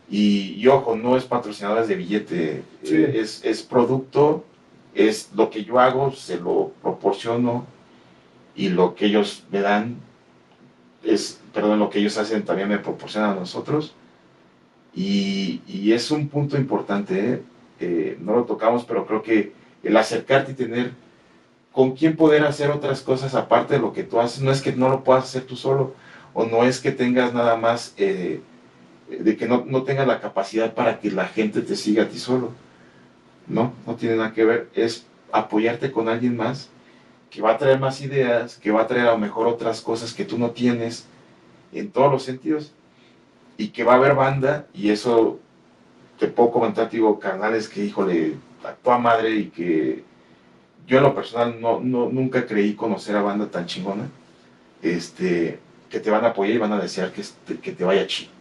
y, 0.09 0.67
ojo, 0.67 0.95
no 0.95 1.17
es 1.17 1.23
patrocinadores 1.23 1.87
de 1.87 1.95
billete, 1.95 2.63
eh, 2.83 3.13
es, 3.15 3.43
es, 3.43 3.63
producto, 3.63 4.43
es 4.93 5.31
lo 5.33 5.49
que 5.49 5.63
yo 5.63 5.79
hago, 5.79 6.11
se 6.11 6.39
lo 6.39 6.71
proporciono 6.81 7.65
y 8.55 8.69
lo 8.69 8.93
que 8.93 9.07
ellos 9.07 9.43
me 9.51 9.61
dan 9.61 9.95
es, 11.03 11.39
perdón, 11.53 11.79
lo 11.79 11.89
que 11.89 11.99
ellos 11.99 12.17
hacen 12.17 12.45
también 12.45 12.69
me 12.69 12.77
proporcionan 12.77 13.31
a 13.31 13.35
nosotros. 13.35 13.95
Y, 14.93 15.61
y 15.67 15.93
es 15.93 16.11
un 16.11 16.27
punto 16.27 16.57
importante, 16.57 17.33
¿eh? 17.33 17.41
No 18.19 18.33
lo 18.35 18.43
tocamos, 18.45 18.85
pero 18.85 19.05
creo 19.05 19.21
que 19.21 19.53
el 19.83 19.97
acercarte 19.97 20.51
y 20.51 20.55
tener 20.55 20.91
con 21.71 21.91
quién 21.93 22.15
poder 22.15 22.43
hacer 22.45 22.69
otras 22.71 23.01
cosas 23.01 23.35
aparte 23.35 23.75
de 23.75 23.79
lo 23.81 23.93
que 23.93 24.03
tú 24.03 24.19
haces, 24.19 24.41
no 24.41 24.51
es 24.51 24.61
que 24.61 24.73
no 24.73 24.89
lo 24.89 25.03
puedas 25.03 25.25
hacer 25.25 25.43
tú 25.43 25.55
solo, 25.55 25.95
o 26.33 26.45
no 26.45 26.63
es 26.63 26.79
que 26.79 26.91
tengas 26.91 27.33
nada 27.33 27.55
más, 27.57 27.93
eh, 27.97 28.41
de 29.09 29.37
que 29.37 29.47
no, 29.47 29.63
no 29.65 29.83
tengas 29.83 30.07
la 30.07 30.21
capacidad 30.21 30.73
para 30.73 30.99
que 30.99 31.11
la 31.11 31.25
gente 31.25 31.61
te 31.61 31.75
siga 31.75 32.03
a 32.03 32.09
ti 32.09 32.19
solo. 32.19 32.51
No, 33.47 33.73
no 33.85 33.95
tiene 33.95 34.15
nada 34.15 34.33
que 34.33 34.45
ver, 34.45 34.69
es 34.73 35.05
apoyarte 35.31 35.91
con 35.91 36.07
alguien 36.07 36.37
más 36.37 36.69
que 37.33 37.41
va 37.41 37.53
a 37.53 37.57
traer 37.57 37.79
más 37.79 37.99
ideas, 38.01 38.57
que 38.57 38.69
va 38.69 38.81
a 38.81 38.87
traer 38.87 39.07
a 39.07 39.13
lo 39.13 39.17
mejor 39.17 39.47
otras 39.47 39.81
cosas 39.81 40.13
que 40.13 40.23
tú 40.23 40.37
no 40.37 40.51
tienes 40.51 41.07
en 41.71 41.89
todos 41.89 42.11
los 42.11 42.21
sentidos 42.21 42.73
y 43.57 43.69
que 43.69 43.83
va 43.83 43.93
a 43.93 43.95
haber 43.95 44.13
banda 44.13 44.67
y 44.71 44.91
eso 44.91 45.39
te 46.19 46.27
puedo 46.27 46.51
comentar, 46.51 46.89
digo, 46.89 47.19
canales 47.19 47.67
que, 47.67 47.83
híjole, 47.83 48.35
actúa 48.63 48.97
madre 48.97 49.31
y 49.31 49.45
que 49.47 50.03
yo 50.87 50.97
en 50.97 51.03
lo 51.03 51.15
personal 51.15 51.59
no, 51.59 51.79
no, 51.79 52.09
nunca 52.09 52.45
creí 52.45 52.73
conocer 52.73 53.15
a 53.15 53.21
banda 53.21 53.47
tan 53.47 53.65
chingona, 53.65 54.09
este, 54.81 55.59
que 55.89 55.99
te 55.99 56.11
van 56.11 56.25
a 56.25 56.29
apoyar 56.29 56.55
y 56.55 56.59
van 56.59 56.73
a 56.73 56.79
desear 56.79 57.11
que, 57.11 57.23
que 57.57 57.71
te 57.71 57.83
vaya 57.83 58.07
chido. 58.07 58.31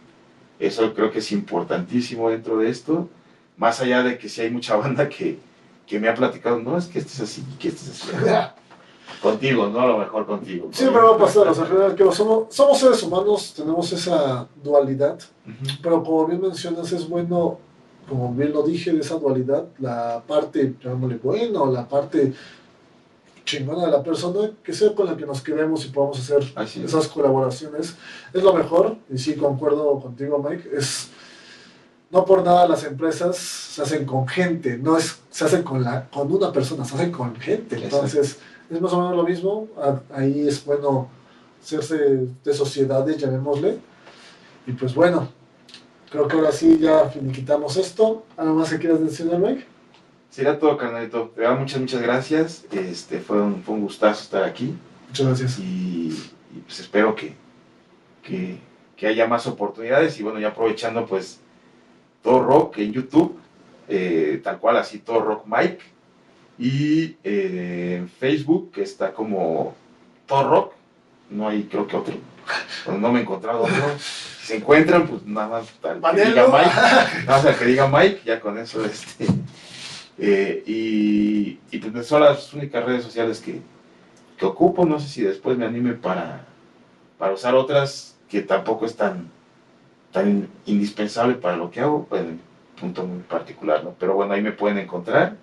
Eso 0.59 0.93
creo 0.93 1.11
que 1.11 1.19
es 1.19 1.31
importantísimo 1.31 2.29
dentro 2.29 2.57
de 2.57 2.69
esto, 2.69 3.09
más 3.57 3.81
allá 3.81 4.03
de 4.03 4.17
que 4.17 4.29
si 4.29 4.41
hay 4.41 4.49
mucha 4.49 4.75
banda 4.75 5.09
que, 5.09 5.37
que 5.87 5.99
me 5.99 6.07
ha 6.07 6.13
platicado, 6.13 6.59
no, 6.59 6.77
es 6.77 6.85
que 6.85 6.99
este 6.99 7.13
es 7.13 7.21
así, 7.21 7.43
que 7.59 7.69
este 7.69 7.91
es 7.91 8.03
así. 8.03 8.11
Contigo, 9.23 9.69
¿no? 9.69 9.79
A 9.79 9.87
lo 9.87 9.97
mejor 9.99 10.25
contigo. 10.25 10.67
Siempre 10.71 11.01
va 11.01 11.15
a 11.15 11.17
pasar, 11.17 11.47
o 11.47 11.53
sea, 11.55 11.65
que 11.95 12.11
somos, 12.11 12.53
somos 12.53 12.77
seres 12.77 13.01
humanos, 13.03 13.53
tenemos 13.55 13.89
esa 13.93 14.45
dualidad, 14.61 15.17
pero 15.81 16.03
como 16.03 16.27
bien 16.27 16.41
mencionas, 16.41 16.91
es 16.91 17.07
bueno, 17.07 17.57
como 18.09 18.33
bien 18.33 18.51
lo 18.51 18.63
dije, 18.63 18.91
de 18.91 18.99
esa 18.99 19.15
dualidad, 19.15 19.63
la 19.79 20.21
parte, 20.27 20.75
llamémosle 20.83 21.19
bueno, 21.23 21.71
la 21.71 21.87
parte 21.87 22.33
chingona 23.45 23.85
de 23.85 23.91
la 23.91 24.03
persona, 24.03 24.51
que 24.61 24.73
sea 24.73 24.93
con 24.93 25.05
la 25.05 25.15
que 25.15 25.25
nos 25.25 25.41
queremos 25.41 25.85
y 25.85 25.89
podamos 25.89 26.19
hacer 26.19 26.43
esas 26.83 27.07
colaboraciones, 27.07 27.95
es 28.33 28.43
lo 28.43 28.53
mejor, 28.53 28.97
y 29.09 29.17
sí, 29.17 29.35
concuerdo 29.35 30.01
contigo, 30.01 30.43
Mike, 30.45 30.69
es 30.75 31.09
no 32.11 32.25
por 32.25 32.43
nada 32.43 32.67
las 32.67 32.83
empresas 32.83 33.37
se 33.37 33.81
hacen 33.81 34.05
con 34.05 34.27
gente, 34.27 34.77
no 34.77 34.97
es 34.97 35.19
se 35.31 35.45
hacen 35.45 35.63
con 35.63 35.81
la 35.81 36.09
con 36.09 36.31
una 36.31 36.51
persona, 36.51 36.85
se 36.85 36.93
hacen 36.93 37.11
con 37.11 37.35
gente. 37.37 37.75
Entonces, 37.83 38.37
es 38.75 38.81
más 38.81 38.93
o 38.93 39.01
menos 39.01 39.15
lo 39.15 39.23
mismo. 39.23 39.67
Ahí 40.13 40.47
es 40.47 40.63
bueno 40.65 41.09
hacerse 41.61 42.27
de 42.43 42.53
sociedades, 42.53 43.17
llamémosle. 43.17 43.79
Y 44.65 44.71
pues 44.73 44.93
bueno, 44.95 45.29
creo 46.09 46.27
que 46.27 46.35
ahora 46.35 46.51
sí 46.51 46.77
ya 46.79 47.09
finiquitamos 47.09 47.77
esto. 47.77 48.23
¿Algo 48.37 48.55
más 48.55 48.69
que 48.69 48.79
quieras 48.79 49.01
decir, 49.01 49.25
Mike? 49.25 49.65
Será 50.29 50.57
todo, 50.57 50.77
carnalito. 50.77 51.31
Te 51.35 51.47
muchas, 51.49 51.79
muchas 51.79 52.01
gracias. 52.01 52.65
Este, 52.71 53.19
fue, 53.19 53.41
un, 53.41 53.61
fue 53.61 53.75
un 53.75 53.81
gustazo 53.81 54.23
estar 54.23 54.43
aquí. 54.43 54.75
Muchas 55.07 55.27
gracias. 55.27 55.59
Y, 55.59 56.09
pues 56.65 56.79
espero 56.79 57.13
que, 57.15 57.35
que, 58.23 58.57
que, 58.95 59.07
haya 59.07 59.27
más 59.27 59.45
oportunidades. 59.45 60.19
Y 60.19 60.23
bueno, 60.23 60.39
ya 60.39 60.49
aprovechando 60.49 61.05
pues 61.05 61.39
todo 62.23 62.41
rock 62.41 62.79
en 62.79 62.93
YouTube, 62.93 63.37
eh, 63.87 64.41
tal 64.43 64.59
cual 64.59 64.77
así, 64.77 64.99
todo 64.99 65.21
rock 65.21 65.45
Mike. 65.45 65.92
Y 66.57 67.17
eh, 67.23 67.97
en 67.97 68.09
Facebook 68.09 68.73
está 68.77 69.13
como 69.13 69.75
Todo 70.27 70.49
Rock, 70.49 70.73
no 71.29 71.47
hay 71.47 71.63
creo 71.63 71.87
que 71.87 71.95
otro, 71.97 72.15
no 72.87 73.11
me 73.11 73.19
he 73.19 73.21
encontrado 73.23 73.63
otro. 73.63 73.97
Si 73.97 74.47
se 74.47 74.57
encuentran, 74.57 75.07
pues 75.07 75.25
nada 75.25 75.47
más 75.47 75.73
al 75.83 76.15
que 76.15 76.25
diga 76.25 76.47
Mike, 76.47 77.25
nada 77.25 77.37
más 77.37 77.45
al 77.45 77.57
que 77.57 77.65
diga 77.65 77.87
Mike, 77.87 78.21
ya 78.25 78.39
con 78.39 78.57
eso 78.57 78.83
este. 78.85 79.25
Eh, 80.17 80.63
y, 80.67 81.59
y, 81.71 81.79
pues 81.79 82.05
son 82.05 82.21
las 82.21 82.53
únicas 82.53 82.85
redes 82.85 83.03
sociales 83.03 83.39
que, 83.39 83.61
que, 84.37 84.45
ocupo, 84.45 84.85
no 84.85 84.99
sé 84.99 85.07
si 85.07 85.21
después 85.23 85.57
me 85.57 85.65
anime 85.65 85.93
para, 85.93 86.45
para 87.17 87.33
usar 87.33 87.55
otras 87.55 88.15
que 88.29 88.41
tampoco 88.41 88.85
es 88.85 88.95
tan, 88.95 89.31
tan 90.11 90.47
indispensable 90.67 91.33
para 91.33 91.57
lo 91.57 91.71
que 91.71 91.79
hago, 91.79 92.05
pues, 92.05 92.23
punto 92.79 93.05
muy 93.07 93.23
particular, 93.23 93.83
¿no? 93.83 93.95
Pero 93.97 94.13
bueno, 94.13 94.33
ahí 94.33 94.41
me 94.41 94.51
pueden 94.51 94.77
encontrar 94.77 95.35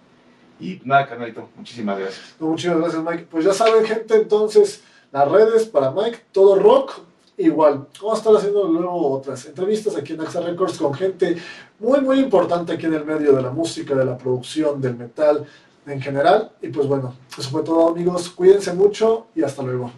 y 0.60 0.80
nada, 0.84 1.06
carnalito, 1.06 1.48
muchísimas 1.56 1.98
gracias. 1.98 2.34
muchísimas 2.38 2.78
gracias, 2.78 3.02
Mike. 3.02 3.26
Pues 3.30 3.44
ya 3.44 3.52
saben, 3.52 3.84
gente, 3.84 4.14
entonces, 4.14 4.82
las 5.12 5.30
redes 5.30 5.66
para 5.66 5.90
Mike, 5.90 6.18
todo 6.32 6.56
rock, 6.56 7.00
igual. 7.36 7.86
Vamos 8.00 8.14
a 8.14 8.18
estar 8.18 8.36
haciendo 8.36 8.64
luego 8.64 9.12
otras 9.12 9.46
entrevistas 9.46 9.96
aquí 9.96 10.12
en 10.12 10.20
AXA 10.20 10.40
Records 10.42 10.78
con 10.78 10.94
gente 10.94 11.36
muy, 11.78 12.00
muy 12.00 12.20
importante 12.20 12.72
aquí 12.72 12.86
en 12.86 12.94
el 12.94 13.04
medio 13.04 13.32
de 13.32 13.42
la 13.42 13.50
música, 13.50 13.94
de 13.94 14.04
la 14.04 14.16
producción, 14.16 14.80
del 14.80 14.96
metal 14.96 15.46
en 15.86 16.00
general. 16.00 16.52
Y 16.60 16.68
pues 16.68 16.86
bueno, 16.86 17.14
eso 17.36 17.50
fue 17.50 17.62
todo, 17.62 17.88
amigos. 17.88 18.28
Cuídense 18.30 18.72
mucho 18.74 19.26
y 19.34 19.42
hasta 19.42 19.62
luego. 19.62 19.90